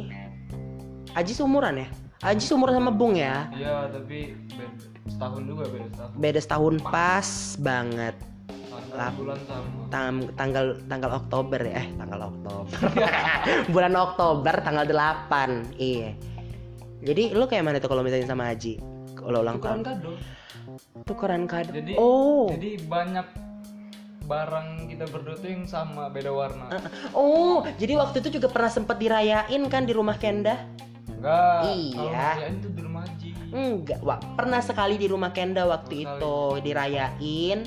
Aji 1.15 1.31
seumuran 1.31 1.79
ya? 1.79 1.87
Aji 2.19 2.43
seumuran 2.43 2.75
sama 2.75 2.91
Bung 2.91 3.15
ya? 3.15 3.47
iya 3.55 3.87
tapi 3.87 4.35
beda 4.51 4.67
setahun 5.07 5.41
juga 5.47 5.63
beda 5.71 5.87
setahun 5.87 6.11
Beda 6.19 6.39
setahun 6.43 6.75
pas 6.83 7.29
banget. 7.55 8.15
Lap- 8.99 9.15
bulan 9.15 9.39
sama. 9.47 10.27
tanggal 10.35 10.65
tanggal 10.85 11.11
Oktober 11.15 11.59
ya 11.63 11.79
eh 11.79 11.87
tanggal 11.95 12.19
Oktober. 12.27 12.77
Bulan 13.73 13.93
Oktober 13.95 14.55
tanggal 14.59 14.85
8 14.85 15.79
iya. 15.79 16.11
Jadi 16.99 17.31
lu 17.31 17.47
kayak 17.47 17.63
mana 17.63 17.77
tuh 17.79 17.87
kalau 17.87 18.03
misalnya 18.03 18.27
sama 18.27 18.51
Haji? 18.51 18.75
Kalau 19.15 19.39
ulang 19.39 19.55
tukeran 19.57 19.79
tahun? 19.79 19.87
kado. 19.87 20.11
Tukeran 21.07 21.43
kado. 21.47 21.71
Jadi 21.71 21.95
oh. 21.95 22.51
jadi 22.51 22.75
banyak 22.83 23.27
barang 24.29 24.67
kita 24.85 25.09
berdua 25.09 25.35
tuh 25.39 25.49
yang 25.49 25.65
sama 25.65 26.11
beda 26.11 26.29
warna. 26.29 26.67
Oh 27.15 27.63
jadi 27.79 27.97
waktu 27.97 28.19
itu 28.19 28.35
juga 28.35 28.51
pernah 28.51 28.69
sempet 28.69 28.99
dirayain 28.99 29.63
kan 29.71 29.87
di 29.87 29.95
rumah 29.95 30.19
Kenda? 30.19 30.59
Enggak 31.09 31.63
Iya. 31.65 32.51
tuh 32.59 32.71
di 32.75 32.81
rumah 32.83 33.01
Haji. 33.07 33.29
Enggak 33.49 33.99
wah 34.03 34.19
pernah 34.35 34.59
sekali 34.59 34.99
di 34.99 35.07
rumah 35.07 35.31
Kenda 35.31 35.65
waktu 35.65 36.03
Sekali. 36.03 36.19
itu 36.19 36.35
dirayain 36.61 37.59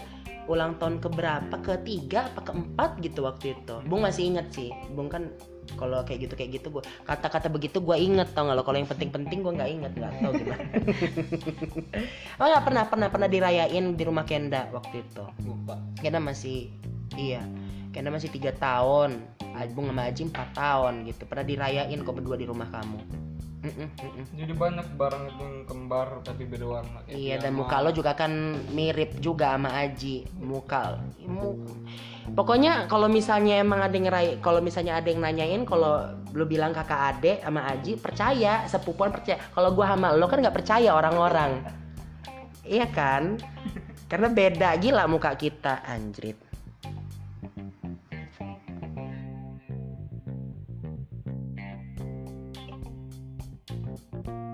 ulang 0.50 0.78
tahun 0.78 0.98
keberapa? 0.98 1.54
Ketiga 1.62 2.30
apa 2.30 2.40
keempat 2.46 2.98
gitu 3.02 3.26
waktu 3.26 3.54
itu. 3.54 3.76
Bung 3.86 4.02
masih 4.02 4.34
inget 4.34 4.46
sih. 4.54 4.70
Bung 4.94 5.10
kan 5.12 5.30
kalau 5.78 6.02
kayak 6.02 6.26
gitu 6.26 6.34
kayak 6.34 6.50
gitu 6.58 6.66
gua 6.74 6.82
kata-kata 7.06 7.46
begitu 7.46 7.78
gua 7.78 7.94
inget 7.94 8.30
tau 8.34 8.46
nggak 8.46 8.56
lo? 8.58 8.62
Kalau 8.66 8.78
yang 8.78 8.90
penting-penting 8.90 9.38
gua 9.40 9.52
nggak 9.56 9.70
inget 9.70 9.92
nggak 9.94 10.12
tahu 10.18 10.32
gimana. 10.38 10.64
Oh 12.42 12.48
ya 12.50 12.58
pernah 12.64 12.84
pernah 12.90 13.08
pernah 13.12 13.28
dirayain 13.30 13.94
di 13.94 14.02
rumah 14.02 14.26
Kenda 14.26 14.66
waktu 14.74 15.06
itu. 15.06 15.24
Lupa. 15.46 15.78
Kenda 16.02 16.18
masih 16.18 16.70
iya. 17.14 17.44
Kenda 17.94 18.10
masih 18.10 18.32
tiga 18.32 18.50
tahun. 18.56 19.22
Bung 19.76 19.92
sama 19.92 20.08
Aji 20.08 20.32
empat 20.32 20.48
tahun 20.56 21.06
gitu. 21.06 21.28
Pernah 21.28 21.44
dirayain 21.44 21.98
kok 22.02 22.16
berdua 22.16 22.40
di 22.40 22.48
rumah 22.48 22.66
kamu 22.72 23.31
Mm-mm, 23.62 23.88
mm-mm. 23.94 24.24
jadi 24.34 24.52
banyak 24.58 24.86
barang 24.98 25.22
itu 25.30 25.42
yang 25.46 25.58
kembar 25.70 26.18
tapi 26.26 26.50
beda 26.50 26.66
warna 26.66 26.98
kayak 27.06 27.14
Iya 27.14 27.34
dan 27.38 27.54
muka 27.54 27.78
lo 27.78 27.94
juga 27.94 28.18
kan 28.18 28.32
mirip 28.74 29.22
juga 29.22 29.54
sama 29.54 29.70
Aji 29.78 30.26
muka 30.42 30.98
mu- 31.30 31.62
pokoknya 32.34 32.90
kalau 32.90 33.06
misalnya 33.06 33.62
emang 33.62 33.78
ada 33.86 33.94
yang 33.94 34.10
ngeray 34.10 34.42
kalau 34.42 34.58
misalnya 34.58 34.98
ada 34.98 35.06
yang 35.06 35.22
nanyain 35.22 35.62
kalau 35.62 36.02
lo 36.34 36.44
bilang 36.48 36.74
kakak 36.74 37.00
ade 37.14 37.38
sama 37.38 37.62
Aji 37.70 38.02
percaya 38.02 38.66
sepupuan 38.66 39.14
percaya. 39.14 39.38
Kalau 39.54 39.70
gua 39.70 39.94
sama 39.94 40.10
lo 40.16 40.26
kan 40.26 40.42
nggak 40.42 40.56
percaya 40.58 40.90
orang-orang. 40.96 41.62
Iya 42.66 42.90
kan? 42.90 43.38
Karena 44.10 44.26
beda 44.26 44.74
gila 44.80 45.06
muka 45.06 45.38
kita. 45.38 45.86
Anjrit 45.86 46.51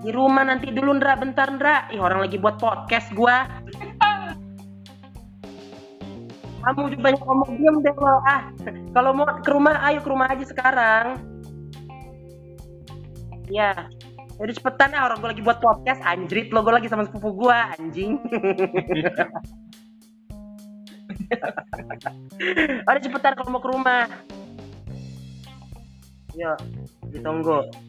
Di 0.09 0.17
rumah 0.17 0.41
nanti 0.41 0.73
dulu 0.73 0.97
Ndra, 0.97 1.21
bentar 1.21 1.53
Ndra. 1.53 1.93
Ih, 1.93 2.01
orang 2.01 2.25
lagi 2.25 2.41
buat 2.41 2.57
podcast 2.57 3.13
gua. 3.13 3.45
Kamu 6.65 6.89
juga 6.89 7.13
banyak 7.13 7.21
ngomong 7.21 7.53
diem 7.53 7.77
deh 7.85 7.93
lo. 7.93 8.17
Ah, 8.25 8.49
kalau 8.89 9.13
mau 9.13 9.29
ke 9.29 9.53
rumah, 9.53 9.77
ayo 9.85 10.01
ke 10.01 10.09
rumah 10.09 10.33
aja 10.33 10.49
sekarang. 10.49 11.13
Ya, 13.53 13.85
jadi 14.41 14.49
cepetan 14.57 14.97
ah 14.97 15.13
orang 15.13 15.21
gua 15.21 15.29
lagi 15.29 15.45
buat 15.45 15.61
podcast. 15.61 16.01
Anjrit 16.01 16.49
lo, 16.49 16.65
gua 16.65 16.81
lagi 16.81 16.89
sama 16.89 17.05
sepupu 17.05 17.45
gua, 17.45 17.69
anjing. 17.77 18.17
Ayo 22.89 22.97
cepetan 22.97 23.37
kalau 23.37 23.53
mau 23.53 23.61
ke 23.61 23.69
rumah. 23.69 24.09
Yuk, 26.33 26.57
ditunggu. 27.13 27.88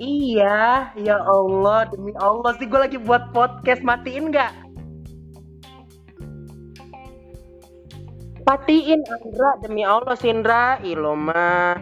Iya, 0.00 0.96
ya 0.96 1.16
Allah, 1.20 1.84
demi 1.92 2.16
Allah 2.16 2.56
sih 2.56 2.64
gue 2.64 2.80
lagi 2.80 2.96
buat 2.96 3.36
podcast, 3.36 3.84
matiin 3.84 4.32
nggak? 4.32 4.48
Matiin, 8.40 9.04
Andra, 9.06 9.50
demi 9.60 9.84
Allah, 9.84 10.16
Sindra, 10.16 10.80
ilo 10.80 11.12
mah. 11.12 11.76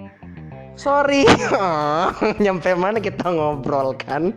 Sorry, 0.75 1.27
Oh, 1.55 2.11
nyampe 2.43 2.71
mana 2.75 2.99
kita 2.99 3.27
ngobrol 3.31 3.99
kan? 3.99 4.31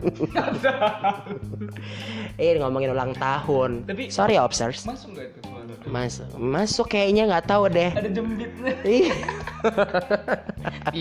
eh 2.41 2.57
ngomongin 2.57 2.93
ulang 2.93 3.13
tahun. 3.13 3.85
Tapi- 3.85 4.09
Sorry, 4.09 4.37
obsers. 4.37 4.85
masuk 4.85 5.13
nggak 5.13 5.25
itu 5.33 5.39
Mas, 5.81 6.21
masuk 6.37 6.93
kayaknya 6.93 7.25
nggak 7.25 7.45
tahu 7.49 7.65
deh. 7.73 7.89
ada 7.89 8.05
jembitnya 8.05 8.73
Iya. 8.85 9.13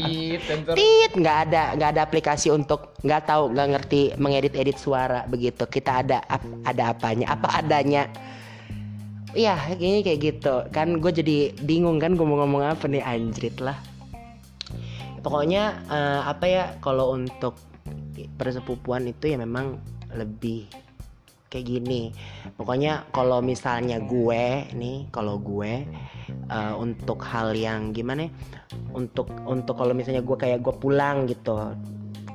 tit 0.76 1.12
nggak 1.16 1.38
ada 1.48 1.62
nggak 1.76 1.90
ada 1.96 2.02
aplikasi 2.04 2.48
untuk 2.52 2.96
nggak 3.04 3.22
tahu 3.28 3.52
nggak 3.52 3.68
ngerti 3.76 4.00
mengedit 4.16 4.56
edit 4.56 4.80
suara 4.80 5.28
begitu. 5.28 5.68
Kita 5.68 6.00
ada 6.00 6.24
ap- 6.24 6.64
ada 6.64 6.96
apanya, 6.96 7.36
apa 7.36 7.60
adanya. 7.60 8.08
Iya, 9.30 9.54
kayaknya 9.76 10.00
kayak 10.02 10.20
gitu. 10.20 10.54
Kan 10.72 10.98
gue 10.98 11.12
jadi 11.12 11.38
bingung 11.62 12.00
kan 12.00 12.16
gue 12.16 12.26
mau 12.26 12.40
ngomong 12.42 12.64
apa 12.66 12.88
nih 12.88 13.04
anjrit 13.04 13.60
lah. 13.60 13.76
Pokoknya 15.20 15.84
eh, 15.86 16.20
apa 16.24 16.44
ya 16.48 16.64
kalau 16.80 17.14
untuk 17.14 17.54
persepupuan 18.36 19.06
itu 19.06 19.28
ya 19.28 19.36
memang 19.38 19.78
lebih 20.16 20.66
kayak 21.50 21.66
gini. 21.66 22.14
Pokoknya 22.54 23.10
kalau 23.10 23.42
misalnya 23.42 23.98
gue 23.98 24.70
nih, 24.72 25.10
kalau 25.10 25.36
gue 25.42 25.84
eh, 26.30 26.74
untuk 26.78 27.20
hal 27.26 27.52
yang 27.52 27.90
gimana 27.90 28.30
ya? 28.30 28.32
untuk 28.94 29.30
untuk 29.46 29.74
kalau 29.78 29.94
misalnya 29.94 30.22
gue 30.22 30.36
kayak 30.38 30.62
gue 30.62 30.74
pulang 30.74 31.26
gitu 31.26 31.74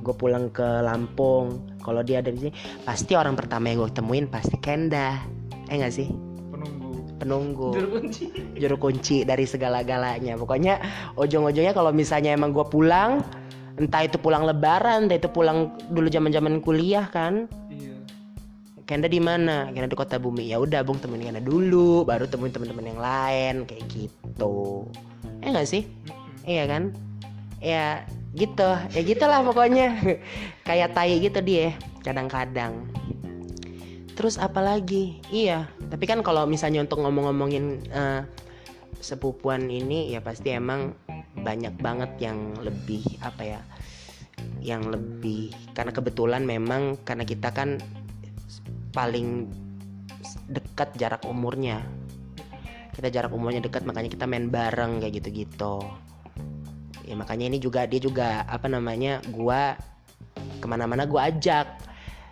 gue 0.04 0.14
pulang 0.14 0.54
ke 0.54 0.62
Lampung 0.86 1.58
kalau 1.82 2.06
dia 2.06 2.22
ada 2.22 2.30
di 2.30 2.46
sini 2.46 2.52
pasti 2.86 3.18
orang 3.18 3.34
pertama 3.34 3.70
yang 3.70 3.82
gue 3.82 3.90
temuin 3.90 4.26
pasti 4.30 4.54
Kenda. 4.62 5.18
Eh 5.66 5.82
nggak 5.82 5.90
sih? 5.90 6.06
Penunggu. 6.54 6.90
Penunggu. 7.18 7.68
Juru 7.74 7.88
kunci. 7.98 8.24
Juru 8.62 8.76
kunci 8.78 9.16
dari 9.26 9.42
segala-galanya. 9.50 10.38
Pokoknya 10.38 10.78
ujung-ujungnya 11.18 11.74
kalau 11.74 11.90
misalnya 11.90 12.38
emang 12.38 12.54
gue 12.54 12.62
pulang 12.70 13.18
entah 13.82 14.06
itu 14.06 14.14
pulang 14.22 14.46
lebaran 14.46 15.10
entah 15.10 15.18
itu 15.18 15.26
pulang 15.26 15.74
dulu 15.90 16.06
zaman 16.06 16.30
zaman 16.30 16.62
kuliah 16.62 17.10
kan. 17.10 17.50
Iya 17.66 17.95
Kenda 18.86 19.10
di 19.10 19.18
mana? 19.18 19.66
Kenda 19.74 19.90
di 19.90 19.98
kota 19.98 20.14
bumi. 20.22 20.46
Ya 20.46 20.62
udah, 20.62 20.86
Bung 20.86 21.02
temenin 21.02 21.34
Kenda 21.34 21.42
dulu, 21.42 22.06
baru 22.06 22.30
temuin 22.30 22.54
teman-teman 22.54 22.86
yang 22.94 23.00
lain 23.02 23.54
kayak 23.66 23.82
gitu. 23.90 24.86
Eh 25.42 25.50
nggak 25.50 25.66
sih? 25.66 25.90
Iya 26.46 26.70
kan? 26.70 26.94
Ya 27.58 28.06
gitu, 28.38 28.78
ya 28.94 29.00
gitulah 29.02 29.42
pokoknya. 29.42 29.98
Kayak 30.68 30.94
tai 30.94 31.18
gitu 31.18 31.42
dia 31.42 31.74
kadang-kadang. 32.06 32.86
Terus 34.14 34.38
apa 34.38 34.62
lagi? 34.62 35.18
Iya, 35.34 35.66
tapi 35.90 36.06
kan 36.06 36.22
kalau 36.22 36.46
misalnya 36.46 36.86
untuk 36.86 37.02
ngomong-ngomongin 37.02 37.82
eh, 37.90 38.22
sepupuan 39.02 39.66
ini 39.66 40.14
ya 40.14 40.22
pasti 40.22 40.54
emang 40.54 40.94
banyak 41.34 41.74
banget 41.82 42.22
yang 42.22 42.54
lebih 42.62 43.02
apa 43.18 43.42
ya? 43.42 43.60
Yang 44.62 44.94
lebih 44.94 45.50
karena 45.74 45.90
kebetulan 45.90 46.46
memang 46.46 47.02
karena 47.02 47.26
kita 47.26 47.50
kan 47.50 47.82
paling 48.96 49.52
dekat 50.48 50.96
jarak 50.96 51.20
umurnya. 51.28 51.84
Kita 52.96 53.12
jarak 53.12 53.28
umurnya 53.36 53.60
dekat 53.60 53.84
makanya 53.84 54.08
kita 54.08 54.24
main 54.24 54.48
bareng 54.48 55.04
kayak 55.04 55.20
gitu-gitu. 55.20 55.84
Ya 57.04 57.12
makanya 57.12 57.52
ini 57.52 57.60
juga 57.60 57.84
dia 57.84 58.00
juga 58.00 58.48
apa 58.48 58.72
namanya 58.72 59.20
gua 59.28 59.76
ke 60.56 60.64
mana-mana 60.64 61.04
gua 61.04 61.28
ajak. 61.28 61.68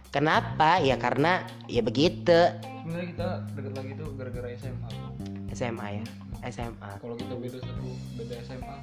Kenapa? 0.08 0.80
Ya 0.80 0.96
karena 0.96 1.44
ya 1.68 1.84
begitu. 1.84 2.32
Sebenarnya 2.80 3.08
kita 3.12 3.28
deket 3.52 3.72
lagi 3.76 3.92
tuh 4.00 4.08
gara-gara 4.16 4.48
SMA 4.56 4.90
SMA 5.52 5.86
ya? 6.00 6.04
SMA 6.44 6.90
kalau 7.00 7.16
kita 7.16 7.34
beda 7.40 7.58
satu 7.60 7.88
beda 8.16 8.34
SMA 8.44 8.76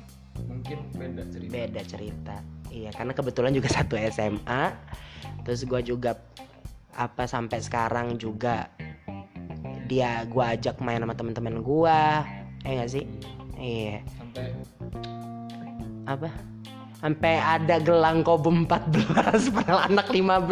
mungkin 0.46 0.78
beda 0.94 1.24
cerita. 1.34 1.52
Beda 1.54 1.82
cerita. 1.86 2.36
Iya 2.70 2.90
karena 2.94 3.14
kebetulan 3.18 3.52
juga 3.58 3.70
satu 3.74 3.98
SMA 3.98 4.64
terus 5.42 5.66
gua 5.66 5.82
juga 5.82 6.14
apa 6.96 7.24
sampai 7.24 7.64
sekarang 7.64 8.20
juga 8.20 8.68
dia 9.88 10.24
gua 10.32 10.56
ajak 10.56 10.80
main 10.80 11.04
sama 11.04 11.16
teman-teman 11.16 11.60
gua. 11.60 12.24
Eh 12.64 12.80
gak 12.80 12.92
sih? 12.92 13.04
Iya. 13.60 14.00
Sampai 14.16 14.46
apa? 16.08 16.30
Sampai 17.02 17.34
ada 17.42 17.76
gelang 17.82 18.22
kobum 18.22 18.70
14 18.70 19.50
padahal 19.58 19.90
anak 19.90 20.08
15 20.14 20.48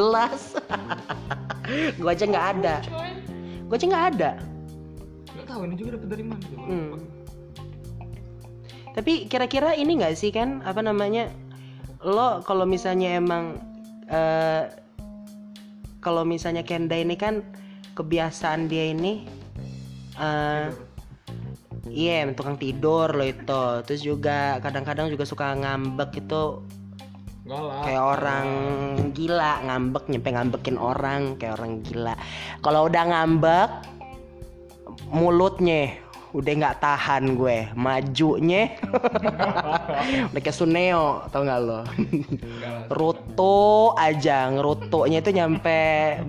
gua 2.01 2.11
aja 2.11 2.25
nggak 2.25 2.47
ada. 2.57 2.75
gua 3.69 3.75
aja 3.77 3.85
nggak 3.85 4.05
ada. 4.17 4.31
Nggak 5.29 5.45
tahu 5.47 5.61
ini 5.69 5.75
juga 5.77 5.89
dapat 5.95 6.07
dari 6.09 6.23
mana 6.25 6.43
Hmm. 6.59 7.01
tapi 8.89 9.31
kira-kira 9.31 9.77
ini 9.77 10.01
nggak 10.01 10.17
sih 10.17 10.33
kan 10.33 10.59
apa 10.65 10.81
namanya? 10.83 11.29
Lo 12.03 12.41
kalau 12.43 12.65
misalnya 12.65 13.15
emang 13.15 13.55
eh, 14.09 14.67
kalau 15.99 16.23
misalnya 16.23 16.63
Kenda 16.63 16.95
ini 16.95 17.19
kan 17.19 17.43
kebiasaan 17.95 18.71
dia 18.71 18.95
ini 18.95 19.27
eh, 20.15 20.67
iya 21.91 22.27
tukang 22.31 22.55
tidur 22.55 23.11
lo 23.11 23.25
itu. 23.25 23.63
Terus 23.83 24.01
juga 24.03 24.59
kadang-kadang 24.63 25.11
juga 25.11 25.27
suka 25.27 25.55
ngambek 25.55 26.23
itu. 26.23 26.63
Lah. 27.49 27.81
Kayak 27.81 28.03
orang 28.19 28.47
gila 29.17 29.65
ngambek 29.65 30.05
nyampe 30.13 30.29
ngambekin 30.29 30.77
orang 30.77 31.21
kayak 31.41 31.57
orang 31.57 31.81
gila. 31.81 32.13
Kalau 32.61 32.85
udah 32.85 33.03
ngambek 33.09 33.69
mulutnya 35.09 35.97
udah 36.29 36.53
nggak 36.53 36.77
tahan 36.81 37.33
gue. 37.33 37.57
Majunya. 37.73 38.77
Udah 40.29 40.41
kayak 40.41 40.55
Suneo 40.55 41.25
tau 41.33 41.41
nggak 41.41 41.59
lo? 41.65 41.81
Ruto 42.89 43.93
aja 43.97 44.49
ngerutunya 44.53 45.21
itu 45.21 45.31
nyampe 45.33 45.79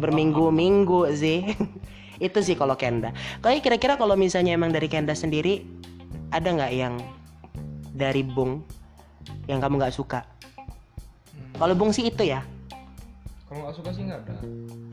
berminggu-minggu 0.00 1.12
sih. 1.12 1.44
Itu 2.26 2.44
sih 2.44 2.56
kalau 2.56 2.76
Kenda. 2.76 3.16
Kalau 3.40 3.56
kira-kira 3.60 3.96
kalau 3.96 4.16
misalnya 4.16 4.56
emang 4.56 4.72
dari 4.72 4.88
Kenda 4.88 5.16
sendiri 5.16 5.64
ada 6.32 6.48
nggak 6.48 6.72
yang 6.72 6.94
dari 7.92 8.24
Bung 8.24 8.64
yang 9.48 9.60
kamu 9.60 9.80
nggak 9.80 9.96
suka? 9.96 10.24
Kalau 11.60 11.74
Bung 11.76 11.92
sih 11.92 12.08
itu 12.08 12.24
ya 12.24 12.40
kalau 13.50 13.66
nggak 13.66 13.74
suka 13.82 13.90
sih 13.90 14.02
nggak 14.06 14.20
ada. 14.22 14.36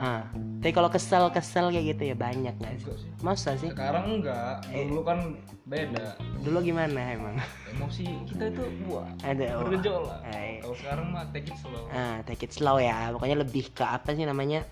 Ah 0.01 0.25
tapi 0.57 0.73
kalau 0.73 0.89
kesel-kesel 0.89 1.69
kayak 1.69 1.85
gitu 1.93 2.03
ya 2.09 2.15
banyak 2.17 2.51
nggak 2.57 2.73
sih 2.81 2.89
sih. 3.05 3.11
Masa 3.21 3.53
sih? 3.55 3.69
Sekarang 3.69 4.17
enggak 4.17 4.65
dulu 4.73 5.05
kan 5.05 5.37
beda. 5.69 6.17
Dulu 6.41 6.57
gimana 6.65 7.13
emang? 7.13 7.37
Emosi 7.69 8.03
kita 8.25 8.49
itu 8.49 8.65
buah 8.83 9.05
ada 9.21 9.61
oh. 9.61 9.69
bergejolak. 9.69 10.19
Eh. 10.33 10.57
kalau 10.65 10.75
sekarang 10.75 11.05
mah 11.13 11.29
take 11.29 11.53
it 11.53 11.57
slow. 11.61 11.85
Ah 11.93 12.17
take 12.25 12.43
it 12.43 12.51
slow 12.51 12.81
ya. 12.81 13.13
Pokoknya 13.13 13.37
lebih 13.45 13.69
ke 13.69 13.85
apa 13.85 14.17
sih 14.17 14.25
namanya? 14.25 14.65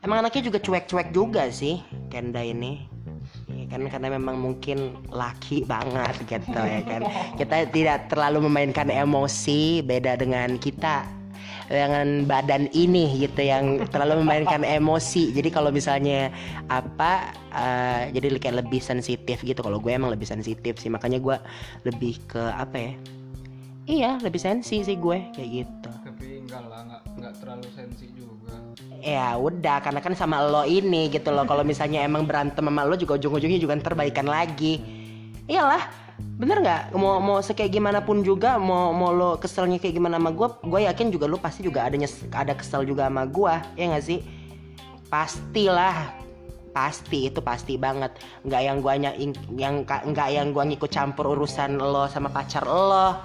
Emang 0.00 0.24
anaknya 0.24 0.50
juga 0.50 0.58
cuek-cuek 0.58 1.14
juga 1.14 1.46
sih 1.52 1.78
Kenda 2.08 2.40
ini. 2.40 2.88
Ya 3.52 3.68
kan 3.68 3.84
karena 3.86 4.08
memang 4.16 4.40
mungkin 4.40 4.96
laki 5.12 5.68
banget 5.68 6.16
gitu 6.24 6.58
ya 6.58 6.80
kan. 6.88 7.04
Kita 7.38 7.68
tidak 7.68 8.08
terlalu 8.08 8.48
memainkan 8.48 8.88
emosi 8.88 9.84
beda 9.84 10.16
dengan 10.16 10.56
kita 10.56 11.21
dengan 11.68 12.26
badan 12.26 12.70
ini 12.74 13.22
gitu 13.22 13.42
yang 13.42 13.82
terlalu 13.90 14.22
memainkan 14.24 14.62
emosi. 14.66 15.30
Jadi 15.34 15.48
kalau 15.52 15.70
misalnya 15.70 16.30
apa 16.66 17.34
eh, 17.52 18.02
jadi 18.14 18.38
kayak 18.38 18.66
lebih 18.66 18.80
sensitif 18.82 19.42
gitu. 19.42 19.60
Kalau 19.62 19.78
gue 19.78 19.92
emang 19.92 20.10
lebih 20.10 20.26
sensitif 20.26 20.78
sih 20.78 20.90
makanya 20.90 21.22
gue 21.22 21.36
lebih 21.86 22.18
ke 22.26 22.42
apa 22.54 22.76
ya? 22.78 22.92
Iya 23.82 24.10
lebih 24.22 24.38
sensi 24.38 24.86
sih 24.86 24.96
gue 24.96 25.18
kayak 25.34 25.50
gitu. 25.50 25.90
Tapi 26.06 26.26
enggak 26.46 26.62
lah 26.70 26.80
enggak 26.86 27.02
enggak 27.18 27.34
terlalu 27.42 27.68
sensi 27.74 28.06
juga. 28.14 28.54
Ya 29.02 29.34
udah 29.34 29.82
karena 29.82 29.98
kan 29.98 30.14
sama 30.14 30.38
lo 30.38 30.62
ini 30.62 31.10
gitu 31.10 31.34
loh. 31.34 31.42
Kalau 31.42 31.66
misalnya 31.66 32.06
emang 32.06 32.22
berantem 32.22 32.62
sama 32.62 32.86
lo 32.86 32.94
juga 32.94 33.18
ujung-ujungnya 33.18 33.58
juga 33.58 33.74
ntar 33.82 33.98
baikan 33.98 34.30
lagi. 34.30 34.78
Iyalah 35.50 36.02
bener 36.40 36.58
nggak? 36.62 36.82
Mau 36.98 37.22
mau 37.22 37.38
sekayak 37.38 37.70
gimana 37.70 38.02
pun 38.02 38.22
juga 38.26 38.58
mau 38.58 38.90
mau 38.90 39.14
lo 39.14 39.38
keselnya 39.38 39.78
kayak 39.78 39.94
gimana 39.98 40.18
sama 40.18 40.30
gue 40.34 40.48
gue 40.66 40.80
yakin 40.88 41.08
juga 41.14 41.26
lo 41.30 41.38
pasti 41.38 41.62
juga 41.62 41.86
ada 41.86 41.94
nyes- 41.94 42.26
ada 42.32 42.52
kesel 42.56 42.82
juga 42.82 43.06
sama 43.06 43.26
gue 43.28 43.54
ya 43.78 43.84
nggak 43.92 44.04
sih? 44.04 44.20
Pastilah 45.06 46.22
pasti 46.72 47.28
itu 47.28 47.40
pasti 47.44 47.76
banget. 47.76 48.16
Nggak 48.48 48.62
yang 48.64 48.78
ny- 48.80 49.18
yang 49.60 49.74
nggak 49.84 50.28
yang 50.32 50.56
gua 50.56 50.64
ngikut 50.64 50.88
campur 50.88 51.36
urusan 51.36 51.76
lo 51.76 52.08
sama 52.08 52.32
pacar 52.32 52.64
lo 52.64 53.20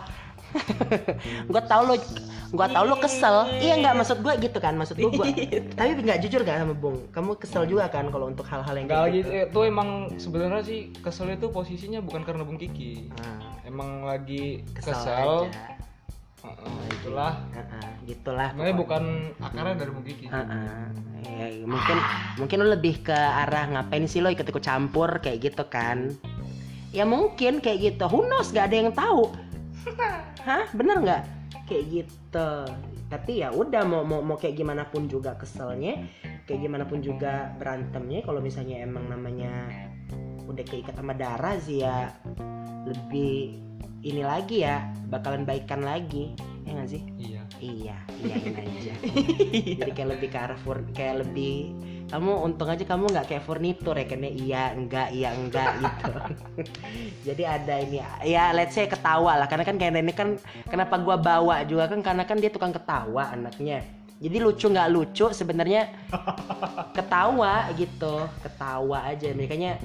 gue 1.54 1.62
tau 1.68 1.82
lo 1.88 1.96
gue 2.48 2.68
tau 2.72 2.84
lo 2.88 2.96
kesel. 3.00 3.36
Iya 3.60 3.74
nggak 3.84 3.94
maksud 4.00 4.18
gue 4.24 4.34
gitu 4.40 4.58
kan 4.64 4.74
maksud 4.80 4.96
gue 5.00 5.12
tapi 5.78 5.90
nggak 6.00 6.20
jujur 6.24 6.42
gak 6.48 6.64
sama 6.64 6.76
bung 6.76 6.98
kamu 7.12 7.36
kesel 7.40 7.64
juga 7.68 7.92
kan 7.92 8.08
kalau 8.08 8.32
untuk 8.32 8.48
hal-hal 8.48 8.76
yang 8.78 8.88
lagi 8.88 9.22
gitu. 9.24 9.32
itu 9.52 9.60
emang 9.68 9.90
sebenarnya 10.16 10.64
sih 10.64 10.80
kesel 11.04 11.34
itu 11.34 11.48
posisinya 11.52 12.00
bukan 12.00 12.22
karena 12.24 12.44
Bung 12.48 12.60
Kiki. 12.60 13.12
Ah, 13.20 13.40
emang 13.68 14.08
lagi 14.08 14.64
kesel, 14.72 14.96
kesel, 14.96 15.34
aja. 15.48 15.78
Heeh, 16.48 16.82
itulah. 16.94 17.34
Heeh, 17.52 17.88
gitulah 18.08 18.48
sebenarnya 18.54 18.76
pokoknya. 18.78 18.84
bukan 18.86 19.04
akarnya 19.44 19.76
dari 19.76 19.92
Bung 19.92 20.06
Kiki 20.06 20.26
Heeh. 20.30 20.82
Ya, 21.38 21.48
mungkin 21.68 21.98
mungkin 22.40 22.58
lo 22.64 22.68
lebih 22.74 23.04
ke 23.04 23.18
arah 23.18 23.68
ngapain 23.68 24.06
sih 24.08 24.24
lo 24.24 24.32
ikut-ikut 24.32 24.64
campur 24.64 25.20
kayak 25.20 25.52
gitu 25.52 25.64
kan? 25.68 26.14
Ya 26.96 27.04
mungkin 27.04 27.60
kayak 27.60 27.78
gitu 27.84 28.08
who 28.08 28.26
knows 28.26 28.56
gak 28.56 28.72
ada 28.72 28.78
yang 28.80 28.96
tahu 28.96 29.30
hah? 30.44 30.66
Bener 30.74 30.98
nggak? 31.04 31.24
Kayak 31.68 31.84
gitu. 31.92 32.52
Tapi 33.08 33.32
ya 33.40 33.56
udah 33.56 33.88
mau 33.88 34.04
mau 34.04 34.20
mau 34.20 34.36
kayak 34.36 34.60
gimana 34.60 34.84
pun 34.92 35.08
juga 35.08 35.40
keselnya 35.40 36.04
kayak 36.44 36.60
gimana 36.64 36.84
pun 36.84 37.00
juga 37.00 37.56
berantemnya. 37.56 38.24
Kalau 38.24 38.44
misalnya 38.44 38.84
emang 38.84 39.08
namanya 39.08 39.72
udah 40.48 40.64
keikat 40.64 40.96
sama 40.96 41.12
darah 41.12 41.60
sih 41.60 41.84
ya 41.84 42.12
lebih 42.88 43.60
ini 44.00 44.24
lagi 44.24 44.64
ya 44.64 44.88
bakalan 45.08 45.48
baikan 45.48 45.84
lagi. 45.84 46.36
Ya 46.68 46.76
nggak 46.76 46.90
sih? 46.92 47.04
Iya. 47.16 47.38
Iya, 47.58 47.98
iyain 48.22 48.54
aja. 48.54 48.94
Jadi 49.82 49.92
kayak 49.96 50.10
lebih 50.20 50.30
ke 50.30 50.38
arah 50.38 50.60
kayak 50.94 51.26
lebih 51.26 51.74
kamu 52.08 52.32
untung 52.48 52.72
aja 52.72 52.84
kamu 52.88 53.12
nggak 53.12 53.28
kayak 53.28 53.44
furnitur 53.44 53.96
ya 54.00 54.08
karena 54.08 54.30
iya 54.32 54.64
enggak 54.72 55.12
iya 55.12 55.30
enggak 55.36 55.72
gitu. 55.84 56.12
Jadi 57.28 57.44
ada 57.44 57.76
ini 57.84 58.00
ya 58.24 58.56
let's 58.56 58.74
say 58.76 58.88
ketawa 58.88 59.36
lah 59.44 59.48
karena 59.52 59.68
kan 59.68 59.76
kayak 59.76 60.00
ini 60.00 60.14
kan 60.16 60.40
kenapa 60.72 60.96
gua 61.04 61.20
bawa 61.20 61.68
juga 61.68 61.92
kan 61.92 62.00
karena 62.00 62.24
kan 62.24 62.40
dia 62.40 62.48
tukang 62.48 62.72
ketawa 62.72 63.36
anaknya. 63.36 63.84
Jadi 64.18 64.38
lucu 64.42 64.66
nggak 64.72 64.90
lucu 64.90 65.30
sebenarnya 65.30 65.94
ketawa 66.98 67.70
gitu, 67.76 68.26
ketawa 68.42 69.06
aja 69.14 69.30
makanya 69.36 69.78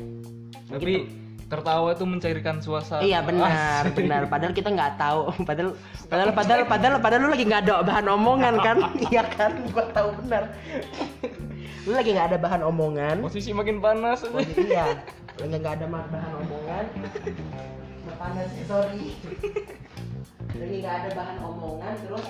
tapi 0.73 1.05
tertawa 1.53 1.93
itu 1.93 2.05
mencairkan 2.09 2.57
suasana 2.65 3.05
Iya 3.05 3.21
benar, 3.29 3.85
Asik. 3.85 4.01
benar. 4.01 4.23
Padahal 4.33 4.53
kita 4.57 4.73
nggak 4.73 4.93
tahu. 4.97 5.21
Padahal, 5.45 5.71
padahal, 6.09 6.31
padahal, 6.33 6.63
padahal, 6.65 6.97
padahal 7.05 7.21
lu 7.21 7.29
lagi 7.29 7.45
nggak 7.45 7.63
ada 7.69 7.85
bahan 7.85 8.07
omongan 8.09 8.55
kan? 8.65 8.77
Iya 9.13 9.23
kan? 9.29 9.53
Gua 9.69 9.85
tahu 9.93 10.09
benar. 10.25 10.49
Lu 11.83 11.91
lagi 11.99 12.15
nggak 12.15 12.29
ada 12.31 12.39
bahan 12.39 12.63
omongan. 12.63 13.17
posisi 13.27 13.51
makin 13.51 13.83
panas 13.83 14.23
Oh, 14.23 14.39
iya, 14.39 15.03
lagi 15.35 15.57
nggak 15.59 15.75
ada 15.83 15.87
bahan 15.91 16.33
omongan. 16.47 16.85
Panas, 18.23 18.51
sorry. 18.71 19.19
lagi 20.55 20.77
nggak 20.79 20.95
ada 21.03 21.11
bahan 21.19 21.37
omongan 21.43 21.93
terus 22.07 22.27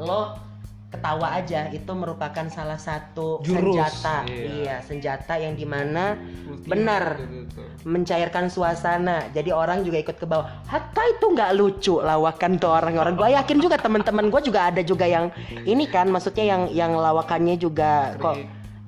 lo 0.00 0.49
ketawa 0.90 1.38
aja 1.38 1.70
itu 1.70 1.92
merupakan 1.94 2.46
salah 2.50 2.78
satu 2.78 3.38
Jurus, 3.46 3.78
senjata. 3.78 4.26
Iya. 4.26 4.44
iya 4.50 4.76
senjata 4.82 5.38
yang 5.38 5.54
di 5.54 5.62
mana 5.62 6.18
Ultimate 6.18 6.66
benar 6.66 7.04
gitu 7.30 7.70
mencairkan 7.84 8.52
suasana. 8.52 9.28
Jadi 9.32 9.50
orang 9.54 9.80
juga 9.86 10.00
ikut 10.02 10.16
ke 10.20 10.26
bawah. 10.28 10.44
Hatta 10.68 11.02
itu 11.16 11.24
nggak 11.32 11.50
lucu 11.56 11.94
lawakan 12.00 12.60
tuh 12.60 12.70
orang-orang. 12.72 13.14
Gue 13.16 13.28
yakin 13.32 13.58
juga 13.62 13.76
teman-teman 13.80 14.28
gue 14.28 14.40
juga 14.44 14.68
ada 14.68 14.82
juga 14.84 15.08
yang 15.08 15.32
ini 15.64 15.88
kan 15.88 16.10
maksudnya 16.12 16.44
yang 16.44 16.62
yang 16.72 16.92
lawakannya 16.92 17.56
juga 17.56 18.16
kok 18.20 18.36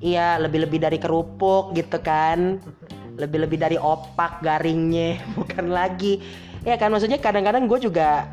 iya 0.03 0.37
lebih-lebih 0.37 0.79
dari 0.83 0.99
kerupuk 1.01 1.73
gitu 1.77 2.03
kan. 2.03 2.59
Lebih-lebih 3.23 3.61
dari 3.61 3.77
opak 3.77 4.41
garingnya. 4.41 5.21
Bukan 5.37 5.69
lagi. 5.69 6.17
Ya 6.65 6.81
kan 6.81 6.89
maksudnya 6.89 7.21
kadang-kadang 7.21 7.69
gue 7.69 7.79
juga 7.93 8.25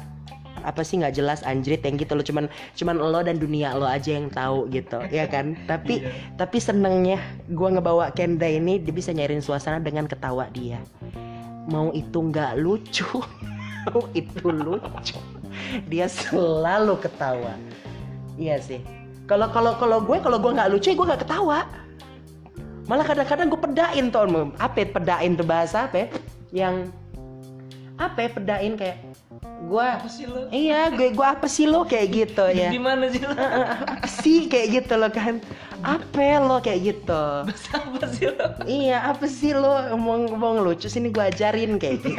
apa 0.63 0.81
sih 0.83 0.99
nggak 0.99 1.15
jelas 1.15 1.39
anjrit 1.47 1.81
yang 1.83 1.95
gitu 1.99 2.13
lo 2.15 2.23
cuman 2.23 2.45
cuman 2.75 2.95
lo 2.99 3.19
dan 3.23 3.39
dunia 3.39 3.75
lo 3.75 3.87
aja 3.87 4.15
yang 4.15 4.31
tahu 4.31 4.69
gitu 4.71 4.99
ya 5.09 5.25
kan? 5.27 5.55
Tapi 5.71 5.99
Iya. 5.99 6.11
tapi 6.39 6.57
senengnya 6.61 7.19
gua 7.51 7.75
ngebawa 7.75 8.13
Kenda 8.15 8.47
ini 8.47 8.79
dia 8.79 8.93
bisa 8.93 9.11
nyairin 9.11 9.43
suasana 9.43 9.81
dengan 9.81 10.07
ketawa 10.07 10.47
dia. 10.53 10.79
Mau 11.67 11.91
itu 11.91 12.17
nggak 12.17 12.55
lucu? 12.61 13.05
Mau 13.89 14.05
itu 14.15 14.47
lucu? 14.47 15.17
Dia 15.91 16.07
selalu 16.07 16.97
ketawa. 17.03 17.53
Iya 18.39 18.57
sih. 18.63 18.79
Kalau 19.27 19.51
kalau 19.53 19.77
kalau 19.77 20.01
gue 20.01 20.17
kalau 20.23 20.41
gue 20.41 20.51
nggak 20.55 20.69
lucu 20.73 20.89
ya 20.89 20.95
gue 20.97 21.07
nggak 21.13 21.21
ketawa. 21.27 21.67
Malah 22.89 23.05
kadang-kadang 23.05 23.53
gue 23.53 23.59
pedain 23.61 24.05
tuh 24.09 24.49
apa 24.57 24.77
ya, 24.81 24.87
pedain 24.89 25.31
tuh 25.37 25.45
bahasa 25.45 25.85
apa 25.85 25.95
ya? 26.01 26.07
yang 26.49 26.89
apa 28.01 28.25
pedain 28.33 28.73
kayak 28.73 28.97
gue 29.59 29.83
apa 29.83 30.07
sih 30.07 30.23
lo 30.23 30.47
iya 30.55 30.87
gue 30.87 31.11
gue 31.11 31.27
apa 31.27 31.47
sih 31.51 31.67
lo 31.67 31.83
kayak 31.83 32.07
gitu 32.15 32.45
ya. 32.47 32.71
Di 32.71 32.79
mana 32.79 33.11
sih 33.11 33.19
lo 33.19 33.35
apa 33.35 34.07
sih 34.23 34.47
kayak 34.47 34.67
gitu 34.81 34.93
loh 34.95 35.11
kan. 35.11 35.43
Apa 35.83 36.39
lo 36.39 36.63
kayak 36.63 36.79
gitu? 36.83 37.23
Bahasa 37.43 37.75
apa 37.83 38.05
sih 38.07 38.31
lo 38.31 38.45
iya 38.65 39.03
apa 39.03 39.25
sih 39.27 39.51
lo 39.51 39.93
ngomong 39.93 40.31
ngomong 40.31 40.55
lucu 40.63 40.87
sini 40.87 41.11
gue 41.11 41.23
ajarin 41.23 41.75
kayak 41.75 41.99
gitu. 42.01 42.15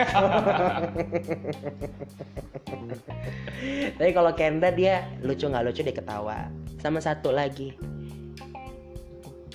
Tapi 3.97 4.11
kalau 4.13 4.33
Kenda 4.37 4.69
dia 4.73 5.09
lucu 5.25 5.49
nggak 5.49 5.65
lucu 5.65 5.81
dia 5.81 5.97
ketawa. 5.97 6.53
Sama 6.81 7.01
satu 7.01 7.33
lagi. 7.33 7.73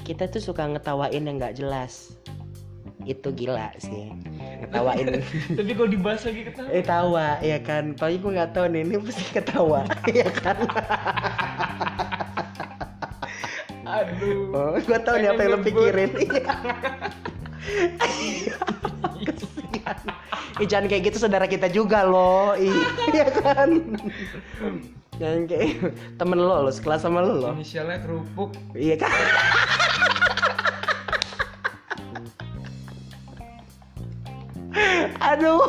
Kita 0.05 0.29
tuh 0.29 0.41
suka 0.41 0.69
ngetawain 0.69 1.25
yang 1.25 1.37
nggak 1.41 1.57
jelas. 1.57 2.13
Itu 3.05 3.33
gila 3.33 3.69
sih 3.77 4.34
ngetawain 4.63 5.07
tapi 5.57 5.71
kalau 5.75 5.89
dibahas 5.89 6.21
lagi 6.23 6.41
ketawa. 6.47 6.69
Eh 6.71 6.83
tawa 6.83 7.27
ya 7.43 7.57
kan? 7.59 7.83
Tapi 7.97 8.15
gue 8.21 8.31
nggak 8.31 8.51
tahu 8.55 8.65
nih 8.71 8.81
ini 8.87 8.95
pasti 9.01 9.23
ketawa. 9.33 9.81
Ya 10.15 10.29
kan? 10.31 10.57
Aduh. 13.85 14.51
Oh, 14.55 14.75
gue 14.79 14.99
tahu 15.03 15.15
nih 15.19 15.29
apa 15.31 15.41
yang 15.43 15.51
lo 15.53 15.59
pikirin. 15.61 16.11
Ih, 20.55 20.67
jangan 20.71 20.87
kayak 20.87 21.03
gitu 21.11 21.17
saudara 21.19 21.49
kita 21.51 21.67
juga 21.67 22.07
loh 22.07 22.55
iya 22.55 23.27
kan? 23.27 23.69
Jangan 25.19 25.41
kayak 25.51 25.67
temen 26.15 26.39
lo 26.39 26.63
lo 26.63 26.71
sekelas 26.71 27.03
sama 27.03 27.19
lo 27.19 27.33
lo. 27.35 27.49
Inisialnya 27.57 27.99
kerupuk. 28.05 28.55
Iya 28.71 28.95
kan 29.03 29.11
aduh. 35.33 35.65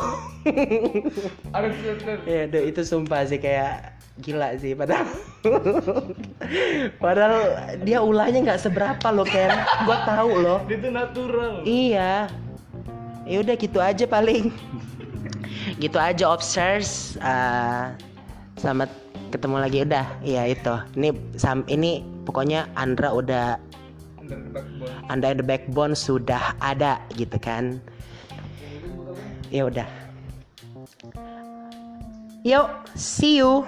Aduh. 1.55 1.71
Ya, 2.23 2.47
aduh, 2.47 2.63
itu 2.63 2.81
sumpah 2.85 3.25
sih 3.27 3.41
kayak 3.41 3.97
gila 4.21 4.57
sih 4.57 4.73
padahal. 4.73 5.09
Padahal 6.97 7.37
dia 7.85 8.01
ulahnya 8.01 8.41
nggak 8.41 8.61
seberapa 8.61 9.07
loh 9.13 9.27
Ken. 9.27 9.51
Gue 9.85 9.97
tahu 10.05 10.31
loh. 10.41 10.59
Dia 10.65 10.77
tuh 10.81 10.91
natural. 10.93 11.53
Iya. 11.65 12.13
Ya 13.27 13.37
udah 13.43 13.55
gitu 13.59 13.79
aja 13.83 14.05
paling. 14.07 14.49
Gitu 15.77 15.97
aja 15.99 16.25
obsers. 16.31 17.19
Ah, 17.21 17.93
selamat 18.57 18.89
ketemu 19.29 19.57
lagi. 19.61 19.77
Udah 19.85 20.05
iya 20.23 20.49
itu. 20.49 20.73
Ini 20.97 21.09
sam 21.37 21.61
ini 21.69 22.01
pokoknya 22.25 22.71
Andra 22.73 23.13
udah 23.13 23.59
under 24.17 24.39
the 24.41 24.51
backbone. 24.51 25.37
the 25.37 25.45
backbone 25.45 25.93
sudah 25.93 26.55
ada 26.63 26.99
gitu 27.15 27.37
kan 27.39 27.79
ya 29.51 29.67
udah. 29.67 29.87
Yuk 32.47 32.67
see 32.95 33.43
you 33.43 33.67